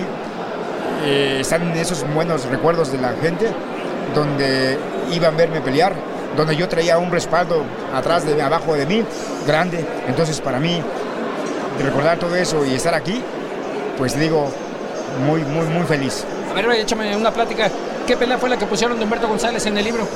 eh, 1.03 1.39
están 1.41 1.71
esos 1.77 2.05
buenos 2.13 2.45
recuerdos 2.45 2.91
de 2.91 2.97
la 2.97 3.13
gente, 3.21 3.47
donde 4.13 4.77
iban 5.11 5.33
a 5.33 5.37
verme 5.37 5.61
pelear, 5.61 5.93
donde 6.35 6.55
yo 6.55 6.67
traía 6.67 6.97
un 6.97 7.11
respaldo 7.11 7.63
atrás 7.93 8.25
de 8.25 8.41
abajo 8.41 8.75
de 8.75 8.85
mí, 8.85 9.03
grande. 9.45 9.85
Entonces, 10.07 10.39
para 10.41 10.59
mí, 10.59 10.81
recordar 11.83 12.17
todo 12.17 12.35
eso 12.35 12.65
y 12.65 12.73
estar 12.73 12.93
aquí, 12.93 13.21
pues 13.97 14.17
digo, 14.17 14.49
muy, 15.25 15.41
muy, 15.41 15.65
muy 15.67 15.83
feliz. 15.83 16.23
A 16.49 16.53
ver, 16.53 16.69
échame 16.71 17.15
una 17.15 17.31
plática. 17.31 17.69
¿Qué 18.07 18.15
pelea 18.15 18.37
fue 18.37 18.49
la 18.49 18.57
que 18.57 18.65
pusieron 18.65 18.97
de 18.97 19.03
Humberto 19.03 19.27
González 19.27 19.65
en 19.65 19.77
el 19.77 19.83
libro? 19.83 20.07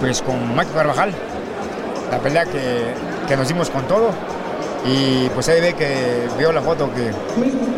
Pues 0.00 0.22
con 0.22 0.54
Mike 0.56 0.70
Carvajal, 0.74 1.12
la 2.10 2.18
pelea 2.18 2.44
que, 2.44 2.94
que 3.26 3.36
nos 3.36 3.48
dimos 3.48 3.70
con 3.70 3.86
todo. 3.86 4.10
Y 4.86 5.28
pues 5.30 5.48
ahí 5.48 5.60
ve 5.60 5.74
que 5.74 6.28
veo 6.38 6.52
la 6.52 6.62
foto 6.62 6.88
que, 6.94 7.10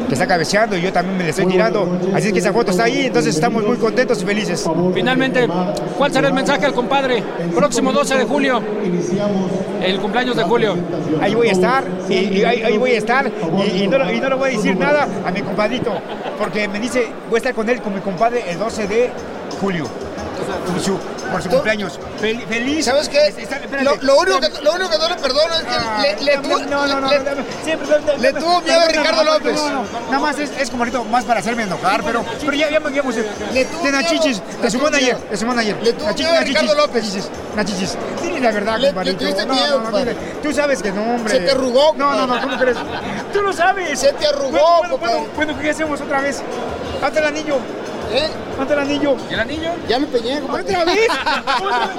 que 0.06 0.12
está 0.12 0.26
cabeceando 0.26 0.76
y 0.76 0.83
yo 0.83 0.92
también 0.92 1.16
me 1.16 1.24
le 1.24 1.30
estoy 1.30 1.46
tirando. 1.46 1.98
Así 2.14 2.26
es 2.28 2.33
que 2.35 2.38
esa 2.40 2.52
foto 2.52 2.70
está 2.70 2.85
ahí, 2.85 3.06
entonces 3.06 3.35
estamos 3.35 3.64
muy 3.64 3.78
contentos 3.78 4.22
y 4.22 4.26
felices. 4.26 4.68
Finalmente, 4.94 5.48
¿cuál 5.96 6.12
será 6.12 6.28
el 6.28 6.35
mensaje 6.35 6.66
al 6.66 6.74
compadre? 6.74 7.24
Próximo 7.56 7.90
12 7.90 8.18
de 8.18 8.24
julio, 8.24 8.61
el 9.83 9.98
cumpleaños 9.98 10.37
de 10.37 10.42
Julio. 10.44 10.76
Ahí 11.22 11.35
voy 11.35 11.48
a 11.48 11.52
estar, 11.52 11.85
y, 12.09 12.14
y 12.14 12.44
ahí, 12.44 12.62
ahí 12.62 12.76
voy 12.76 12.90
a 12.92 12.98
estar, 12.98 13.26
y, 13.26 13.83
y 13.83 13.88
no, 13.88 14.12
y 14.12 14.20
no 14.20 14.28
le 14.28 14.35
voy 14.35 14.50
a 14.50 14.56
decir 14.56 14.76
nada 14.76 15.09
a 15.24 15.30
mi 15.30 15.40
compadrito, 15.40 15.92
porque 16.38 16.68
me 16.68 16.78
dice, 16.78 17.09
voy 17.30 17.37
a 17.37 17.38
estar 17.38 17.54
con 17.54 17.68
él, 17.70 17.80
con 17.80 17.94
mi 17.94 18.00
compadre, 18.00 18.44
el 18.50 18.59
12 18.59 18.87
de 18.87 19.11
julio. 19.59 19.85
Por 20.66 20.81
su, 20.81 20.99
por 21.33 21.42
su 21.42 21.49
cumpleaños. 21.49 21.99
Fel- 22.20 22.46
feliz. 22.46 22.85
¿Sabes 22.85 23.09
qué? 23.09 23.35
Lo, 23.83 23.96
lo 23.96 24.18
único 24.18 24.40
que, 24.40 24.49
lo 24.62 24.73
único 24.75 24.90
que 24.90 24.99
no 24.99 25.09
le 25.09 25.14
perdono 25.16 25.55
es 25.55 25.62
que 25.62 26.25
le, 26.25 26.25
le, 26.25 26.38
tuvo- 26.38 26.59
No, 26.66 26.87
no, 26.87 27.01
no, 27.01 27.09
le- 27.11 28.18
le 28.18 28.33
tuvo 28.33 28.61
miedo 28.61 28.81
a 28.81 28.85
Ricardo 28.87 29.25
López. 29.25 29.61
Nada 30.11 30.18
más 30.18 30.38
es, 30.38 30.51
es 30.59 30.70
como 30.70 30.83
ahorita 30.85 31.03
más 31.05 31.25
para 31.25 31.40
hacerme 31.40 31.64
enojar, 31.64 32.03
pero, 32.05 32.25
pero 32.40 32.53
ya, 32.53 32.70
ya, 32.70 32.81
pues, 32.81 33.16
Le 33.53 33.64
tuvo 33.64 33.85
de 33.85 33.92
Nachichis, 33.92 34.42
de 34.62 34.70
su 34.70 34.79
manager, 34.79 35.16
de 35.18 35.37
su 35.37 35.46
manager. 35.46 35.77
Le 35.83 35.92
tuvo 35.94 36.07
Nachichis, 36.07 36.27
miedo 36.31 36.40
a 36.40 36.44
Ricardo 36.44 36.75
López. 36.75 37.29
Nachichis. 37.57 37.96
Dile 38.23 38.40
la 38.40 38.51
verdad, 38.53 38.79
Le- 38.79 38.92
le 38.92 39.14
tuviste 39.14 39.46
miedo, 39.46 39.83
compadre. 39.83 40.14
Tú 40.42 40.53
sabes 40.53 40.83
que 40.83 40.92
no, 40.92 41.03
hombre. 41.14 41.35
Se 41.35 41.40
te 41.40 41.51
arrugó, 41.53 41.94
No, 41.96 42.12
no, 42.14 42.27
no, 42.27 42.40
compadre. 42.40 42.42
¿cómo 42.42 42.59
crees? 42.59 42.77
Tú 43.33 43.42
lo 43.42 43.53
sabes. 43.53 43.99
Se 43.99 44.12
te 44.12 44.27
arrugó, 44.27 44.51
Bueno, 44.79 44.99
bueno, 44.99 45.27
compadre. 45.29 45.55
¿qué 45.62 45.70
hacemos 45.70 46.01
otra 46.01 46.20
vez? 46.20 46.42
Hazte 47.03 47.18
el 47.18 47.25
anillo. 47.25 47.57
¿Eh? 48.12 48.29
Hazte 48.61 48.73
el 48.75 48.79
anillo. 48.81 49.16
¿Y 49.31 49.35
el 49.35 49.40
anillo? 49.40 49.70
Ya 49.88 49.99
me 49.99 50.07
peñé, 50.07 50.40
compadre. 50.40 50.62
¿Otra 50.77 50.85
vez? 50.85 51.09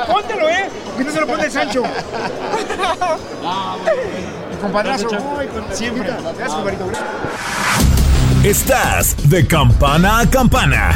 Póntelo, 0.07 0.49
¿eh? 0.49 0.69
Que 0.97 1.03
no 1.03 1.11
se 1.11 1.21
lo 1.21 1.27
pone 1.27 1.43
el 1.45 1.51
Sancho. 1.51 1.83
Ay, 4.63 5.47
con- 5.47 5.75
siempre. 5.75 6.03
Gracias, 6.37 6.49
compadrito. 6.53 6.85
Estás 8.43 9.15
de 9.29 9.45
campana 9.47 10.19
a 10.19 10.29
campana. 10.29 10.95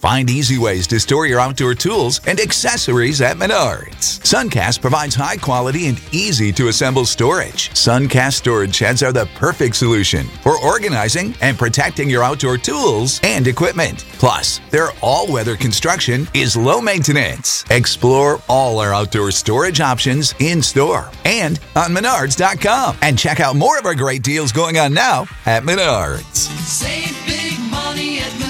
Find 0.00 0.30
easy 0.30 0.56
ways 0.56 0.86
to 0.86 0.98
store 0.98 1.26
your 1.26 1.40
outdoor 1.40 1.74
tools 1.74 2.22
and 2.26 2.40
accessories 2.40 3.20
at 3.20 3.36
Menards. 3.36 4.18
Suncast 4.20 4.80
provides 4.80 5.14
high 5.14 5.36
quality 5.36 5.88
and 5.88 6.00
easy 6.10 6.52
to 6.52 6.68
assemble 6.68 7.04
storage. 7.04 7.68
Suncast 7.70 8.32
storage 8.32 8.74
sheds 8.74 9.02
are 9.02 9.12
the 9.12 9.28
perfect 9.34 9.76
solution 9.76 10.26
for 10.42 10.58
organizing 10.58 11.34
and 11.42 11.58
protecting 11.58 12.08
your 12.08 12.22
outdoor 12.22 12.56
tools 12.56 13.20
and 13.22 13.46
equipment. 13.46 14.06
Plus, 14.14 14.62
their 14.70 14.88
all 15.02 15.30
weather 15.30 15.54
construction 15.54 16.26
is 16.32 16.56
low 16.56 16.80
maintenance. 16.80 17.66
Explore 17.70 18.40
all 18.48 18.78
our 18.78 18.94
outdoor 18.94 19.30
storage 19.30 19.82
options 19.82 20.34
in 20.38 20.62
store 20.62 21.10
and 21.26 21.60
on 21.76 21.90
Menards.com. 21.90 22.96
And 23.02 23.18
check 23.18 23.38
out 23.38 23.54
more 23.54 23.78
of 23.78 23.84
our 23.84 23.94
great 23.94 24.22
deals 24.22 24.50
going 24.50 24.78
on 24.78 24.94
now 24.94 25.26
at 25.44 25.62
Menards. 25.62 26.36
Save 26.64 27.14
big 27.26 27.58
money 27.70 28.20
at 28.20 28.30
Menards. 28.32 28.49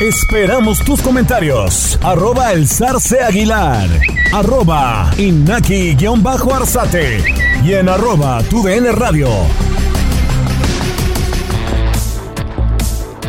Esperamos 0.00 0.80
tus 0.80 1.00
comentarios. 1.00 1.96
Arroba 2.02 2.52
el 2.52 2.66
zarce 2.66 3.20
aguilar. 3.20 3.88
Arroba 4.32 5.12
inaki-arzate. 5.16 7.22
Y 7.62 7.74
en 7.74 7.88
arroba 7.88 8.42
tu 8.50 8.64
DN 8.64 8.90
radio. 8.90 9.28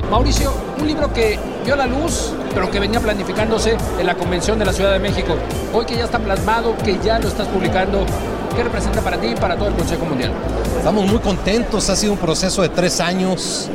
Mauricio, 0.09 0.55
un 0.79 0.87
libro 0.87 1.13
que 1.13 1.37
vio 1.63 1.75
la 1.75 1.85
luz, 1.85 2.33
pero 2.55 2.71
que 2.71 2.79
venía 2.79 2.99
planificándose 2.99 3.77
en 3.99 4.07
la 4.07 4.15
Convención 4.15 4.57
de 4.57 4.65
la 4.65 4.73
Ciudad 4.73 4.91
de 4.91 4.99
México. 4.99 5.35
Hoy 5.71 5.85
que 5.85 5.95
ya 5.95 6.05
está 6.05 6.17
plasmado, 6.17 6.75
que 6.77 6.97
ya 6.97 7.19
lo 7.19 7.27
estás 7.27 7.47
publicando, 7.47 8.07
¿qué 8.55 8.63
representa 8.63 9.01
para 9.01 9.21
ti 9.21 9.27
y 9.27 9.35
para 9.35 9.55
todo 9.55 9.67
el 9.67 9.75
Consejo 9.75 10.05
Mundial? 10.05 10.31
Estamos 10.75 11.05
muy 11.05 11.19
contentos, 11.19 11.91
ha 11.91 11.95
sido 11.95 12.13
un 12.13 12.19
proceso 12.19 12.63
de 12.63 12.69
tres 12.69 12.99
años, 12.99 13.69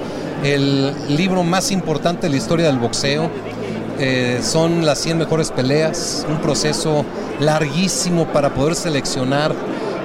el 0.45 0.95
libro 1.09 1.43
más 1.43 1.71
importante 1.71 2.27
de 2.27 2.31
la 2.31 2.37
historia 2.37 2.67
del 2.67 2.79
boxeo. 2.79 3.31
Eh, 3.99 4.41
son 4.43 4.87
las 4.87 4.99
100 5.01 5.19
mejores 5.19 5.51
peleas, 5.51 6.25
un 6.29 6.39
proceso 6.39 7.05
larguísimo 7.39 8.27
para 8.27 8.55
poder 8.55 8.75
seleccionar, 8.75 9.53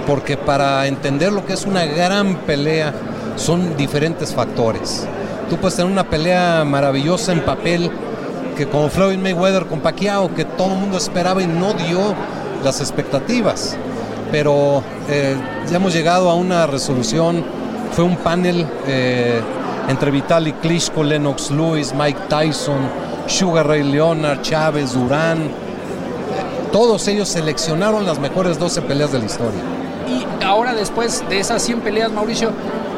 porque 0.06 0.36
para 0.36 0.86
entender 0.88 1.32
lo 1.32 1.46
que 1.46 1.54
es 1.54 1.66
una 1.66 1.86
gran 1.86 2.36
pelea 2.42 2.94
son 3.38 3.78
diferentes 3.78 4.34
factores. 4.34 5.08
Tú 5.50 5.58
puedes 5.58 5.76
tener 5.76 5.92
una 5.92 6.10
pelea 6.10 6.66
maravillosa 6.66 7.32
en 7.32 7.46
papel, 7.46 7.90
que 8.58 8.68
como 8.68 8.90
Floyd 8.90 9.18
Mayweather 9.18 9.66
con 9.66 9.80
Pacquiao, 9.80 10.34
que 10.34 10.44
todo 10.44 10.74
el 10.74 10.80
mundo 10.80 10.98
esperaba 10.98 11.42
y 11.42 11.48
no 11.48 11.74
dio 11.74 12.16
las 12.64 12.82
expectativas. 12.82 13.78
Pero 14.32 14.84
eh, 15.10 15.36
ya 15.70 15.78
hemos 15.78 15.94
llegado 15.94 16.30
a 16.30 16.36
una 16.36 16.68
resolución. 16.68 17.46
Fue 17.92 18.04
un 18.04 18.18
panel 18.18 18.66
eh, 18.88 19.40
entre 19.90 20.12
Vitaly 20.12 20.54
Klitschko, 20.54 21.04
Lennox 21.04 21.52
Lewis, 21.52 21.94
Mike 21.94 22.20
Tyson, 22.30 22.78
Sugar 23.28 23.68
Ray 23.68 23.84
Leonard, 23.84 24.42
Chávez, 24.42 24.94
Durán. 24.94 25.50
Todos 26.72 27.08
ellos 27.08 27.30
seleccionaron 27.30 28.06
las 28.06 28.20
mejores 28.20 28.60
12 28.60 28.82
peleas 28.82 29.12
de 29.12 29.20
la 29.20 29.26
historia. 29.26 29.60
Y 30.08 30.44
ahora 30.44 30.74
después 30.74 31.24
de 31.30 31.40
esas 31.40 31.62
100 31.64 31.82
peleas, 31.82 32.12
Mauricio, 32.12 32.52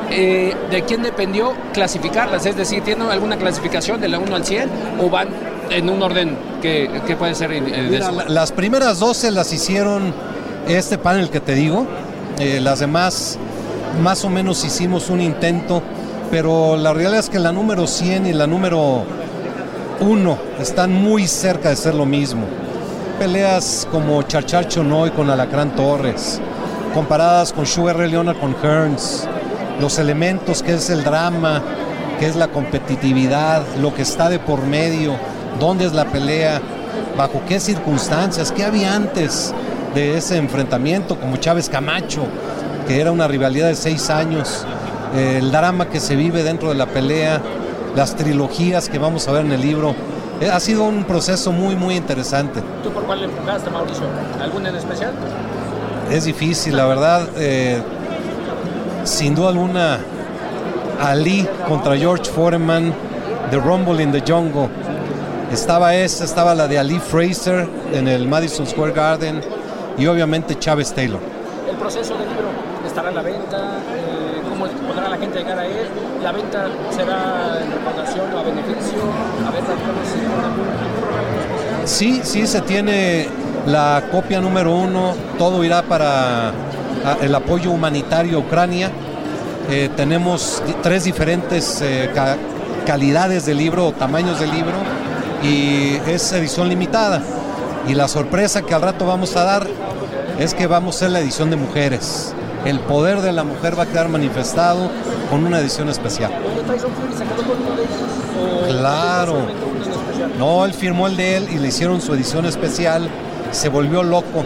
eh, 0.10 0.56
¿de 0.72 0.84
quién 0.84 1.04
dependió 1.04 1.54
clasificarlas? 1.74 2.46
Es 2.46 2.56
decir, 2.58 2.84
¿tienen 2.84 3.08
alguna 3.10 3.38
clasificación 3.38 4.02
de 4.02 4.08
la 4.08 4.20
1 4.20 4.36
al 4.36 4.46
100 4.46 4.70
o 5.00 5.10
van 5.10 5.28
en 5.70 5.90
un 5.90 6.02
orden 6.02 6.38
que, 6.62 6.90
que 7.06 7.16
puede 7.16 7.36
ser 7.36 7.52
eh, 7.52 7.62
Mira, 7.90 8.12
la- 8.12 8.26
las 8.26 8.52
primeras 8.52 9.00
12 9.00 9.32
las 9.32 9.52
hicieron 9.54 10.14
este 10.68 10.98
panel 10.98 11.30
que 11.30 11.40
te 11.40 11.54
digo. 11.54 11.86
Eh, 12.40 12.60
las 12.62 12.80
demás, 12.80 13.38
más 14.02 14.24
o 14.26 14.30
menos 14.30 14.64
hicimos 14.66 15.10
un 15.10 15.22
intento, 15.22 15.82
pero 16.30 16.76
la 16.78 16.94
realidad 16.94 17.20
es 17.20 17.30
que 17.30 17.40
la 17.40 17.52
número 17.52 17.88
100 17.88 18.26
y 18.26 18.34
la 18.34 18.48
número 18.48 19.04
1 20.00 20.38
están 20.60 20.92
muy 20.94 21.28
cerca 21.28 21.70
de 21.70 21.76
ser 21.76 21.96
lo 21.96 22.06
mismo. 22.06 22.44
Peleas 23.20 23.88
como 23.92 24.22
Charchar 24.24 24.68
Chonoy 24.68 25.12
con 25.12 25.30
Alacrán 25.30 25.76
Torres, 25.76 26.40
comparadas 26.94 27.54
con 27.54 27.66
Sugar 27.66 27.98
Ray 27.98 28.12
Leonard 28.12 28.38
con 28.40 28.56
Hearns, 28.62 29.28
los 29.80 29.98
elementos 30.00 30.62
que 30.62 30.74
es 30.74 30.90
el 30.90 31.04
drama, 31.04 31.62
que 32.20 32.28
es 32.28 32.36
la 32.36 32.48
competitividad, 32.48 33.64
lo 33.80 33.94
que 33.94 34.02
está 34.02 34.30
de 34.30 34.40
por 34.40 34.62
medio, 34.64 35.16
dónde 35.60 35.86
es 35.86 35.94
la 35.94 36.06
pelea, 36.06 36.62
bajo 37.18 37.42
qué 37.48 37.60
circunstancias, 37.60 38.52
qué 38.52 38.64
había 38.64 38.96
antes 38.96 39.54
de 39.96 40.18
ese 40.18 40.38
enfrentamiento, 40.38 41.20
como 41.20 41.38
Chávez 41.38 41.70
Camacho, 41.70 42.24
que 42.88 43.02
era 43.02 43.12
una 43.12 43.28
rivalidad 43.28 43.68
de 43.68 43.76
seis 43.76 44.10
años, 44.10 44.66
el 45.18 45.52
drama 45.52 45.90
que 45.90 46.00
se 46.00 46.16
vive 46.16 46.44
dentro 46.44 46.70
de 46.70 46.76
la 46.76 46.86
pelea, 46.86 47.42
las 47.96 48.16
trilogías 48.16 48.90
que 48.90 49.00
vamos 49.00 49.28
a 49.28 49.32
ver 49.32 49.46
en 49.46 49.52
el 49.52 49.62
libro. 49.62 49.96
Eh, 50.40 50.50
ha 50.52 50.60
sido 50.60 50.84
un 50.84 51.04
proceso 51.04 51.52
muy, 51.52 51.76
muy 51.76 51.96
interesante. 51.96 52.62
¿Tú 52.84 52.92
por 52.92 53.04
cuál 53.04 53.20
le 53.20 53.26
enfocaste, 53.26 53.70
Mauricio? 53.70 54.06
¿Alguna 54.42 54.70
en 54.70 54.76
especial? 54.76 55.14
Es 56.12 56.26
difícil, 56.26 56.78
la 56.78 56.86
verdad. 56.86 57.28
eh, 57.38 57.82
sin 59.04 59.34
duda 59.34 59.50
alguna, 59.50 60.00
Ali 61.02 61.48
contra 61.68 61.96
George 61.96 62.26
Foreman, 62.26 62.94
The 63.50 63.58
Rumble 63.58 64.04
in 64.04 64.12
the 64.12 64.22
Jungle. 64.22 64.70
Estaba 65.52 65.96
esta, 65.96 66.26
estaba 66.26 66.54
la 66.54 66.68
de 66.68 66.78
Ali 66.78 67.00
Fraser 67.00 67.68
en 67.94 68.08
el 68.08 68.28
Madison 68.28 68.68
Square 68.68 68.92
Garden 68.92 69.42
y 69.98 70.06
obviamente 70.08 70.60
Chávez 70.60 70.94
Taylor. 70.94 71.22
El 71.70 71.78
proceso 71.78 72.18
del 72.18 72.28
libro 72.28 72.50
estará 72.86 73.10
a 73.10 73.12
la 73.14 73.22
venta, 73.22 73.58
eh, 73.96 74.17
la 75.02 75.18
gente 75.18 75.40
llegar 75.40 75.60
a 75.60 75.66
él, 75.66 75.88
la 76.24 76.32
venta 76.32 76.68
será 76.92 77.60
en 77.62 77.72
recaudación 77.72 78.34
o 78.34 78.40
a 78.40 78.44
beneficio, 78.44 79.00
a 79.48 79.52
ver. 79.52 79.62
Sí, 81.86 82.22
sí, 82.24 82.46
se 82.48 82.62
tiene 82.62 83.28
la 83.66 84.04
copia 84.12 84.42
número 84.42 84.74
uno, 84.76 85.14
todo 85.38 85.64
irá 85.64 85.82
para 85.84 86.52
el 87.22 87.34
apoyo 87.34 87.72
humanitario 87.72 88.38
a 88.38 88.40
Ucrania. 88.42 88.92
Eh, 89.70 89.90
tenemos 89.96 90.62
tres 90.82 91.04
diferentes 91.06 91.82
eh, 91.82 92.10
ca- 92.14 92.38
calidades 92.86 93.46
de 93.46 93.54
libro 93.54 93.88
o 93.88 93.92
tamaños 93.92 94.40
de 94.40 94.48
libro 94.48 94.76
y 95.44 95.96
es 96.08 96.32
edición 96.34 96.70
limitada. 96.70 97.22
Y 97.88 97.94
la 97.94 98.08
sorpresa 98.08 98.62
que 98.64 98.74
al 98.74 98.82
rato 98.82 99.06
vamos 99.06 99.36
a 99.38 99.44
dar 99.44 99.68
es 100.40 100.54
que 100.54 100.68
vamos 100.68 100.96
a 100.96 100.98
hacer 100.98 101.12
la 101.12 101.20
edición 101.20 101.50
de 101.50 101.56
mujeres. 101.56 102.34
El 102.68 102.82
poder 102.82 103.22
de 103.22 103.32
la 103.32 103.46
mujer 103.46 103.80
va 103.80 103.84
a 103.84 103.86
quedar 103.86 104.10
manifestado 104.10 104.92
con 105.30 105.46
una 105.46 105.62
edición 105.62 105.88
especial. 105.88 106.34
Oye, 106.44 106.62
Tyson 106.64 106.92
Fury 106.92 107.14
se 107.14 107.24
quedó 107.24 107.48
con 107.48 107.62
uno 107.66 107.76
de 107.78 107.84
ellos. 107.84 107.96
¿O 108.44 108.68
Claro. 108.68 109.38
especial? 109.80 110.32
No, 110.38 110.66
él 110.66 110.74
firmó 110.74 111.08
el 111.08 111.16
de 111.16 111.38
él 111.38 111.48
y 111.50 111.60
le 111.60 111.70
hicieron 111.70 112.02
su 112.02 112.14
edición 112.14 112.46
especial. 112.46 113.08
Se 113.52 113.70
volvió 113.70 114.04
loco 114.04 114.44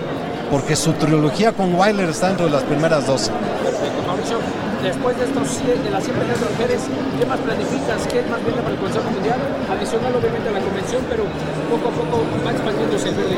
porque 0.51 0.75
su 0.75 0.93
trilogía 0.93 1.53
con 1.53 1.73
Wilder 1.73 2.09
está 2.09 2.27
dentro 2.27 2.45
de 2.45 2.51
las 2.51 2.61
primeras 2.61 3.07
dos. 3.07 3.31
Perfecto, 3.63 4.03
Mauricio. 4.05 4.37
Después 4.83 5.17
de 5.17 5.25
estos 5.25 5.47
100 5.47 5.83
de 5.83 5.89
las 5.89 6.03
100 6.03 6.15
peleas 6.17 6.39
de 6.39 6.45
mujeres, 6.45 6.81
¿qué 7.19 7.25
más 7.25 7.39
planificas? 7.39 8.05
¿Qué 8.05 8.21
más 8.29 8.45
viene 8.45 8.61
para 8.61 8.75
el 8.75 8.79
Consejo 8.81 9.09
Mundial? 9.09 9.39
Adicional, 9.67 10.13
obviamente, 10.15 10.47
a 10.47 10.51
la 10.51 10.59
convención, 10.59 11.01
pero 11.09 11.23
poco 11.71 11.89
a 11.89 11.91
poco 11.91 12.23
va 12.45 12.51
expandiéndose 12.51 13.09
el 13.09 13.15
verde. 13.15 13.35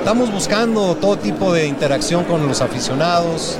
Estamos 0.00 0.32
buscando 0.32 0.96
todo 0.96 1.16
tipo 1.18 1.52
de 1.52 1.68
interacción 1.68 2.24
con 2.24 2.48
los 2.48 2.60
aficionados. 2.62 3.58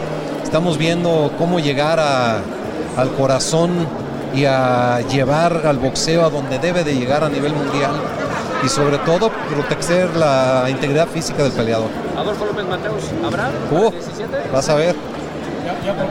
Estamos 0.48 0.78
viendo 0.78 1.30
cómo 1.36 1.60
llegar 1.60 2.00
a- 2.00 2.38
al 2.96 3.10
corazón 3.18 3.70
y 4.34 4.46
a 4.46 4.98
llevar 5.02 5.66
al 5.66 5.76
boxeo 5.76 6.24
a 6.24 6.30
donde 6.30 6.58
debe 6.58 6.84
de 6.84 6.94
llegar 6.94 7.22
a 7.22 7.28
nivel 7.28 7.52
mundial. 7.52 7.90
Y 8.64 8.68
sobre 8.70 8.96
todo 8.96 9.30
proteger 9.54 10.16
la 10.16 10.64
integridad 10.70 11.06
física 11.06 11.42
del 11.42 11.52
peleador. 11.52 11.90
Adolfo 12.16 12.46
López 12.46 12.64
Mateos, 12.64 13.04
¿habrá? 13.26 13.50
Uh, 13.70 13.90
17. 13.90 14.48
vas 14.50 14.68
a 14.70 14.74
ver. 14.74 14.96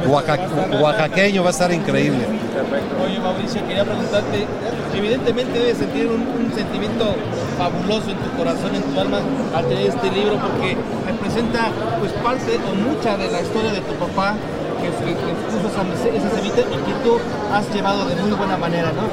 Oaxaqueño 0.07 1.41
va 1.41 1.47
a 1.47 1.51
estar 1.51 1.73
increíble. 1.73 2.19
Perfecto. 2.53 2.95
Oye, 3.03 3.19
Mauricio, 3.19 3.67
quería 3.67 3.85
preguntarte, 3.85 4.45
evidentemente 4.97 5.59
debes 5.59 5.77
sentir 5.77 6.07
un, 6.07 6.27
sentimiento 6.55 7.15
fabuloso 7.57 8.09
en 8.09 8.17
tu 8.17 8.37
corazón, 8.37 8.73
en 8.73 8.81
tu 8.81 8.99
alma, 8.99 9.19
al 9.55 9.65
tener 9.65 9.87
este 9.87 10.09
libro, 10.09 10.39
porque 10.39 10.75
representa 11.05 11.69
pues 11.99 12.11
parte 12.13 12.57
o 12.57 12.73
mucha 12.73 13.15
de 13.17 13.29
la 13.29 13.41
historia 13.41 13.71
de 13.71 13.81
tu 13.81 13.93
papá, 13.93 14.35
que, 14.81 14.89
que, 15.05 15.13
que 15.13 15.33
puso 15.45 15.67
esa, 15.67 16.35
semilla 16.35 16.61
y 16.61 16.77
que 16.85 16.93
tú 17.03 17.17
has 17.53 17.73
llevado 17.73 18.07
de 18.07 18.15
muy 18.15 18.31
buena 18.31 18.57
manera, 18.57 18.91
¿no? 18.91 19.03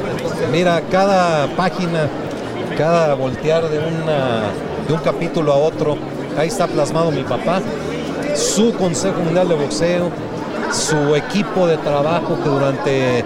Mira, 0.51 0.81
cada 0.91 1.47
página, 1.49 2.09
cada 2.79 3.15
voltear 3.15 3.69
de, 3.69 3.79
una, 3.79 4.51
de 4.87 4.95
un 4.95 5.01
capítulo 5.01 5.53
a 5.53 5.57
otro, 5.57 5.97
ahí 6.39 6.49
está 6.49 6.67
plasmado 6.67 7.11
mi 7.11 7.25
papá, 7.25 7.61
su 8.35 8.73
Consejo 8.75 9.21
Mundial 9.21 9.49
de 9.49 9.55
Boxeo, 9.55 10.11
su 10.73 11.15
equipo 11.15 11.67
de 11.67 11.77
trabajo 11.79 12.39
que 12.43 12.49
durante 12.49 13.25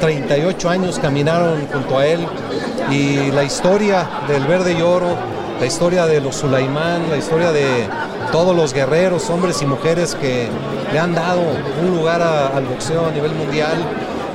38 0.00 0.68
años 0.68 0.98
caminaron 0.98 1.66
junto 1.72 1.98
a 1.98 2.06
él 2.06 2.20
y 2.90 3.30
la 3.30 3.44
historia 3.44 4.06
del 4.28 4.44
verde 4.46 4.76
y 4.78 4.82
oro, 4.82 5.16
la 5.58 5.66
historia 5.66 6.06
de 6.06 6.20
los 6.20 6.36
Sulaimán, 6.36 7.08
la 7.10 7.16
historia 7.16 7.52
de 7.52 7.86
todos 8.32 8.54
los 8.54 8.72
guerreros, 8.72 9.30
hombres 9.30 9.62
y 9.62 9.66
mujeres 9.66 10.14
que 10.14 10.48
le 10.92 10.98
han 10.98 11.14
dado 11.14 11.42
un 11.82 11.96
lugar 11.96 12.22
al 12.22 12.64
boxeo 12.64 13.06
a 13.06 13.10
nivel 13.10 13.32
mundial, 13.32 13.76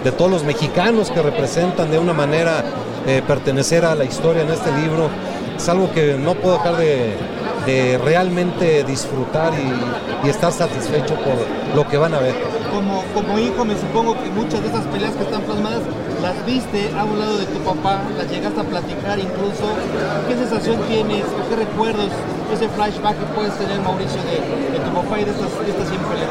de 0.03 0.11
todos 0.11 0.31
los 0.31 0.43
mexicanos 0.43 1.11
que 1.11 1.21
representan 1.21 1.91
de 1.91 1.99
una 1.99 2.13
manera 2.13 2.63
eh, 3.05 3.21
pertenecer 3.25 3.85
a 3.85 3.95
la 3.95 4.03
historia 4.03 4.41
en 4.41 4.49
este 4.49 4.71
libro, 4.71 5.09
es 5.55 5.69
algo 5.69 5.91
que 5.91 6.15
no 6.17 6.33
puedo 6.35 6.57
dejar 6.57 6.77
de, 6.77 7.15
de 7.65 7.99
realmente 7.99 8.83
disfrutar 8.83 9.53
y, 9.53 10.27
y 10.27 10.29
estar 10.29 10.51
satisfecho 10.51 11.15
por 11.15 11.75
lo 11.75 11.87
que 11.87 11.97
van 11.97 12.15
a 12.15 12.19
ver. 12.19 12.60
Como, 12.71 13.39
hijo 13.39 13.65
me 13.65 13.75
supongo 13.75 14.13
que 14.13 14.29
muchas 14.29 14.61
de 14.61 14.69
esas 14.69 14.85
peleas 14.87 15.13
que 15.15 15.23
están 15.23 15.41
plasmadas 15.41 15.81
las 16.21 16.45
viste 16.45 16.89
a 16.97 17.03
un 17.03 17.19
lado 17.19 17.37
de 17.37 17.45
tu 17.45 17.59
papá, 17.59 18.01
las 18.17 18.29
llegaste 18.31 18.61
a 18.61 18.63
platicar 18.63 19.19
incluso. 19.19 19.75
¿Qué 20.27 20.35
sensación 20.35 20.79
tienes 20.87 21.25
qué 21.49 21.55
recuerdos, 21.55 22.07
ese 22.53 22.69
flashback 22.69 23.19
que 23.19 23.25
puedes 23.35 23.57
tener 23.57 23.79
Mauricio 23.81 24.21
de, 24.23 24.71
de 24.71 24.79
tu 24.79 24.91
papá 24.93 25.19
y 25.19 25.25
de 25.25 25.31
estas, 25.31 25.49
de 25.65 25.71
estas 25.71 25.89
100 25.89 26.01
peleas? 26.01 26.29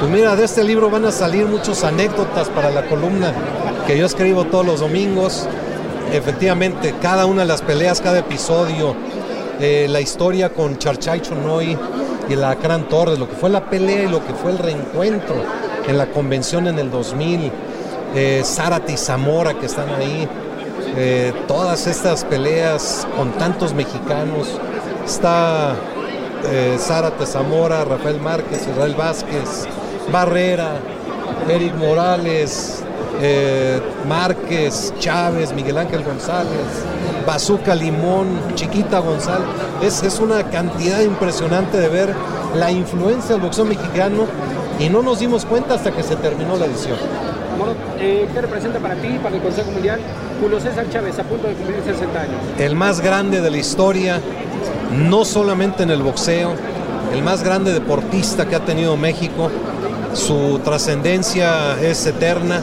Pues 0.00 0.10
mira, 0.10 0.36
de 0.36 0.44
este 0.44 0.64
libro 0.64 0.90
van 0.90 1.04
a 1.04 1.12
salir 1.12 1.46
muchas 1.46 1.84
anécdotas 1.84 2.48
para 2.48 2.70
la 2.70 2.86
columna 2.86 3.32
que 3.86 3.98
yo 3.98 4.06
escribo 4.06 4.44
todos 4.44 4.64
los 4.64 4.80
domingos. 4.80 5.46
Efectivamente, 6.12 6.94
cada 7.02 7.26
una 7.26 7.42
de 7.42 7.48
las 7.48 7.62
peleas, 7.62 8.00
cada 8.00 8.20
episodio, 8.20 8.94
eh, 9.60 9.86
la 9.88 10.00
historia 10.00 10.50
con 10.50 10.78
Charchay 10.78 11.20
Chonoy 11.20 11.76
y 12.28 12.36
la 12.36 12.54
Gran 12.54 12.88
Torres, 12.88 13.18
lo 13.18 13.28
que 13.28 13.34
fue 13.34 13.50
la 13.50 13.68
pelea 13.68 14.04
y 14.04 14.08
lo 14.08 14.24
que 14.24 14.32
fue 14.34 14.52
el 14.52 14.58
reencuentro 14.58 15.36
en 15.86 15.98
la 15.98 16.06
convención 16.06 16.66
en 16.66 16.78
el 16.78 16.90
2000, 16.90 17.52
eh, 18.14 18.42
Zárate 18.44 18.92
y 18.92 18.96
Zamora 18.96 19.54
que 19.54 19.66
están 19.66 19.88
ahí, 19.90 20.28
eh, 20.96 21.32
todas 21.48 21.86
estas 21.86 22.24
peleas 22.24 23.06
con 23.16 23.32
tantos 23.32 23.74
mexicanos, 23.74 24.48
está 25.04 25.74
eh, 26.46 26.76
Zárate 26.78 27.26
Zamora, 27.26 27.84
Rafael 27.84 28.20
Márquez, 28.20 28.66
Israel 28.66 28.94
Vázquez, 28.96 29.66
Barrera, 30.12 30.76
Eric 31.48 31.74
Morales, 31.74 32.82
eh, 33.20 33.80
Márquez, 34.08 34.92
Chávez, 34.98 35.52
Miguel 35.52 35.78
Ángel 35.78 36.04
González, 36.04 36.84
Bazooka 37.26 37.74
Limón, 37.74 38.54
Chiquita 38.54 38.98
González. 38.98 39.46
Es, 39.82 40.02
es 40.02 40.18
una 40.20 40.50
cantidad 40.50 41.00
impresionante 41.00 41.78
de 41.78 41.88
ver 41.88 42.14
la 42.54 42.70
influencia 42.70 43.34
del 43.34 43.42
boxeo 43.42 43.64
mexicano 43.64 44.26
y 44.78 44.88
no 44.88 45.02
nos 45.02 45.20
dimos 45.20 45.44
cuenta 45.44 45.74
hasta 45.74 45.92
que 45.92 46.02
se 46.02 46.16
terminó 46.16 46.56
la 46.56 46.66
edición. 46.66 46.96
Eh, 48.00 48.28
¿qué 48.32 48.40
representa 48.40 48.78
para 48.80 48.96
ti, 48.96 49.18
para 49.22 49.36
el 49.36 49.42
Consejo 49.42 49.70
Mundial, 49.70 50.00
Julio 50.40 50.60
César 50.60 50.86
Chávez 50.90 51.18
a 51.18 51.22
punto 51.22 51.46
de 51.46 51.54
cumplir 51.54 51.80
60 51.84 52.20
años? 52.20 52.36
El 52.58 52.74
más 52.74 53.00
grande 53.00 53.40
de 53.40 53.50
la 53.50 53.56
historia, 53.56 54.20
no 54.92 55.24
solamente 55.24 55.84
en 55.84 55.90
el 55.90 56.02
boxeo, 56.02 56.52
el 57.12 57.22
más 57.22 57.42
grande 57.44 57.72
deportista 57.72 58.46
que 58.46 58.56
ha 58.56 58.64
tenido 58.64 58.96
México. 58.96 59.50
Su 60.12 60.60
trascendencia 60.64 61.80
es 61.80 62.04
eterna 62.06 62.60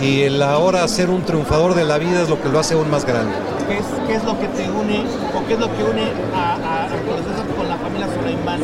y 0.00 0.22
el 0.22 0.40
ahora 0.42 0.86
ser 0.88 1.10
un 1.10 1.22
triunfador 1.22 1.74
de 1.74 1.84
la 1.84 1.98
vida 1.98 2.22
es 2.22 2.28
lo 2.28 2.40
que 2.40 2.48
lo 2.48 2.58
hace 2.58 2.74
aún 2.74 2.90
más 2.90 3.04
grande. 3.04 3.34
¿Qué 3.70 3.78
es, 3.78 3.86
qué 4.08 4.14
es 4.16 4.24
lo 4.24 4.36
que 4.36 4.48
te 4.48 4.68
une 4.68 5.04
o 5.32 5.46
qué 5.46 5.54
es 5.54 5.60
lo 5.60 5.68
que 5.76 5.84
une 5.84 6.02
a, 6.34 6.54
a, 6.54 6.84
a 6.86 7.56
con 7.56 7.68
la 7.68 7.76
familia 7.76 8.08
Soleimán? 8.12 8.60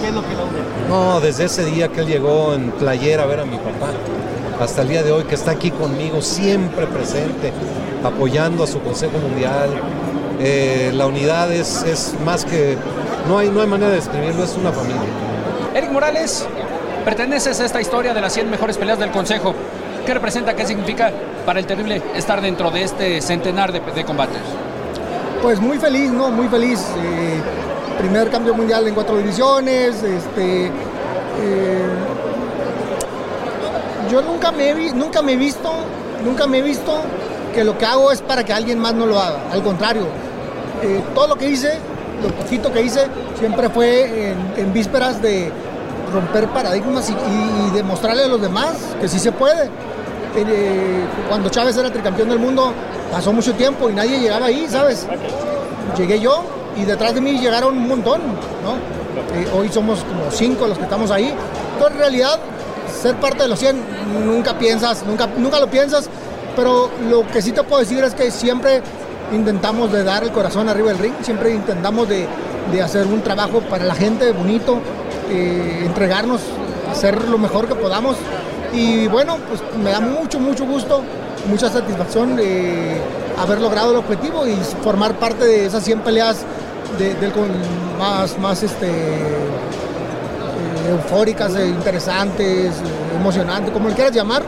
¿Qué 0.00 0.08
es 0.08 0.14
lo 0.14 0.22
que 0.22 0.34
lo 0.34 0.44
une? 0.44 0.88
No, 0.88 1.20
desde 1.20 1.44
ese 1.44 1.66
día 1.66 1.88
que 1.88 2.00
él 2.00 2.06
llegó 2.06 2.54
en 2.54 2.70
playera 2.70 3.24
a 3.24 3.26
ver 3.26 3.40
a 3.40 3.44
mi 3.44 3.58
papá, 3.58 3.90
hasta 4.58 4.80
el 4.80 4.88
día 4.88 5.02
de 5.02 5.12
hoy 5.12 5.24
que 5.24 5.34
está 5.34 5.50
aquí 5.50 5.70
conmigo, 5.70 6.22
siempre 6.22 6.86
presente, 6.86 7.52
apoyando 8.02 8.64
a 8.64 8.66
su 8.66 8.80
Consejo 8.80 9.18
Mundial. 9.18 9.68
Eh, 10.40 10.90
la 10.94 11.06
unidad 11.06 11.52
es, 11.52 11.82
es 11.82 12.14
más 12.24 12.46
que, 12.46 12.78
no 13.28 13.36
hay, 13.36 13.50
no 13.50 13.60
hay 13.60 13.66
manera 13.66 13.90
de 13.90 13.96
describirlo, 13.96 14.42
es 14.42 14.56
una 14.56 14.72
familia. 14.72 15.02
Eric 15.74 15.90
Morales, 15.90 16.46
perteneces 17.04 17.60
a 17.60 17.66
esta 17.66 17.78
historia 17.78 18.14
de 18.14 18.22
las 18.22 18.32
100 18.32 18.48
mejores 18.48 18.78
peleas 18.78 18.98
del 18.98 19.10
Consejo. 19.10 19.54
¿Qué 20.06 20.14
representa, 20.14 20.54
qué 20.54 20.64
significa 20.64 21.12
para 21.44 21.60
el 21.60 21.66
terrible 21.66 22.02
estar 22.14 22.40
dentro 22.40 22.70
de 22.70 22.82
este 22.82 23.20
centenar 23.20 23.72
de, 23.72 23.80
de 23.80 24.04
combates? 24.04 24.42
Pues 25.42 25.60
muy 25.60 25.78
feliz, 25.78 26.10
¿no? 26.10 26.30
Muy 26.30 26.48
feliz. 26.48 26.80
Eh, 26.98 27.40
primer 27.98 28.30
cambio 28.30 28.54
mundial 28.54 28.86
en 28.88 28.94
cuatro 28.94 29.16
divisiones. 29.16 30.02
Este, 30.02 30.66
eh, 30.66 31.88
yo 34.10 34.22
nunca 34.22 34.52
me, 34.52 34.70
he 34.70 34.92
nunca 34.92 35.22
me 35.22 35.32
he 35.32 35.36
visto, 35.36 35.70
nunca 36.24 36.46
me 36.46 36.58
he 36.58 36.62
visto 36.62 37.00
que 37.54 37.64
lo 37.64 37.76
que 37.78 37.86
hago 37.86 38.10
es 38.10 38.20
para 38.20 38.44
que 38.44 38.52
alguien 38.52 38.78
más 38.78 38.94
no 38.94 39.06
lo 39.06 39.18
haga. 39.18 39.38
Al 39.52 39.62
contrario, 39.62 40.06
eh, 40.82 41.02
todo 41.14 41.28
lo 41.28 41.36
que 41.36 41.48
hice, 41.48 41.78
lo 42.22 42.28
poquito 42.28 42.72
que 42.72 42.82
hice, 42.82 43.06
siempre 43.38 43.68
fue 43.68 44.34
en, 44.56 44.72
vísperas 44.72 45.20
de 45.20 45.52
romper 46.12 46.48
paradigmas 46.48 47.10
y 47.10 47.74
demostrarle 47.74 48.24
a 48.24 48.28
los 48.28 48.40
demás 48.40 48.76
que 49.00 49.08
sí 49.08 49.18
se 49.18 49.32
puede. 49.32 49.68
Eh, 50.36 51.04
cuando 51.28 51.48
Chávez 51.48 51.76
era 51.76 51.90
tricampeón 51.92 52.28
del 52.28 52.38
mundo, 52.38 52.72
pasó 53.10 53.32
mucho 53.32 53.54
tiempo 53.54 53.88
y 53.88 53.92
nadie 53.92 54.18
llegaba 54.18 54.46
ahí, 54.46 54.66
¿sabes? 54.68 55.06
Llegué 55.96 56.18
yo 56.20 56.44
y 56.76 56.84
detrás 56.84 57.14
de 57.14 57.20
mí 57.20 57.38
llegaron 57.38 57.76
un 57.76 57.88
montón, 57.88 58.20
¿no? 58.62 58.74
Eh, 59.38 59.48
hoy 59.56 59.68
somos 59.68 60.00
como 60.00 60.30
cinco 60.30 60.66
los 60.66 60.76
que 60.78 60.84
estamos 60.84 61.10
ahí. 61.10 61.32
Pero 61.78 61.90
en 61.90 61.98
realidad, 61.98 62.38
ser 63.00 63.16
parte 63.16 63.44
de 63.44 63.48
los 63.48 63.58
100 63.58 63.76
nunca 64.26 64.58
piensas, 64.58 65.04
nunca, 65.06 65.28
nunca 65.36 65.60
lo 65.60 65.68
piensas, 65.68 66.08
pero 66.56 66.90
lo 67.08 67.26
que 67.26 67.42
sí 67.42 67.52
te 67.52 67.62
puedo 67.62 67.80
decir 67.80 68.02
es 68.02 68.14
que 68.14 68.30
siempre 68.30 68.82
intentamos 69.32 69.92
de 69.92 70.04
dar 70.04 70.24
el 70.24 70.32
corazón 70.32 70.68
arriba 70.68 70.88
del 70.88 70.98
ring, 70.98 71.14
siempre 71.22 71.52
intentamos 71.52 72.08
de, 72.08 72.26
de 72.72 72.82
hacer 72.82 73.06
un 73.06 73.22
trabajo 73.22 73.60
para 73.60 73.84
la 73.84 73.94
gente 73.94 74.32
bonito, 74.32 74.78
eh, 75.30 75.82
entregarnos, 75.84 76.40
hacer 76.90 77.28
lo 77.28 77.38
mejor 77.38 77.68
que 77.68 77.74
podamos. 77.74 78.16
Y 78.72 79.06
bueno, 79.08 79.36
pues 79.48 79.60
me 79.82 79.90
da 79.90 80.00
mucho, 80.00 80.38
mucho 80.40 80.64
gusto, 80.66 81.02
mucha 81.48 81.68
satisfacción 81.70 82.36
de 82.36 82.96
haber 83.40 83.60
logrado 83.60 83.92
el 83.92 83.98
objetivo 83.98 84.46
y 84.46 84.54
formar 84.82 85.14
parte 85.14 85.44
de 85.44 85.66
esas 85.66 85.84
100 85.84 86.00
peleas 86.00 86.38
de- 86.98 87.14
del 87.14 87.32
más, 87.98 88.38
más 88.38 88.62
este, 88.62 88.86
eh, 88.88 90.90
eufóricas, 90.90 91.54
eh, 91.56 91.66
interesantes, 91.66 92.74
eh, 92.74 93.16
emocionantes, 93.18 93.72
como 93.72 93.88
le 93.88 93.94
quieras 93.94 94.12
llamar, 94.14 94.42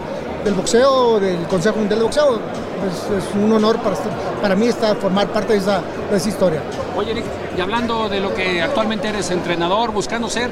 del 0.44 0.54
boxeo, 0.54 1.18
del 1.20 1.38
Consejo 1.48 1.76
Mundial 1.78 1.98
de 2.00 2.04
Boxeo. 2.04 2.34
Es, 2.36 3.24
es 3.24 3.34
un 3.34 3.52
honor 3.52 3.78
para, 3.78 3.96
para 4.42 4.54
mí 4.54 4.66
estar, 4.68 4.96
formar 4.96 5.28
parte 5.28 5.54
de 5.54 5.58
esa, 5.60 5.80
de 6.10 6.16
esa 6.16 6.28
historia. 6.28 6.60
Oye, 6.96 7.12
Eric, 7.12 7.24
y 7.56 7.60
hablando 7.60 8.08
de 8.08 8.20
lo 8.20 8.34
que 8.34 8.60
actualmente 8.62 9.08
eres 9.08 9.30
entrenador, 9.30 9.92
buscando 9.92 10.28
ser 10.28 10.50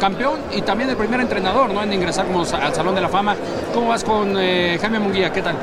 campeón 0.00 0.40
y 0.52 0.62
también 0.62 0.90
el 0.90 0.96
primer 0.96 1.20
entrenador, 1.20 1.72
¿no? 1.72 1.82
En 1.82 1.92
ingresar 1.92 2.26
al 2.62 2.74
Salón 2.74 2.94
de 2.94 3.00
la 3.00 3.08
Fama. 3.08 3.34
¿Cómo 3.72 3.88
vas 3.88 4.04
con 4.04 4.34
eh, 4.38 4.78
Jaime 4.80 4.98
Munguía? 4.98 5.32
¿Qué 5.32 5.42
tal? 5.42 5.56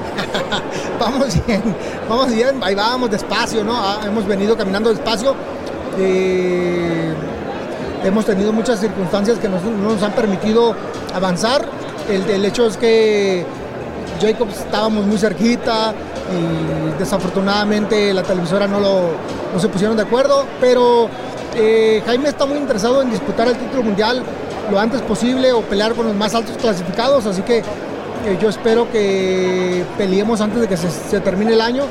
vamos 0.99 1.45
bien, 1.45 1.61
vamos 2.09 2.33
bien, 2.33 2.59
ahí 2.63 2.75
vamos 2.75 3.09
despacio, 3.11 3.63
¿no? 3.63 3.73
Ah, 3.75 3.99
hemos 4.05 4.25
venido 4.25 4.55
caminando 4.57 4.89
despacio. 4.89 5.35
eh, 5.97 7.13
hemos 8.03 8.25
tenido 8.25 8.51
muchas 8.51 8.79
circunstancias 8.79 9.37
que 9.37 9.47
nos- 9.49 9.63
no 9.63 9.91
nos 9.93 10.01
han 10.03 10.11
permitido 10.13 10.75
avanzar. 11.13 11.65
El, 12.09 12.27
el 12.29 12.45
hecho 12.45 12.65
es 12.65 12.77
que 12.77 13.45
Jacobs 14.21 14.57
estábamos 14.59 15.05
muy 15.05 15.17
cerquita 15.17 15.93
y 16.31 16.97
desafortunadamente 16.99 18.13
la 18.13 18.23
televisora 18.23 18.67
no, 18.67 18.79
lo, 18.79 19.01
no 19.53 19.59
se 19.59 19.67
pusieron 19.67 19.95
de 19.97 20.03
acuerdo, 20.03 20.45
pero 20.59 21.09
eh, 21.55 22.01
Jaime 22.05 22.29
está 22.29 22.45
muy 22.45 22.57
interesado 22.57 23.01
en 23.01 23.11
disputar 23.11 23.47
el 23.47 23.55
título 23.55 23.83
mundial 23.83 24.23
lo 24.69 24.79
antes 24.79 25.01
posible 25.01 25.51
o 25.51 25.61
pelear 25.61 25.93
con 25.93 26.05
los 26.05 26.15
más 26.15 26.33
altos 26.33 26.55
clasificados, 26.57 27.25
así 27.25 27.41
que 27.41 27.57
eh, 27.59 28.37
yo 28.39 28.49
espero 28.49 28.89
que 28.91 29.83
peleemos 29.97 30.39
antes 30.39 30.61
de 30.61 30.67
que 30.67 30.77
se, 30.77 30.89
se 30.89 31.19
termine 31.19 31.53
el 31.53 31.61
año 31.61 31.83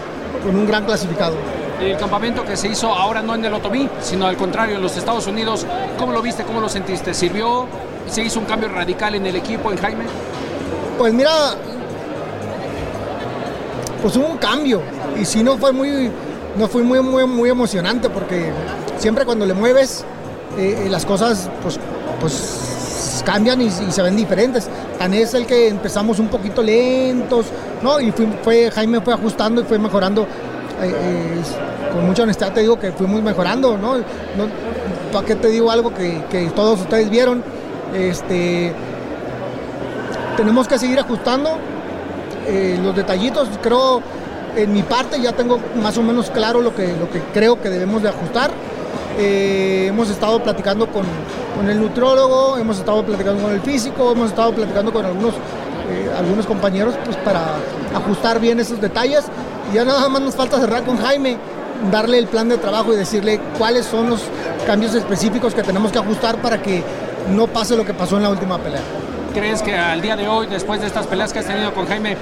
con 0.45 0.57
un 0.57 0.67
gran 0.67 0.85
clasificado. 0.85 1.35
El 1.81 1.97
campamento 1.97 2.45
que 2.45 2.57
se 2.57 2.69
hizo 2.69 2.89
ahora 2.89 3.23
no 3.23 3.35
en 3.35 3.45
el 3.45 3.55
Otomí, 3.55 3.89
sino 4.01 4.27
al 4.27 4.37
contrario, 4.37 4.77
en 4.77 4.83
los 4.83 4.97
Estados 4.97 5.27
Unidos, 5.27 5.67
¿cómo 5.99 6.13
lo 6.13 6.23
viste? 6.23 6.45
¿Cómo 6.45 6.61
lo 6.61 6.69
sentiste? 6.69 7.15
¿Sirvió? 7.15 7.67
¿Se 8.07 8.23
hizo 8.23 8.39
un 8.39 8.45
cambio 8.45 8.69
radical 8.69 9.15
en 9.15 9.27
el 9.27 9.37
equipo, 9.37 9.71
en 9.71 9.79
Jaime? 9.79 10.05
Pues 10.99 11.15
mira, 11.15 11.31
pues 14.03 14.17
hubo 14.17 14.27
un 14.27 14.39
cambio 14.39 14.83
y 15.19 15.25
si 15.25 15.43
no 15.43 15.57
fue 15.57 15.73
muy, 15.73 16.11
no 16.59 16.69
fue 16.69 16.83
muy, 16.83 17.01
muy, 17.01 17.27
muy 17.27 17.51
emocionante 17.51 18.11
porque 18.11 18.51
siempre 19.01 19.25
cuando 19.25 19.47
le 19.47 19.55
mueves 19.55 20.05
eh, 20.59 20.85
eh, 20.85 20.89
las 20.91 21.07
cosas 21.07 21.49
pues, 21.63 21.81
pues 22.21 23.23
cambian 23.25 23.61
y, 23.61 23.71
se 23.71 24.03
ven 24.03 24.17
diferentes. 24.17 24.69
Tan 24.99 25.15
es 25.15 25.35
el 25.35 25.47
que 25.47 25.69
empezamos 25.69 26.19
un 26.19 26.29
poquito 26.29 26.63
lentos, 26.63 27.47
¿no? 27.83 28.01
Y 28.01 28.13
fue, 28.43 28.71
Jaime 28.71 29.01
fue 29.01 29.15
ajustando 29.15 29.63
y 29.63 29.65
fue 29.65 29.79
mejorando. 29.79 30.27
eh, 30.83 31.43
con 31.93 32.07
mucha 32.07 32.23
honestidad 32.23 32.53
te 32.53 32.61
digo 32.61 32.79
que 32.79 32.93
fuimos 32.93 33.21
mejorando, 33.21 33.77
¿no? 33.77 33.97
no 33.97 34.47
¿Para 35.13 35.27
qué 35.27 35.35
te 35.35 35.49
digo 35.49 35.73
algo 35.73 35.93
que, 35.93 36.23
que 36.31 36.49
todos 36.51 36.81
ustedes 36.81 37.11
vieron? 37.11 37.43
Este, 37.93 38.73
tenemos 40.37 40.69
que 40.69 40.79
seguir 40.79 41.01
ajustando 41.01 41.51
los 42.83 42.95
detallitos. 42.95 43.49
Creo, 43.61 44.03
en 44.57 44.73
mi 44.73 44.83
parte 44.83 45.21
ya 45.21 45.33
tengo 45.33 45.59
más 45.83 45.99
o 45.99 46.03
menos 46.03 46.31
claro 46.31 46.61
lo 46.61 46.75
que, 46.75 46.95
lo 46.97 47.11
que 47.11 47.21
creo 47.33 47.61
que 47.61 47.71
debemos 47.71 48.03
de 48.03 48.11
ajustar. 48.11 48.53
Eh, 49.23 49.89
hemos 49.89 50.09
estado 50.09 50.43
platicando 50.43 50.87
con, 50.87 51.05
con 51.55 51.69
el 51.69 51.79
nutriólogo, 51.79 52.57
hemos 52.57 52.79
estado 52.79 53.05
platicando 53.05 53.43
con 53.43 53.53
el 53.53 53.61
físico, 53.61 54.13
hemos 54.13 54.31
estado 54.31 54.55
platicando 54.55 54.91
con 54.95 55.05
algunos, 55.05 55.35
eh, 55.35 56.11
algunos 56.17 56.47
compañeros 56.47 56.95
pues, 57.05 57.19
para 57.19 57.43
ajustar 57.95 58.41
bien 58.41 58.61
esos 58.61 58.81
detalles. 58.81 59.27
Y 59.71 59.75
ya 59.75 59.85
nada 59.85 60.09
más 60.09 60.23
nos 60.23 60.35
falta 60.35 60.59
cerrar 60.59 60.85
con 60.85 60.97
Jaime, 60.97 61.37
darle 61.93 62.17
el 62.17 62.29
plan 62.29 62.49
de 62.49 62.57
trabajo 62.57 62.95
y 62.95 62.97
decirle 62.97 63.39
cuáles 63.59 63.85
son 63.85 64.09
los 64.09 64.23
cambios 64.67 64.95
específicos 64.95 65.55
que 65.55 65.63
tenemos 65.63 65.93
que 65.93 65.99
ajustar 65.99 66.41
para 66.41 66.63
que 66.63 66.83
no 67.29 67.47
pase 67.47 67.77
lo 67.77 67.85
que 67.85 67.93
pasó 67.93 68.17
en 68.17 68.23
la 68.23 68.31
última 68.31 68.57
pelea. 68.57 68.81
¿Crees 69.35 69.61
que 69.61 69.77
al 69.77 70.01
día 70.01 70.17
de 70.17 70.29
hoy, 70.29 70.47
después 70.47 70.81
de 70.81 70.87
estas 70.87 71.07
peleas 71.07 71.31
que 71.31 71.41
has 71.41 71.47
tenido 71.47 71.75
con 71.75 71.87
Jaime, 71.87 72.17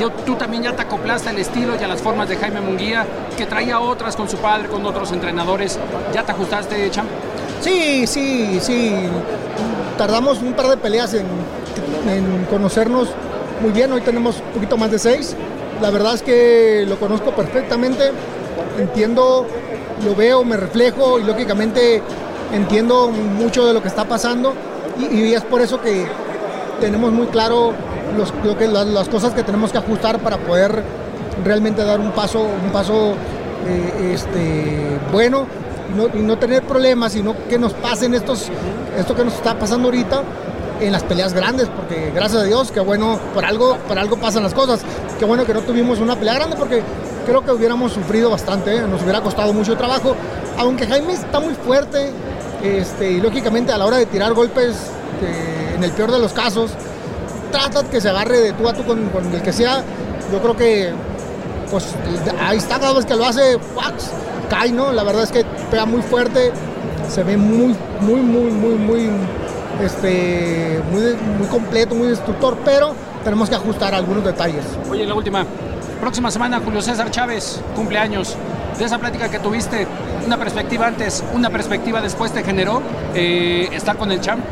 yo- 0.00 0.10
tú 0.10 0.34
también 0.36 0.62
ya 0.62 0.72
te 0.74 0.82
acoplaste 0.82 1.28
al 1.28 1.38
estilo 1.38 1.74
y 1.80 1.82
a 1.84 1.88
las 1.88 2.00
formas 2.02 2.28
de 2.28 2.36
Jaime 2.36 2.60
Munguía, 2.60 3.06
que 3.36 3.46
traía 3.46 3.80
otras 3.80 4.16
con 4.16 4.28
su 4.28 4.36
padre, 4.38 4.68
con 4.68 4.84
otros 4.84 5.12
entrenadores? 5.12 5.78
¿Ya 6.12 6.22
te 6.24 6.32
ajustaste, 6.32 6.90
Champ? 6.90 7.08
Sí, 7.60 8.06
sí, 8.06 8.58
sí. 8.60 8.94
Tardamos 9.96 10.42
un 10.42 10.52
par 10.52 10.68
de 10.68 10.76
peleas 10.76 11.14
en, 11.14 11.24
conocernos 12.50 13.08
muy 13.62 13.70
bien. 13.70 13.92
Hoy 13.92 14.00
tenemos 14.02 14.36
un 14.36 14.52
poquito 14.52 14.76
más 14.76 14.90
de 14.90 14.98
seis. 14.98 15.34
La 15.80 15.90
verdad 15.90 16.14
es 16.14 16.22
que 16.22 16.84
lo 16.86 16.96
conozco 16.98 17.30
perfectamente. 17.30 18.10
Entiendo, 18.78 19.46
lo 20.04 20.14
veo, 20.14 20.44
me 20.44 20.56
reflejo 20.56 21.18
y 21.18 21.24
lógicamente 21.24 22.02
entiendo 22.52 23.08
mucho 23.08 23.64
de 23.66 23.72
lo 23.72 23.80
que 23.80 23.88
está 23.88 24.04
pasando. 24.04 24.52
Y 24.98 25.32
es 25.32 25.42
por 25.42 25.60
eso 25.62 25.80
que 25.80 26.06
tenemos 26.80 27.12
muy 27.12 27.26
claro 27.28 27.72
los- 28.16 28.32
lo 28.44 28.56
que, 28.56 28.66
las, 28.68 28.86
las 28.86 29.08
cosas 29.08 29.32
que 29.34 29.42
tenemos 29.42 29.72
que 29.72 29.78
ajustar 29.78 30.18
para 30.20 30.36
poder 30.38 30.82
realmente 31.44 31.84
dar 31.84 32.00
un 32.00 32.12
paso, 32.12 32.40
un 32.42 32.70
paso 32.72 33.14
eh, 33.66 34.12
este, 34.14 34.98
bueno 35.12 35.46
y 35.92 35.96
no, 35.96 36.06
y 36.18 36.22
no 36.22 36.38
tener 36.38 36.62
problemas, 36.62 37.12
sino 37.12 37.34
que 37.48 37.58
nos 37.58 37.72
pasen 37.74 38.14
estos, 38.14 38.48
esto 38.98 39.14
que 39.14 39.24
nos 39.24 39.34
está 39.34 39.58
pasando 39.58 39.88
ahorita 39.88 40.22
en 40.80 40.92
las 40.92 41.02
peleas 41.04 41.32
grandes, 41.32 41.68
porque 41.68 42.10
gracias 42.14 42.42
a 42.42 42.44
Dios, 42.44 42.70
que 42.72 42.80
bueno, 42.80 43.18
por 43.32 43.44
algo, 43.44 43.76
por 43.88 43.98
algo 43.98 44.16
pasan 44.16 44.42
las 44.42 44.54
cosas. 44.54 44.80
Qué 45.18 45.24
bueno 45.24 45.44
que 45.44 45.54
no 45.54 45.60
tuvimos 45.60 46.00
una 46.00 46.16
pelea 46.16 46.34
grande 46.34 46.56
porque 46.56 46.82
creo 47.26 47.44
que 47.44 47.52
hubiéramos 47.52 47.92
sufrido 47.92 48.28
bastante, 48.30 48.76
¿eh? 48.76 48.82
nos 48.82 49.00
hubiera 49.02 49.20
costado 49.20 49.52
mucho 49.52 49.76
trabajo, 49.76 50.14
aunque 50.58 50.86
Jaime 50.86 51.12
está 51.14 51.38
muy 51.40 51.54
fuerte, 51.54 52.10
este, 52.62 53.12
y 53.12 53.20
lógicamente 53.20 53.72
a 53.72 53.78
la 53.78 53.86
hora 53.86 53.96
de 53.98 54.06
tirar 54.06 54.32
golpes, 54.34 54.74
eh, 55.22 55.74
en 55.76 55.84
el 55.84 55.90
peor 55.92 56.10
de 56.10 56.18
los 56.18 56.32
casos, 56.32 56.72
trata 57.54 57.84
que 57.84 58.00
se 58.00 58.08
agarre 58.08 58.40
de 58.40 58.52
tú 58.52 58.68
a 58.68 58.72
tú 58.72 58.84
con, 58.84 59.08
con 59.10 59.32
el 59.32 59.40
que 59.40 59.52
sea. 59.52 59.82
Yo 60.32 60.40
creo 60.40 60.56
que, 60.56 60.92
pues 61.70 61.94
ahí 62.40 62.58
está, 62.58 62.80
cada 62.80 62.92
vez 62.94 63.06
que 63.06 63.14
lo 63.14 63.24
hace, 63.24 63.56
¡wax! 63.76 64.10
cae, 64.50 64.72
¿no? 64.72 64.92
La 64.92 65.04
verdad 65.04 65.22
es 65.22 65.30
que 65.30 65.44
pega 65.70 65.86
muy 65.86 66.02
fuerte, 66.02 66.52
se 67.08 67.22
ve 67.22 67.36
muy, 67.36 67.76
muy, 68.00 68.20
muy, 68.20 68.50
muy, 68.50 68.74
muy, 68.74 69.10
este, 69.82 70.82
muy, 70.90 71.02
muy 71.38 71.46
completo, 71.48 71.94
muy 71.94 72.08
destructor, 72.08 72.56
pero 72.64 72.94
tenemos 73.22 73.48
que 73.48 73.54
ajustar 73.54 73.94
algunos 73.94 74.24
detalles. 74.24 74.64
Oye, 74.90 75.06
la 75.06 75.14
última. 75.14 75.46
Próxima 76.00 76.30
semana, 76.30 76.60
Julio 76.62 76.82
César 76.82 77.10
Chávez, 77.10 77.60
cumpleaños. 77.76 78.36
De 78.76 78.84
esa 78.84 78.98
plática 78.98 79.30
que 79.30 79.38
tuviste, 79.38 79.86
una 80.26 80.36
perspectiva 80.36 80.88
antes, 80.88 81.22
una 81.32 81.48
perspectiva 81.48 82.00
después 82.00 82.32
te 82.32 82.42
generó 82.42 82.82
eh, 83.14 83.68
estar 83.72 83.96
con 83.96 84.10
el 84.10 84.20
champ. 84.20 84.44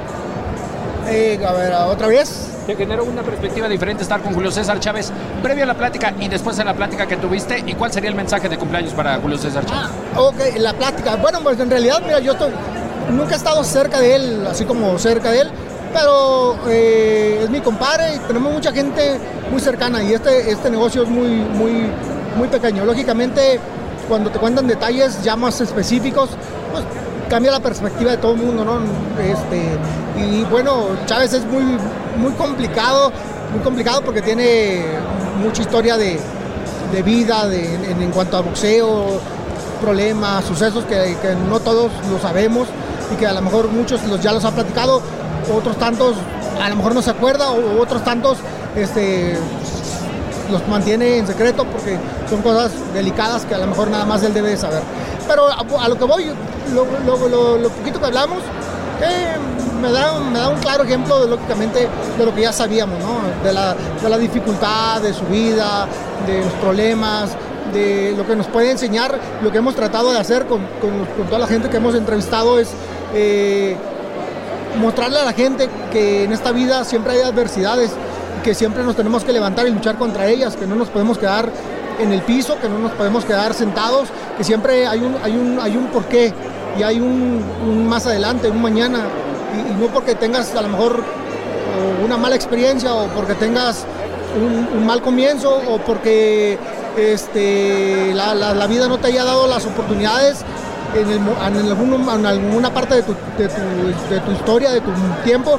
Eh, 1.09 1.41
a 1.45 1.53
ver, 1.53 1.73
otra 1.73 2.07
vez. 2.07 2.52
Te 2.67 2.77
generó 2.77 3.05
una 3.05 3.23
perspectiva 3.23 3.69
diferente 3.69 4.03
estar 4.05 4.21
con 4.21 4.35
Julio 4.35 4.51
César 4.51 4.79
Chávez 4.79 5.13
previo 5.43 5.65
a 5.65 5.67
la 5.67 5.75
plática 5.75 6.15
y 6.21 6.29
después 6.29 6.57
de 6.57 6.65
la 6.65 6.75
plática 6.75 7.07
que 7.07 7.17
tuviste. 7.17 7.63
¿Y 7.67 7.75
cuál 7.75 7.93
sería 7.93 8.09
el 8.09 8.17
mensaje 8.17 8.49
de 8.49 8.57
cumpleaños 8.57 8.93
para 8.95 9.17
Julio 9.19 9.37
César 9.37 9.67
Chávez? 9.67 9.91
Ok, 10.17 10.37
la 10.59 10.73
plática. 10.73 11.17
Bueno, 11.17 11.41
pues 11.43 11.59
en 11.59 11.71
realidad, 11.71 12.01
mira, 12.05 12.21
yo 12.21 12.33
estoy, 12.33 12.51
nunca 13.11 13.35
he 13.35 13.37
estado 13.37 13.65
cerca 13.65 14.01
de 14.01 14.15
él, 14.15 14.47
así 14.49 14.65
como 14.65 14.97
cerca 14.99 15.33
de 15.33 15.41
él, 15.41 15.51
pero 15.93 16.57
eh, 16.69 17.41
es 17.43 17.51
mi 17.51 17.61
compadre 17.61 18.15
y 18.15 18.19
tenemos 18.21 18.53
mucha 18.53 18.73
gente 18.73 19.19
muy 19.51 19.61
cercana 19.61 20.03
y 20.03 20.13
este, 20.13 20.51
este 20.51 20.71
negocio 20.71 21.03
es 21.03 21.09
muy, 21.09 21.29
muy, 21.29 21.91
muy 22.37 22.49
pequeño. 22.49 22.85
Lógicamente, 22.85 23.59
cuando 24.09 24.31
te 24.31 24.39
cuentan 24.39 24.69
detalles 24.69 25.23
ya 25.23 25.35
más 25.35 25.61
específicos, 25.61 26.31
pues 26.73 26.85
cambia 27.33 27.51
la 27.51 27.61
perspectiva 27.61 28.11
de 28.11 28.19
todo 28.19 28.33
el 28.33 28.39
mundo, 28.43 28.63
¿no? 28.63 28.75
Este, 29.19 29.79
y 30.19 30.45
bueno, 30.51 30.89
Chávez 31.07 31.33
es 31.33 31.47
muy, 31.47 31.63
muy 32.19 32.33
complicado, 32.37 33.11
muy 33.55 33.63
complicado 33.63 34.03
porque 34.03 34.21
tiene 34.21 34.85
mucha 35.43 35.63
historia 35.63 35.97
de, 35.97 36.21
de 36.93 37.03
vida 37.03 37.49
de- 37.49 37.91
en, 37.91 38.11
cuanto 38.11 38.37
a 38.37 38.43
boxeo, 38.43 39.19
problemas, 39.81 40.45
sucesos 40.45 40.85
que, 40.85 41.17
no 41.49 41.59
todos 41.61 41.91
lo 42.11 42.19
sabemos 42.21 42.69
y 43.11 43.17
que 43.17 43.27
a 43.27 43.33
lo 43.33 43.41
mejor 43.41 43.69
muchos 43.69 44.03
los, 44.05 44.21
ya 44.21 44.33
los 44.33 44.45
ha 44.45 44.51
platicado, 44.51 45.01
otros 45.57 45.79
tantos 45.79 46.17
a 46.63 46.69
lo 46.69 46.77
mejor 46.77 46.95
no 46.95 47.01
se 47.01 47.13
acuerda 47.13 47.51
o 47.51 47.81
otros 47.81 48.05
tantos 48.05 48.37
este, 48.77 49.39
los 50.51 50.69
mantiene 50.69 51.17
en 51.17 51.27
secreto 51.27 51.65
porque 51.65 51.97
son 52.29 52.43
cosas 52.43 52.73
delicadas 52.93 53.47
que 53.47 53.55
a 53.55 53.59
lo 53.59 53.69
mejor 53.69 53.89
nada 53.89 54.05
más 54.05 54.23
él 54.23 54.35
debe 54.35 54.51
de 54.51 54.59
saber. 54.59 54.83
Pero 55.27 55.47
a, 55.49 55.89
lo 55.89 55.97
que 55.99 56.05
voy, 56.05 56.31
lo, 56.75 57.29
lo- 57.59 57.69
poquito 57.71 58.01
que 58.01 58.07
hablamos, 58.07 58.39
eh, 59.03 59.37
me, 59.81 59.91
da, 59.91 60.49
un 60.49 60.59
claro 60.61 60.85
ejemplo 60.85 61.21
de 61.21 61.29
lógicamente 61.29 61.89
de 62.19 62.25
lo 62.25 62.35
que 62.35 62.43
ya 62.43 62.53
sabíamos, 62.53 62.99
¿no? 63.01 63.19
de, 63.45 63.53
la, 63.53 63.75
de 63.75 64.19
dificultad 64.19 65.01
de 65.01 65.13
su 65.13 65.25
vida, 65.27 65.87
de 66.27 66.45
los 66.45 66.53
problemas, 66.55 67.31
de 67.73 68.15
lo 68.17 68.27
que 68.27 68.37
nos 68.37 68.47
puede 68.47 68.71
enseñar, 68.71 69.19
lo 69.43 69.51
que 69.51 69.59
hemos 69.59 69.75
tratado 69.75 70.13
de 70.13 70.19
hacer 70.19 70.47
con 70.47 70.61
toda 71.27 71.39
la 71.39 71.47
gente 71.47 71.69
que 71.69 71.79
hemos 71.79 71.95
entrevistado 71.95 72.59
es 72.59 72.69
eh, 73.15 73.77
mostrarle 74.81 75.19
a 75.19 75.25
la 75.25 75.33
gente 75.33 75.69
que 75.91 76.25
en 76.25 76.33
esta 76.33 76.53
vida 76.53 76.85
siempre 76.85 77.13
hay 77.15 77.21
adversidades, 77.23 77.91
que 78.43 78.55
siempre 78.55 78.83
nos 78.83 78.97
tenemos 78.97 79.25
que 79.25 79.33
levantar 79.33 79.67
y 79.67 79.71
luchar 79.71 79.97
contra 79.97 80.27
ellas, 80.29 80.57
que 80.57 80.67
no 80.67 80.75
nos 80.75 80.89
podemos 80.89 81.19
quedar 81.19 81.49
en 82.01 82.13
el 82.13 82.23
piso, 82.23 82.59
que 82.61 82.69
no 82.69 82.79
nos 82.79 82.93
podemos 82.93 83.25
quedar 83.25 83.55
sentados, 83.55 84.09
que 84.37 84.45
siempre 84.45 84.87
hay 84.87 85.01
un, 85.01 85.17
hay 85.23 85.33
un, 85.37 85.59
hay 85.61 85.77
un 85.77 85.87
porqué 85.87 86.33
y 86.79 86.83
hay 86.83 87.01
un, 87.01 87.43
más 87.87 88.07
adelante, 88.07 88.49
un 88.51 88.63
mañana, 88.63 89.01
y, 89.55 89.81
no 89.81 89.87
porque 89.89 90.15
tengas 90.15 90.55
a 90.55 90.63
lo 90.63 90.69
mejor 90.69 91.03
una 92.05 92.17
mala 92.17 92.35
experiencia 92.37 92.95
o 92.95 93.07
porque 93.09 93.35
tengas 93.35 93.85
un, 94.37 94.87
mal 94.87 95.03
comienzo 95.03 95.61
o 95.69 95.79
porque 95.79 96.59
este, 96.97 98.13
la, 98.15 98.35
la- 98.35 98.55
vida 98.67 98.89
no 98.89 98.99
te 98.99 99.09
haya 99.09 99.25
dado 99.25 99.47
las 99.47 99.65
oportunidades 99.67 100.39
en, 100.95 101.11
el 101.11 101.19
en 101.47 101.57
en 102.15 102.27
alguna 102.27 102.71
parte 102.73 102.97
de 102.97 103.03
tu, 103.03 103.13
de 103.39 103.49
tu- 103.49 104.15
de 104.15 104.21
tu 104.21 104.33
historia, 104.33 104.71
de 104.71 104.81
tu 104.81 104.91
tiempo, 105.25 105.59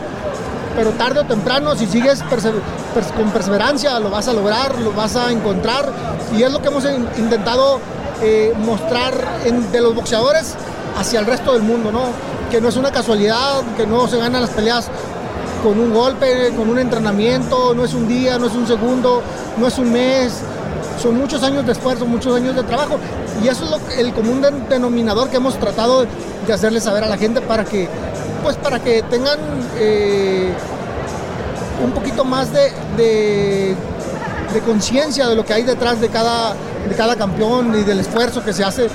pero 0.75 0.91
tarde 0.91 1.19
o 1.21 1.25
temprano, 1.25 1.75
si 1.75 1.85
sigues 1.87 2.23
con 3.15 3.29
perseverancia, 3.31 3.99
lo 3.99 4.09
vas 4.09 4.27
a 4.27 4.33
lograr, 4.33 4.77
lo 4.79 4.91
vas 4.93 5.15
a 5.15 5.31
encontrar. 5.31 5.91
Y 6.35 6.43
es 6.43 6.51
lo 6.51 6.61
que 6.61 6.67
hemos 6.69 6.83
in- 6.85 7.07
intentado 7.17 7.79
eh, 8.21 8.53
mostrar 8.65 9.13
de 9.71 9.81
los 9.81 9.95
boxeadores 9.95 10.55
hacia 10.97 11.19
el 11.19 11.25
resto 11.25 11.53
del 11.53 11.63
mundo, 11.63 11.91
¿no? 11.91 12.01
Que 12.51 12.61
no 12.61 12.69
es 12.69 12.77
una 12.77 12.91
casualidad, 12.91 13.61
que 13.77 13.85
no 13.87 14.07
se 14.07 14.17
ganan 14.17 14.41
las 14.41 14.51
peleas 14.51 14.87
con 15.63 15.79
un 15.79 15.93
golpe, 15.93 16.51
con 16.57 16.69
un 16.69 16.77
entrenamiento, 16.79 17.73
no 17.73 17.83
es 17.85 17.93
un 17.93 18.07
día, 18.07 18.37
no 18.37 18.47
es 18.47 18.53
un 18.53 18.67
segundo, 18.67 19.21
no 19.57 19.67
es 19.67 19.77
un 19.77 19.91
mes, 19.91 20.33
son 21.01 21.17
muchos 21.17 21.41
años 21.43 21.65
de 21.65 21.71
esfuerzo, 21.71 22.05
muchos 22.05 22.35
años 22.35 22.55
de 22.55 22.63
trabajo. 22.63 22.97
Y 23.43 23.47
eso 23.47 23.63
es 23.65 23.71
lo 23.71 23.79
el 23.97 24.13
común 24.13 24.41
de- 24.41 24.51
denominador 24.69 25.29
que 25.29 25.37
hemos 25.37 25.57
tratado 25.59 26.05
de 26.45 26.53
hacerle 26.53 26.79
saber 26.81 27.03
a 27.03 27.07
la 27.07 27.17
gente 27.17 27.41
para 27.41 27.63
que, 27.65 27.87
pues 28.43 28.57
para 28.57 28.79
que 28.79 29.01
tengan 29.03 29.39
eh, 29.77 30.51
un 31.83 31.91
poquito 31.91 32.23
más 32.25 32.51
de, 32.51 32.71
de- 32.97 33.75
conciencia 34.65 35.27
de 35.27 35.35
lo 35.35 35.43
que 35.43 35.51
hay 35.53 35.63
detrás 35.63 35.99
de 35.99 36.09
cada, 36.09 36.53
de 36.87 36.95
cada 36.95 37.15
campeón 37.15 37.73
y 37.79 37.83
del 37.83 37.99
esfuerzo 38.01 38.43
que 38.45 38.53
se 38.53 38.63
hace 38.63 38.87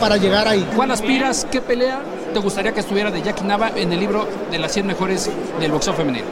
para 0.00 0.16
llegar 0.16 0.48
ahí. 0.48 0.66
¿Cuál 0.74 0.90
aspiras? 0.90 1.46
¿Qué 1.50 1.60
pelea 1.60 2.00
te 2.32 2.38
gustaría 2.40 2.72
que 2.72 2.80
estuviera 2.80 3.10
de 3.10 3.20
Jackie 3.20 3.44
Nava 3.44 3.70
en 3.76 3.92
el 3.92 4.00
libro 4.00 4.26
de 4.50 4.58
las 4.58 4.72
100 4.72 4.86
mejores 4.86 5.28
del 5.60 5.70
boxeo 5.70 5.92
femenino? 5.92 6.24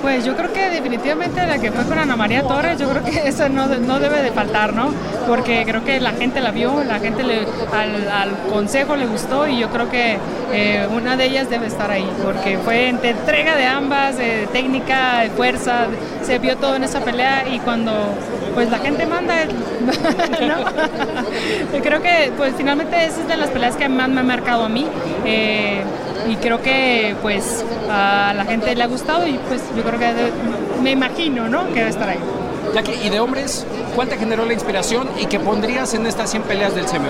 Pues 0.00 0.24
yo 0.24 0.36
creo 0.36 0.52
que 0.52 0.70
definitivamente 0.70 1.44
la 1.46 1.58
que 1.58 1.72
fue 1.72 1.84
con 1.84 1.98
Ana 1.98 2.14
María 2.16 2.42
Torres, 2.44 2.78
yo 2.78 2.88
creo 2.88 3.04
que 3.04 3.10
esa 3.28 3.48
no, 3.48 3.66
no 3.66 3.98
debe 3.98 4.22
de 4.22 4.30
faltar, 4.30 4.72
¿no? 4.72 4.92
Porque 5.26 5.64
creo 5.66 5.84
que 5.84 6.00
la 6.00 6.12
gente 6.12 6.40
la 6.40 6.52
vio, 6.52 6.82
la 6.84 6.98
gente 7.00 7.22
le, 7.24 7.40
al, 7.72 8.08
al 8.08 8.30
consejo 8.52 8.96
le 8.96 9.06
gustó 9.06 9.46
y 9.48 9.58
yo 9.58 9.68
creo 9.70 9.90
que 9.90 10.16
eh, 10.52 10.86
una 10.90 11.16
de 11.16 11.24
ellas 11.26 11.50
debe 11.50 11.66
estar 11.66 11.90
ahí, 11.90 12.08
porque 12.24 12.58
fue 12.58 12.88
entre 12.88 13.10
entrega 13.10 13.56
de 13.56 13.66
ambas, 13.66 14.16
de 14.16 14.46
técnica, 14.52 15.20
de 15.20 15.30
fuerza, 15.30 15.86
se 16.22 16.38
vio 16.38 16.56
todo 16.56 16.76
en 16.76 16.84
esa 16.84 17.00
pelea 17.00 17.46
y 17.48 17.58
cuando 17.58 17.92
pues 18.54 18.70
la 18.70 18.78
gente 18.78 19.04
manda, 19.06 19.44
¿no? 19.44 19.92
Creo 21.82 22.02
que 22.02 22.32
pues 22.36 22.54
finalmente 22.56 23.04
esa 23.04 23.20
es 23.20 23.28
de 23.28 23.36
las 23.36 23.50
peleas 23.50 23.76
que 23.76 23.88
más 23.88 24.08
me 24.08 24.20
ha 24.20 24.24
marcado 24.24 24.64
a 24.64 24.68
mí. 24.68 24.86
eh, 25.24 25.82
y 26.28 26.36
creo 26.36 26.60
que 26.62 27.14
pues 27.22 27.64
a 27.90 28.32
la 28.36 28.44
gente 28.44 28.74
le 28.74 28.82
ha 28.82 28.86
gustado 28.86 29.26
y 29.26 29.38
pues 29.48 29.62
yo 29.76 29.82
creo 29.82 29.98
que 29.98 30.12
me 30.82 30.90
imagino, 30.92 31.48
¿no? 31.48 31.66
Que 31.68 31.74
debe 31.80 31.90
estar 31.90 32.08
ahí. 32.08 32.18
Jackie, 32.74 32.98
y 33.02 33.08
de 33.08 33.20
hombres, 33.20 33.66
¿cuál 33.94 34.08
te 34.08 34.16
generó 34.18 34.44
la 34.44 34.52
inspiración 34.52 35.08
y 35.20 35.26
qué 35.26 35.38
pondrías 35.40 35.94
en 35.94 36.06
estas 36.06 36.30
100 36.30 36.42
peleas 36.42 36.74
del 36.74 36.84
CMO? 36.84 37.08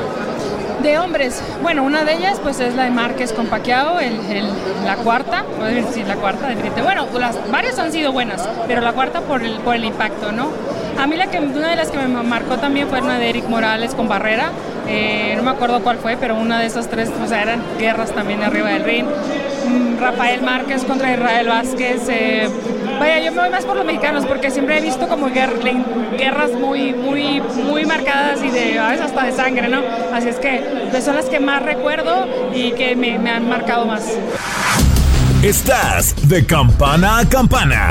De 0.82 0.96
hombres, 1.00 1.42
bueno, 1.60 1.82
una 1.82 2.04
de 2.04 2.14
ellas 2.14 2.38
pues 2.40 2.60
es 2.60 2.74
la 2.76 2.84
de 2.84 2.90
Márquez 2.90 3.32
con 3.32 3.46
Paquiao, 3.46 3.98
el, 3.98 4.20
el- 4.30 4.48
la 4.84 4.94
cuarta, 4.96 5.44
decir 5.64 6.06
la 6.06 6.14
cuarta. 6.14 6.48
Bueno, 6.84 7.06
las, 7.18 7.36
varias 7.50 7.76
han 7.80 7.90
sido 7.90 8.12
buenas, 8.12 8.48
pero 8.68 8.80
la 8.80 8.92
cuarta 8.92 9.20
por 9.22 9.42
el, 9.42 9.54
por 9.58 9.74
el 9.74 9.84
impacto, 9.84 10.30
¿no? 10.30 10.50
A 10.98 11.06
mí 11.06 11.16
la 11.16 11.28
que, 11.28 11.38
una 11.38 11.70
de 11.70 11.76
las 11.76 11.90
que 11.90 11.98
me 11.98 12.08
marcó 12.08 12.56
también 12.58 12.88
fue 12.88 13.00
una 13.00 13.18
de 13.18 13.30
Eric 13.30 13.48
Morales 13.48 13.94
con 13.94 14.08
Barrera. 14.08 14.50
Eh, 14.88 15.34
no 15.36 15.42
me 15.44 15.50
acuerdo 15.50 15.80
cuál 15.82 15.98
fue, 15.98 16.16
pero 16.16 16.34
una 16.36 16.58
de 16.58 16.66
esas 16.66 16.88
tres, 16.88 17.08
o 17.24 17.26
sea, 17.28 17.42
eran 17.42 17.62
guerras 17.78 18.10
también 18.12 18.42
arriba 18.42 18.70
del 18.70 18.82
ring. 18.84 19.06
Mm, 19.06 20.00
Rafael 20.00 20.42
Márquez 20.42 20.84
contra 20.84 21.12
Israel 21.12 21.46
Vázquez. 21.48 22.02
eh, 22.08 22.48
vaya, 22.98 23.20
yo 23.20 23.30
me 23.32 23.42
voy 23.42 23.50
más 23.50 23.64
por 23.64 23.76
los 23.76 23.84
mexicanos 23.86 24.26
porque 24.26 24.50
siempre 24.50 24.78
he 24.78 24.80
visto 24.80 25.06
como 25.08 25.28
guer- 25.28 26.16
guerras 26.18 26.50
muy, 26.52 26.92
muy, 26.94 27.40
muy 27.40 27.84
marcadas 27.86 28.40
y 28.42 28.50
de 28.50 28.78
a 28.78 28.88
veces 28.88 29.06
hasta 29.06 29.24
de 29.24 29.32
sangre, 29.32 29.68
¿no? 29.68 29.82
Así 30.12 30.28
es 30.28 30.36
que 30.36 30.64
pues, 30.90 31.04
son 31.04 31.14
las 31.14 31.26
que 31.26 31.38
más 31.38 31.62
recuerdo 31.62 32.26
y 32.52 32.72
que 32.72 32.96
me 32.96 33.14
han 33.30 33.48
marcado 33.48 33.86
más. 33.86 34.04
Estás 35.44 36.16
de 36.28 36.44
campana 36.44 37.18
a 37.20 37.28
campana. 37.28 37.90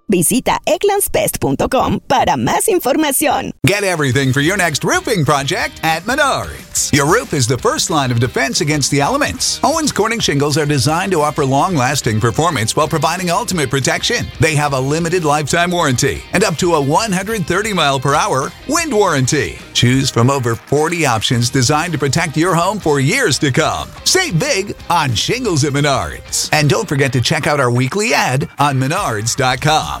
Visita 0.11 0.59
egglandsbest.com 0.65 2.01
para 2.07 2.35
más 2.35 2.67
información. 2.67 3.53
Get 3.65 3.83
everything 3.83 4.33
for 4.33 4.41
your 4.41 4.57
next 4.57 4.83
roofing 4.83 5.23
project 5.23 5.79
at 5.83 6.03
Menards. 6.03 6.91
Your 6.91 7.05
roof 7.05 7.33
is 7.33 7.47
the 7.47 7.57
first 7.57 7.89
line 7.89 8.11
of 8.11 8.19
defense 8.19 8.59
against 8.59 8.91
the 8.91 8.99
elements. 8.99 9.61
Owens 9.63 9.93
Corning 9.93 10.19
shingles 10.19 10.57
are 10.57 10.65
designed 10.65 11.13
to 11.13 11.21
offer 11.21 11.45
long 11.45 11.75
lasting 11.75 12.19
performance 12.19 12.75
while 12.75 12.89
providing 12.89 13.29
ultimate 13.29 13.69
protection. 13.69 14.25
They 14.41 14.55
have 14.55 14.73
a 14.73 14.79
limited 14.79 15.23
lifetime 15.23 15.71
warranty 15.71 16.21
and 16.33 16.43
up 16.43 16.57
to 16.57 16.75
a 16.75 16.81
130 16.81 17.73
mile 17.73 17.99
per 17.99 18.13
hour 18.13 18.51
wind 18.67 18.93
warranty. 18.93 19.57
Choose 19.73 20.09
from 20.09 20.29
over 20.29 20.55
40 20.55 21.05
options 21.05 21.49
designed 21.49 21.93
to 21.93 21.99
protect 21.99 22.35
your 22.35 22.53
home 22.55 22.79
for 22.79 22.99
years 22.99 23.39
to 23.39 23.51
come. 23.51 23.89
Save 24.03 24.37
big 24.39 24.75
on 24.89 25.15
shingles 25.15 25.63
at 25.63 25.71
Menards. 25.71 26.49
And 26.51 26.69
don't 26.69 26.89
forget 26.89 27.13
to 27.13 27.21
check 27.21 27.47
out 27.47 27.61
our 27.61 27.71
weekly 27.71 28.13
ad 28.13 28.49
on 28.59 28.77
menards.com. 28.77 30.00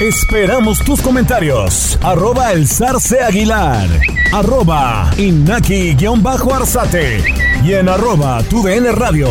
Esperamos 0.00 0.78
tus 0.84 1.02
comentarios. 1.02 1.98
Arroba 2.00 2.52
el 2.52 2.68
zarce 2.68 3.20
aguilar. 3.20 3.88
Arroba 4.32 5.10
inaki-arzate. 5.16 7.24
Y 7.64 7.74
en 7.74 7.88
arroba 7.88 8.40
tu 8.44 8.64
radio. 8.64 9.28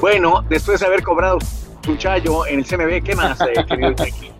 Bueno, 0.00 0.44
después 0.48 0.80
de 0.80 0.86
haber 0.86 1.04
cobrado 1.04 1.38
su 1.84 1.96
chayo 1.96 2.44
en 2.44 2.58
el 2.58 2.66
CMB, 2.66 3.04
¿qué 3.04 3.14
más, 3.14 3.40
eh, 3.42 3.64
querido 3.68 3.90
Iñaki? 3.90 4.33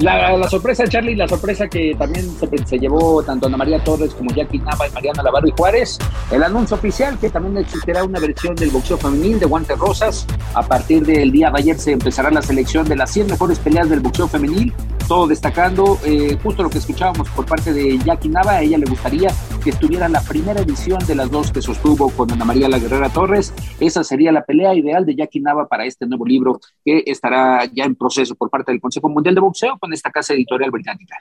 La, 0.00 0.48
sorpresa, 0.48 0.84
Charlie, 0.86 1.16
la 1.16 1.26
sorpresa 1.28 1.68
que 1.68 1.94
también 1.98 2.26
se, 2.38 2.66
se 2.66 2.78
llevó 2.78 3.22
tanto 3.22 3.46
Ana 3.46 3.56
María 3.56 3.82
Torres 3.82 4.14
como 4.14 4.30
Jackie 4.30 4.58
Nava 4.58 4.86
y 4.88 4.92
Mariana 4.92 5.22
Navarro 5.22 5.48
y 5.48 5.52
Juárez, 5.56 5.98
el 6.30 6.42
anuncio 6.42 6.76
oficial 6.76 7.18
que 7.18 7.30
también 7.30 7.56
existirá 7.58 8.04
una 8.04 8.20
versión 8.20 8.54
del 8.54 8.70
boxeo 8.70 8.96
femenil 8.96 9.38
de 9.38 9.46
Guantes 9.46 9.78
Rosas. 9.78 10.26
A 10.54 10.62
partir 10.62 11.04
del 11.04 11.30
día 11.30 11.50
de 11.50 11.58
ayer 11.58 11.78
se 11.78 11.92
empezará 11.92 12.30
la 12.30 12.42
selección 12.42 12.88
de 12.88 12.96
las 12.96 13.10
100 13.12 13.28
mejores 13.28 13.58
peleas 13.58 13.88
del 13.88 14.00
boxeo 14.00 14.28
femenil, 14.28 14.72
todo 15.06 15.26
destacando 15.26 15.98
eh, 16.04 16.38
justo 16.42 16.62
lo 16.62 16.70
que 16.70 16.78
escuchábamos 16.78 17.28
por 17.30 17.46
parte 17.46 17.72
de 17.72 17.98
Jackie 17.98 18.28
Nava. 18.28 18.52
A 18.52 18.62
ella 18.62 18.78
le 18.78 18.86
gustaría 18.86 19.30
que 19.62 19.70
estuviera 19.70 20.08
la 20.08 20.20
primera 20.22 20.60
edición 20.60 20.98
de 21.06 21.14
las 21.14 21.30
dos 21.30 21.50
que 21.50 21.62
sostuvo 21.62 22.10
con 22.10 22.30
Ana 22.30 22.44
María 22.44 22.68
La 22.68 22.78
Guerrera 22.78 23.08
Torres. 23.08 23.52
Esa 23.80 24.04
sería 24.04 24.32
la 24.32 24.44
pelea 24.44 24.74
ideal 24.74 25.04
de 25.04 25.14
Jackie 25.14 25.40
Nava 25.40 25.66
para 25.66 25.84
este 25.84 26.06
nuevo 26.06 26.24
libro 26.24 26.60
que 26.84 27.02
estará 27.06 27.64
ya 27.66 27.84
en 27.84 27.94
proceso 27.94 28.34
por 28.34 28.50
parte 28.50 28.72
del 28.72 28.80
Consejo 28.80 29.08
Mundial 29.08 29.34
de 29.34 29.40
Boxeo 29.40 29.57
con 29.78 29.92
esta 29.92 30.10
casa 30.10 30.34
editorial 30.34 30.70
británica. 30.70 31.16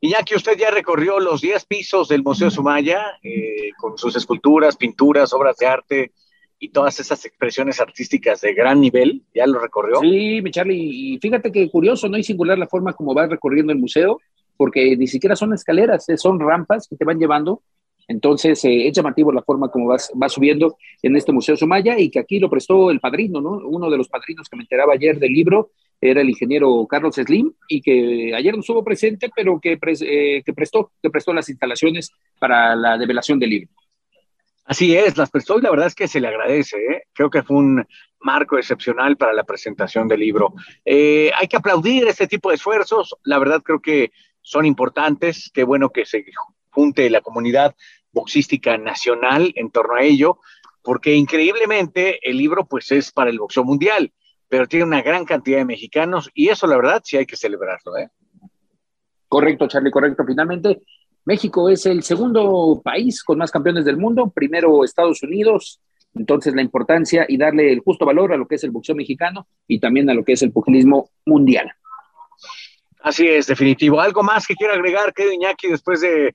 Iñaki, 0.00 0.34
usted 0.34 0.58
ya 0.58 0.70
recorrió 0.70 1.20
los 1.20 1.40
10 1.40 1.64
pisos 1.66 2.08
del 2.08 2.24
Museo 2.24 2.50
Sumaya 2.50 3.18
eh, 3.22 3.70
con 3.78 3.96
sus 3.96 4.16
esculturas, 4.16 4.76
pinturas, 4.76 5.32
obras 5.32 5.56
de 5.58 5.66
arte 5.66 6.12
y 6.58 6.70
todas 6.70 6.98
esas 6.98 7.24
expresiones 7.24 7.80
artísticas 7.80 8.40
de 8.40 8.52
gran 8.52 8.80
nivel. 8.80 9.22
¿Ya 9.32 9.46
lo 9.46 9.60
recorrió? 9.60 10.00
Sí, 10.00 10.40
mi 10.42 10.50
Charlie, 10.50 11.14
y 11.14 11.18
fíjate 11.18 11.52
que 11.52 11.70
curioso, 11.70 12.08
¿no? 12.08 12.18
Y 12.18 12.24
singular 12.24 12.58
la 12.58 12.66
forma 12.66 12.94
como 12.94 13.14
va 13.14 13.28
recorriendo 13.28 13.72
el 13.72 13.78
museo, 13.78 14.18
porque 14.56 14.96
ni 14.96 15.06
siquiera 15.06 15.36
son 15.36 15.54
escaleras, 15.54 16.08
eh, 16.08 16.16
son 16.16 16.40
rampas 16.40 16.88
que 16.88 16.96
te 16.96 17.04
van 17.04 17.18
llevando. 17.18 17.62
Entonces, 18.08 18.64
eh, 18.64 18.88
es 18.88 18.92
llamativo 18.92 19.32
la 19.32 19.42
forma 19.42 19.70
como 19.70 19.88
vas 19.88 20.32
subiendo 20.32 20.76
en 21.02 21.16
este 21.16 21.32
Museo 21.32 21.56
Sumaya 21.56 21.98
y 21.98 22.10
que 22.10 22.18
aquí 22.18 22.38
lo 22.38 22.50
prestó 22.50 22.90
el 22.90 23.00
padrino, 23.00 23.40
¿no? 23.40 23.58
Uno 23.66 23.90
de 23.90 23.98
los 23.98 24.08
padrinos 24.08 24.48
que 24.48 24.56
me 24.56 24.62
enteraba 24.62 24.94
ayer 24.94 25.18
del 25.18 25.32
libro 25.32 25.70
era 26.02 26.20
el 26.20 26.28
ingeniero 26.28 26.84
Carlos 26.90 27.14
Slim 27.14 27.52
y 27.68 27.80
que 27.80 28.34
ayer 28.34 28.54
no 28.54 28.60
estuvo 28.60 28.82
presente, 28.82 29.30
pero 29.34 29.60
que, 29.60 29.78
eh, 30.00 30.42
que, 30.44 30.52
prestó, 30.52 30.90
que 31.00 31.10
prestó 31.10 31.32
las 31.32 31.48
instalaciones 31.48 32.10
para 32.40 32.74
la 32.74 32.98
develación 32.98 33.38
del 33.38 33.50
libro. 33.50 33.70
Así 34.64 34.96
es, 34.96 35.16
las 35.16 35.30
prestó 35.30 35.58
y 35.58 35.62
la 35.62 35.70
verdad 35.70 35.86
es 35.86 35.94
que 35.94 36.08
se 36.08 36.20
le 36.20 36.28
agradece. 36.28 36.76
¿eh? 36.76 37.02
Creo 37.12 37.30
que 37.30 37.42
fue 37.42 37.56
un 37.56 37.86
marco 38.20 38.58
excepcional 38.58 39.16
para 39.16 39.32
la 39.32 39.44
presentación 39.44 40.08
del 40.08 40.20
libro. 40.20 40.54
Eh, 40.84 41.30
hay 41.38 41.46
que 41.46 41.56
aplaudir 41.56 42.06
este 42.08 42.26
tipo 42.26 42.48
de 42.48 42.56
esfuerzos. 42.56 43.14
La 43.24 43.38
verdad 43.38 43.62
creo 43.62 43.80
que 43.80 44.12
son 44.40 44.66
importantes. 44.66 45.50
Qué 45.54 45.62
bueno 45.62 45.90
que 45.90 46.04
se 46.04 46.24
junte 46.72 47.08
la 47.10 47.20
comunidad 47.20 47.74
boxística 48.10 48.76
nacional 48.78 49.52
en 49.56 49.70
torno 49.70 49.94
a 49.94 50.02
ello, 50.02 50.38
porque 50.82 51.14
increíblemente 51.14 52.18
el 52.28 52.36
libro 52.36 52.66
pues 52.66 52.90
es 52.92 53.12
para 53.12 53.30
el 53.30 53.38
boxeo 53.38 53.64
mundial, 53.64 54.12
pero 54.48 54.66
tiene 54.66 54.84
una 54.84 55.02
gran 55.02 55.24
cantidad 55.24 55.58
de 55.58 55.64
mexicanos 55.64 56.30
y 56.34 56.48
eso 56.48 56.66
la 56.66 56.76
verdad 56.76 57.02
sí 57.04 57.16
hay 57.16 57.26
que 57.26 57.36
celebrarlo. 57.36 57.96
¿eh? 57.96 58.10
Correcto, 59.28 59.66
Charlie, 59.68 59.90
correcto. 59.90 60.24
Finalmente, 60.26 60.82
México 61.24 61.68
es 61.68 61.86
el 61.86 62.02
segundo 62.02 62.82
país 62.84 63.22
con 63.22 63.38
más 63.38 63.50
campeones 63.50 63.84
del 63.84 63.96
mundo, 63.96 64.30
primero 64.34 64.84
Estados 64.84 65.22
Unidos, 65.22 65.80
entonces 66.14 66.54
la 66.54 66.62
importancia 66.62 67.24
y 67.28 67.38
darle 67.38 67.72
el 67.72 67.80
justo 67.80 68.04
valor 68.04 68.32
a 68.32 68.36
lo 68.36 68.46
que 68.46 68.56
es 68.56 68.64
el 68.64 68.70
boxeo 68.70 68.94
mexicano 68.94 69.46
y 69.66 69.78
también 69.78 70.10
a 70.10 70.14
lo 70.14 70.24
que 70.24 70.32
es 70.32 70.42
el 70.42 70.52
pugilismo 70.52 71.10
mundial. 71.24 71.72
Así 73.00 73.26
es, 73.26 73.46
definitivo. 73.46 74.00
¿Algo 74.00 74.22
más 74.22 74.46
que 74.46 74.54
quiera 74.54 74.74
agregar, 74.74 75.12
querido 75.12 75.34
Iñaki, 75.34 75.68
después 75.68 76.00
de 76.00 76.34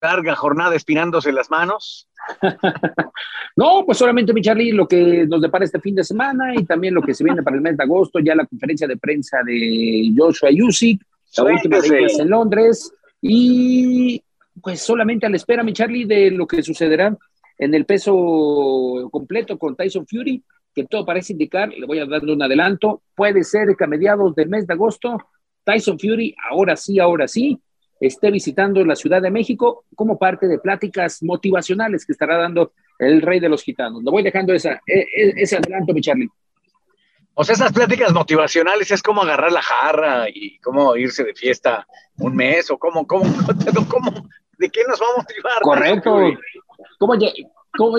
larga 0.00 0.34
jornada 0.34 0.76
espinándose 0.76 1.32
las 1.32 1.50
manos? 1.50 2.08
No, 3.56 3.82
pues 3.84 3.98
solamente, 3.98 4.32
mi 4.32 4.40
Charlie, 4.40 4.70
lo 4.70 4.86
que 4.86 5.26
nos 5.26 5.42
depara 5.42 5.64
este 5.64 5.80
fin 5.80 5.92
de 5.92 6.04
semana 6.04 6.54
y 6.54 6.64
también 6.64 6.94
lo 6.94 7.02
que 7.02 7.12
se 7.12 7.24
viene 7.24 7.42
para 7.42 7.56
el 7.56 7.60
mes 7.60 7.76
de 7.76 7.82
agosto, 7.82 8.20
ya 8.20 8.36
la 8.36 8.46
conferencia 8.46 8.86
de 8.86 8.96
prensa 8.96 9.38
de 9.44 10.12
Joshua 10.16 10.50
Yusik, 10.52 11.02
la 11.36 11.42
última 11.42 11.80
de 11.80 11.98
ellas 11.98 12.20
en 12.20 12.30
Londres, 12.30 12.92
y 13.20 14.22
pues 14.62 14.80
solamente 14.80 15.26
a 15.26 15.28
la 15.28 15.34
espera, 15.34 15.64
mi 15.64 15.72
Charlie, 15.72 16.04
de 16.04 16.30
lo 16.30 16.46
que 16.46 16.62
sucederá 16.62 17.16
en 17.58 17.74
el 17.74 17.84
peso 17.84 19.08
completo 19.10 19.58
con 19.58 19.74
Tyson 19.74 20.06
Fury, 20.06 20.40
que 20.72 20.84
todo 20.84 21.04
parece 21.04 21.32
indicar, 21.32 21.70
le 21.70 21.84
voy 21.84 21.98
a 21.98 22.06
dar 22.06 22.22
un 22.22 22.40
adelanto, 22.40 23.02
puede 23.16 23.42
ser 23.42 23.74
que 23.76 23.82
a 23.82 23.88
mediados 23.88 24.36
del 24.36 24.48
mes 24.48 24.68
de 24.68 24.74
agosto, 24.74 25.18
Tyson 25.64 25.98
Fury, 25.98 26.32
ahora 26.48 26.76
sí, 26.76 27.00
ahora 27.00 27.26
sí, 27.26 27.60
esté 28.00 28.30
visitando 28.30 28.84
la 28.84 28.96
Ciudad 28.96 29.20
de 29.20 29.30
México 29.30 29.84
como 29.94 30.18
parte 30.18 30.46
de 30.46 30.58
pláticas 30.58 31.22
motivacionales 31.22 32.04
que 32.04 32.12
estará 32.12 32.36
dando 32.38 32.72
el 32.98 33.22
rey 33.22 33.40
de 33.40 33.48
los 33.48 33.62
gitanos. 33.62 34.02
Lo 34.02 34.10
voy 34.10 34.22
dejando 34.22 34.52
esa, 34.52 34.80
e, 34.86 35.00
e, 35.00 35.32
ese 35.36 35.56
adelanto, 35.56 35.92
mi 35.92 36.00
Charlie. 36.00 36.28
O 37.34 37.44
sea, 37.44 37.54
esas 37.54 37.72
pláticas 37.72 38.12
motivacionales 38.12 38.90
es 38.90 39.00
como 39.00 39.22
agarrar 39.22 39.52
la 39.52 39.62
jarra 39.62 40.28
y 40.28 40.58
cómo 40.58 40.96
irse 40.96 41.22
de 41.22 41.34
fiesta 41.34 41.86
un 42.18 42.34
mes 42.34 42.68
o 42.70 42.78
cómo, 42.78 43.06
cómo, 43.06 43.24
cómo, 43.88 44.28
de 44.58 44.70
qué 44.70 44.80
nos 44.88 44.98
vamos 44.98 45.18
a 45.18 45.22
motivar. 45.22 45.62
Correcto. 45.62 46.10
¿Cómo, 46.98 47.14
cómo, 47.76 47.98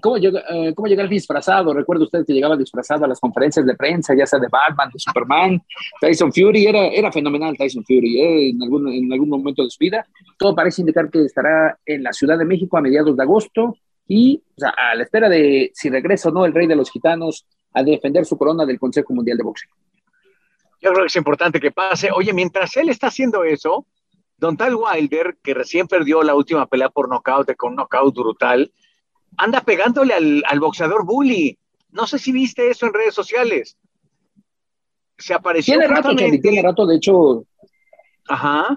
cómo, 0.00 0.18
llega, 0.18 0.42
eh, 0.50 0.74
¿Cómo 0.74 0.88
llegar 0.88 1.08
disfrazado? 1.08 1.72
Recuerda 1.72 2.04
usted 2.04 2.24
que 2.26 2.32
llegaba 2.32 2.56
disfrazado 2.56 3.04
a 3.04 3.08
las 3.08 3.20
conferencias 3.20 3.64
de 3.66 3.74
prensa, 3.74 4.14
ya 4.14 4.26
sea 4.26 4.38
de 4.38 4.48
Batman, 4.48 4.90
de 4.92 4.98
Superman, 4.98 5.62
Tyson 6.00 6.32
Fury, 6.32 6.66
era, 6.66 6.86
era 6.86 7.12
fenomenal 7.12 7.56
Tyson 7.56 7.84
Fury 7.84 8.20
eh, 8.20 8.50
en, 8.50 8.62
algún, 8.62 8.88
en 8.92 9.12
algún 9.12 9.28
momento 9.28 9.64
de 9.64 9.70
su 9.70 9.78
vida. 9.78 10.06
Todo 10.38 10.54
parece 10.54 10.82
indicar 10.82 11.10
que 11.10 11.24
estará 11.24 11.78
en 11.84 12.02
la 12.02 12.12
Ciudad 12.12 12.38
de 12.38 12.44
México 12.44 12.76
a 12.76 12.80
mediados 12.80 13.16
de 13.16 13.22
agosto 13.22 13.76
y 14.08 14.42
o 14.56 14.60
sea, 14.60 14.70
a 14.70 14.94
la 14.94 15.02
espera 15.02 15.28
de 15.28 15.70
si 15.74 15.90
regresa 15.90 16.28
o 16.28 16.32
no 16.32 16.44
el 16.44 16.54
rey 16.54 16.66
de 16.66 16.76
los 16.76 16.90
gitanos 16.90 17.46
a 17.72 17.82
defender 17.82 18.24
su 18.24 18.38
corona 18.38 18.64
del 18.64 18.78
Consejo 18.78 19.12
Mundial 19.12 19.36
de 19.36 19.44
Boxeo. 19.44 19.70
Yo 20.80 20.90
creo 20.90 21.02
que 21.04 21.08
es 21.08 21.16
importante 21.16 21.60
que 21.60 21.70
pase. 21.70 22.10
Oye, 22.14 22.32
mientras 22.32 22.76
él 22.76 22.88
está 22.88 23.08
haciendo 23.08 23.44
eso, 23.44 23.86
Don 24.38 24.56
Tal 24.56 24.74
Wilder, 24.74 25.38
que 25.42 25.54
recién 25.54 25.86
perdió 25.86 26.22
la 26.22 26.34
última 26.34 26.66
pelea 26.66 26.90
por 26.90 27.08
nocaut, 27.08 27.50
con 27.56 27.70
un 27.70 27.76
nocaut 27.76 28.14
brutal, 28.14 28.70
anda 29.36 29.60
pegándole 29.62 30.14
al, 30.14 30.60
boxeador 30.60 31.04
Bully. 31.04 31.58
No 31.90 32.06
sé 32.06 32.18
si 32.18 32.32
viste 32.32 32.70
eso 32.70 32.86
en 32.86 32.94
redes 32.94 33.14
sociales. 33.14 33.76
Se 35.18 35.34
apareció. 35.34 35.74
Tiene 35.74 35.88
rato, 35.88 36.14
tiene 36.14 36.62
rato, 36.62 36.86
de 36.86 36.96
hecho. 36.96 37.44
Ajá. 38.28 38.76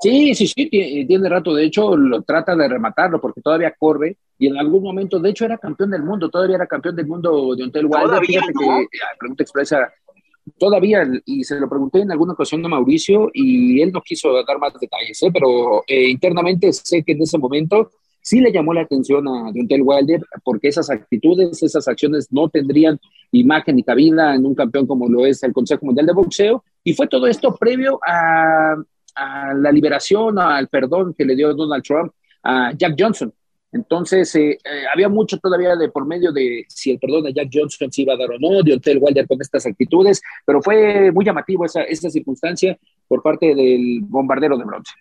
Sí, 0.00 0.34
sí, 0.34 0.46
sí, 0.46 0.68
tiene, 0.68 1.28
rato. 1.28 1.54
De 1.54 1.64
hecho, 1.64 1.96
lo 1.96 2.22
trata 2.22 2.54
de 2.54 2.68
rematarlo 2.68 3.20
porque 3.20 3.40
todavía 3.40 3.74
corre 3.78 4.18
y 4.38 4.48
en 4.48 4.58
algún 4.58 4.82
momento, 4.82 5.18
de 5.18 5.30
hecho, 5.30 5.44
era 5.44 5.58
campeón 5.58 5.90
del 5.90 6.02
mundo. 6.02 6.28
Todavía 6.28 6.56
era 6.56 6.66
campeón 6.66 6.96
del 6.96 7.06
mundo 7.06 7.54
de 7.56 7.64
Ontel 7.64 7.86
Wilder. 7.86 8.20
Fíjate 8.24 8.52
que, 8.52 8.86
pregunta 9.18 9.42
expresa, 9.42 9.92
todavía, 10.58 11.08
y 11.24 11.42
se 11.44 11.58
lo 11.58 11.68
pregunté 11.68 12.00
en 12.00 12.12
alguna 12.12 12.34
ocasión 12.34 12.64
a 12.64 12.68
Mauricio 12.68 13.30
y 13.32 13.80
él 13.80 13.92
no 13.92 14.02
quiso 14.02 14.32
dar 14.44 14.58
más 14.58 14.74
detalles, 14.78 15.22
¿eh? 15.22 15.30
pero 15.32 15.82
eh, 15.86 16.08
internamente 16.10 16.72
sé 16.72 17.02
que 17.02 17.12
en 17.12 17.22
ese 17.22 17.38
momento 17.38 17.90
sí 18.24 18.40
le 18.40 18.50
llamó 18.50 18.72
la 18.72 18.80
atención 18.80 19.28
a 19.28 19.52
Deontay 19.52 19.82
Wilder 19.82 20.22
porque 20.42 20.68
esas 20.68 20.90
actitudes, 20.90 21.62
esas 21.62 21.86
acciones 21.86 22.28
no 22.32 22.48
tendrían 22.48 22.98
imagen 23.32 23.76
ni 23.76 23.82
cabida 23.82 24.34
en 24.34 24.46
un 24.46 24.54
campeón 24.54 24.86
como 24.86 25.08
lo 25.08 25.26
es 25.26 25.42
el 25.42 25.52
Consejo 25.52 25.84
Mundial 25.86 26.06
de 26.06 26.14
Boxeo. 26.14 26.64
Y 26.82 26.94
fue 26.94 27.06
todo 27.06 27.26
esto 27.26 27.54
previo 27.54 28.00
a, 28.06 28.76
la 29.54 29.70
liberación, 29.70 30.40
al 30.40 30.66
perdón 30.68 31.14
que 31.16 31.24
le 31.24 31.36
dio 31.36 31.54
Donald 31.54 31.84
Trump 31.84 32.12
a 32.42 32.72
Jack 32.76 32.96
Johnson. 32.98 33.32
Entonces, 33.70 34.34
eh, 34.36 34.52
eh, 34.52 34.84
había 34.92 35.08
mucho 35.08 35.38
todavía 35.38 35.76
de 35.76 35.88
por 35.88 36.06
medio 36.06 36.32
de 36.32 36.64
si 36.68 36.92
el 36.92 36.98
perdón 36.98 37.26
a 37.26 37.30
Jack 37.30 37.48
Johnson 37.52 37.92
se 37.92 38.02
iba 38.02 38.14
a 38.14 38.16
dar 38.16 38.30
o 38.30 38.38
no, 38.38 38.62
de 38.62 38.74
Hotel 38.74 38.98
Wilder 39.00 39.26
con 39.26 39.40
estas 39.40 39.66
actitudes, 39.66 40.20
pero 40.46 40.62
fue 40.62 41.12
muy 41.12 41.24
llamativo 41.24 41.64
esa, 41.64 41.82
esa 41.82 42.08
circunstancia 42.08 42.76
por 43.06 43.22
parte 43.22 43.54
del 43.54 44.00
bombardero 44.02 44.56
de 44.56 44.64
bronce. 44.64 44.92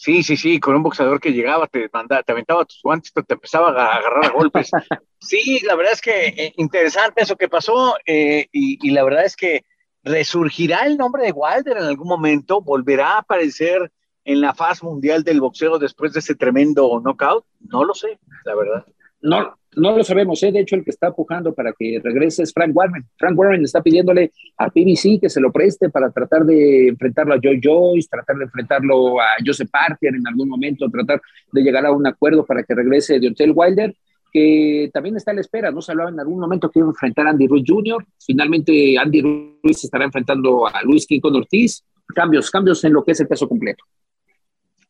Sí, 0.00 0.22
sí, 0.22 0.36
sí, 0.36 0.60
con 0.60 0.76
un 0.76 0.84
boxeador 0.84 1.20
que 1.20 1.32
llegaba, 1.32 1.66
te, 1.66 1.90
mandaba, 1.92 2.22
te 2.22 2.30
aventaba 2.30 2.64
tus 2.64 2.80
guantes, 2.84 3.12
te 3.12 3.34
empezaba 3.34 3.70
a 3.70 3.96
agarrar 3.96 4.26
a 4.26 4.30
golpes. 4.30 4.70
Sí, 5.20 5.58
la 5.64 5.74
verdad 5.74 5.94
es 5.94 6.00
que 6.00 6.28
eh, 6.28 6.52
interesante 6.58 7.22
eso 7.22 7.34
que 7.34 7.48
pasó 7.48 7.96
y, 8.06 8.46
y, 8.52 8.90
la 8.92 9.02
verdad 9.02 9.24
es 9.24 9.34
que 9.34 9.64
resurgirá 10.04 10.86
el 10.86 10.96
nombre 10.96 11.24
de 11.24 11.32
Wilder 11.32 11.78
en 11.78 11.82
algún 11.82 12.06
momento, 12.06 12.60
volverá 12.60 13.14
a 13.14 13.18
aparecer 13.18 13.90
en 14.24 14.40
la 14.40 14.54
faz 14.54 14.80
mundial 14.84 15.24
del 15.24 15.40
boxeo 15.40 15.80
después 15.80 16.12
de 16.12 16.20
ese 16.20 16.36
tremendo 16.36 17.00
knockout? 17.02 17.44
No 17.58 17.82
lo 17.82 17.94
sé, 17.94 18.20
la 18.44 18.54
verdad. 18.54 18.86
No, 19.20 19.58
no 19.76 19.96
lo 19.96 20.04
sabemos, 20.04 20.42
¿eh? 20.42 20.52
de 20.52 20.60
hecho 20.60 20.76
el 20.76 20.84
que 20.84 20.90
está 20.90 21.08
empujando 21.08 21.54
para 21.54 21.72
que 21.72 22.00
regrese 22.02 22.42
es 22.42 22.52
Frank 22.52 22.74
Warren. 22.74 23.04
Frank 23.16 23.38
Warren 23.38 23.62
está 23.62 23.82
pidiéndole 23.82 24.32
a 24.56 24.70
PBC 24.70 25.20
que 25.20 25.28
se 25.28 25.40
lo 25.40 25.52
preste 25.52 25.90
para 25.90 26.10
tratar 26.10 26.44
de 26.44 26.88
enfrentarlo 26.88 27.34
a 27.34 27.40
Joe 27.42 27.60
Joyce, 27.62 28.08
tratar 28.10 28.36
de 28.36 28.44
enfrentarlo 28.44 29.20
a 29.20 29.26
Joseph 29.44 29.70
Parker 29.70 30.14
en 30.14 30.26
algún 30.26 30.48
momento, 30.48 30.88
tratar 30.90 31.20
de 31.52 31.62
llegar 31.62 31.84
a 31.86 31.92
un 31.92 32.06
acuerdo 32.06 32.44
para 32.44 32.62
que 32.62 32.74
regrese 32.74 33.20
de 33.20 33.28
Hotel 33.28 33.52
Wilder, 33.54 33.94
que 34.32 34.90
también 34.92 35.16
está 35.16 35.30
a 35.30 35.34
la 35.34 35.40
espera, 35.40 35.70
¿no? 35.70 35.80
Se 35.80 35.92
hablaba 35.92 36.10
en 36.10 36.20
algún 36.20 36.40
momento 36.40 36.70
que 36.70 36.80
iba 36.80 36.88
a 36.88 36.90
enfrentar 36.90 37.26
a 37.26 37.30
Andy 37.30 37.46
Ruiz 37.46 37.64
Jr., 37.66 38.04
finalmente 38.24 38.98
Andy 38.98 39.22
Ruiz 39.22 39.84
estará 39.84 40.04
enfrentando 40.04 40.66
a 40.66 40.82
Luis 40.82 41.06
con 41.20 41.34
Ortiz, 41.34 41.84
cambios, 42.14 42.50
cambios 42.50 42.82
en 42.84 42.92
lo 42.92 43.04
que 43.04 43.12
es 43.12 43.20
el 43.20 43.28
peso 43.28 43.48
completo. 43.48 43.84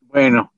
Bueno, 0.01 0.53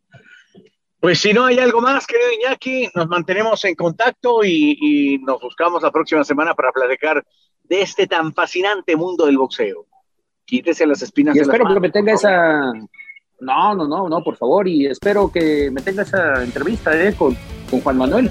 pues 1.00 1.18
si 1.18 1.32
no 1.32 1.46
hay 1.46 1.58
algo 1.58 1.80
más, 1.80 2.06
querido 2.06 2.28
Iñaki, 2.32 2.90
nos 2.94 3.08
mantenemos 3.08 3.64
en 3.64 3.74
contacto 3.74 4.44
y, 4.44 5.18
nos 5.26 5.40
buscamos 5.40 5.82
la 5.82 5.90
próxima 5.90 6.22
semana 6.24 6.54
para 6.54 6.72
platicar 6.72 7.24
de 7.64 7.80
este 7.80 8.06
tan 8.06 8.34
fascinante 8.34 8.94
mundo 8.96 9.24
del 9.24 9.38
boxeo. 9.38 9.86
Quítese 10.44 10.86
las 10.86 11.00
espinas. 11.00 11.36
Y 11.36 11.40
espero 11.40 11.64
que 11.72 11.80
me 11.80 11.90
tenga 11.90 12.12
esa. 12.12 12.72
No, 13.40 13.74
no, 13.74 13.88
no, 13.88 14.08
no, 14.08 14.22
por 14.22 14.36
favor. 14.36 14.68
Y 14.68 14.86
espero 14.86 15.30
que 15.32 15.70
me 15.70 15.80
tenga 15.80 16.02
esa 16.02 16.42
entrevista 16.42 16.92
eh, 17.00 17.14
con, 17.14 17.36
Juan 17.82 17.96
Manuel. 17.96 18.30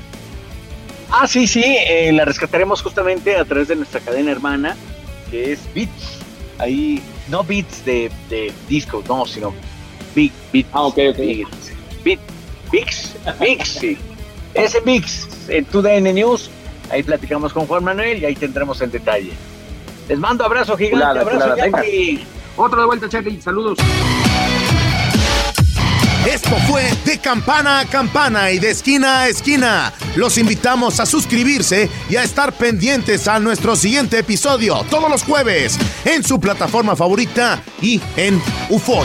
Ah, 1.12 1.26
sí, 1.26 1.48
sí, 1.48 1.64
eh, 1.66 2.12
la 2.12 2.26
rescataremos 2.26 2.84
justamente 2.84 3.36
a 3.36 3.46
través 3.46 3.70
de 3.70 3.78
nuestra 3.78 4.00
cadena 4.00 4.32
hermana, 4.32 4.76
que 5.32 5.54
es 5.54 5.74
Beats. 5.74 6.20
Ahí, 6.60 7.02
no 7.30 7.44
Beats 7.44 7.84
de, 7.86 8.12
de 8.30 8.54
disco, 8.68 9.02
no, 9.08 9.26
sino 9.26 9.54
Big, 10.14 10.32
Big. 10.52 10.68
Ah, 10.74 10.84
ok, 10.84 10.98
ok. 11.12 11.18
Big, 12.04 12.20
Bix, 12.72 13.16
sí. 13.64 13.98
Ese 14.54 14.80
Bix 14.82 15.28
en 15.48 15.66
TUDN 15.66 16.14
News. 16.14 16.50
Ahí 16.92 17.04
platicamos 17.04 17.54
con 17.54 17.68
Juan 17.68 17.84
Manuel 17.84 18.22
y 18.22 18.26
ahí 18.26 18.36
tendremos 18.36 18.82
el 18.82 18.92
detalle. 18.92 19.32
Les 20.08 20.18
mando 20.18 20.44
abrazo 20.44 20.76
gigante, 20.76 21.20
abrazo 21.20 21.56
gigante. 21.56 22.26
Otro 22.56 22.82
de 22.82 22.88
vuelta, 22.88 23.08
Charlie. 23.08 23.42
Saludos. 23.42 23.78
Esto 26.28 26.56
fue 26.68 26.84
de 27.06 27.18
campana 27.18 27.80
a 27.80 27.86
campana 27.86 28.52
y 28.52 28.60
de 28.60 28.72
esquina 28.72 29.22
a 29.22 29.30
esquina. 29.30 29.94
Los 30.16 30.38
invitamos 30.38 31.00
a 31.00 31.06
suscribirse 31.06 31.90
y 32.10 32.18
a 32.18 32.24
estar 32.24 32.52
pendientes 32.54 33.28
a 33.28 33.40
nuestro 33.40 33.76
siguiente 33.76 34.20
episodio 34.20 34.84
todos 34.90 35.10
los 35.10 35.24
jueves 35.24 35.80
en 36.04 36.24
su 36.24 36.40
plataforma 36.40 36.96
favorita 36.96 37.64
y 37.82 38.02
en 38.18 38.42
UFO. 38.70 39.04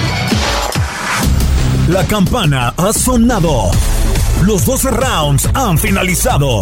La 1.88 2.02
campana 2.06 2.72
ha 2.78 2.94
sonado. 2.94 3.70
Los 4.42 4.64
12 4.64 4.90
rounds 4.90 5.50
han 5.52 5.76
finalizado. 5.76 6.60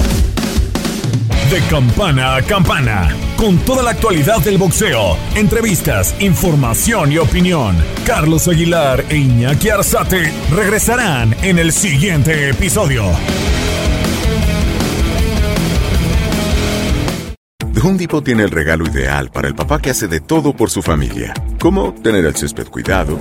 De 1.49 1.61
campana 1.71 2.35
a 2.35 2.43
campana, 2.43 3.15
con 3.37 3.57
toda 3.59 3.85
la 3.85 3.91
actualidad 3.91 4.41
del 4.41 4.59
boxeo, 4.59 5.17
entrevistas, 5.37 6.17
información 6.19 7.13
y 7.13 7.19
opinión. 7.19 7.77
Carlos 8.05 8.49
Aguilar 8.49 9.05
e 9.09 9.19
Iñaki 9.19 9.69
Arzate 9.69 10.33
regresarán 10.51 11.37
en 11.43 11.61
el 11.61 11.71
siguiente 11.73 12.49
episodio. 12.51 13.05
Home 17.81 17.99
Depot 17.99 18.25
tiene 18.25 18.43
el 18.43 18.51
regalo 18.51 18.85
ideal 18.87 19.31
para 19.31 19.47
el 19.47 19.55
papá 19.55 19.81
que 19.81 19.91
hace 19.91 20.09
de 20.09 20.21
todo 20.21 20.53
por 20.53 20.71
su 20.71 20.83
familia, 20.83 21.33
como 21.61 21.95
tener 21.95 22.25
el 22.25 22.35
césped 22.35 22.67
cuidado 22.67 23.21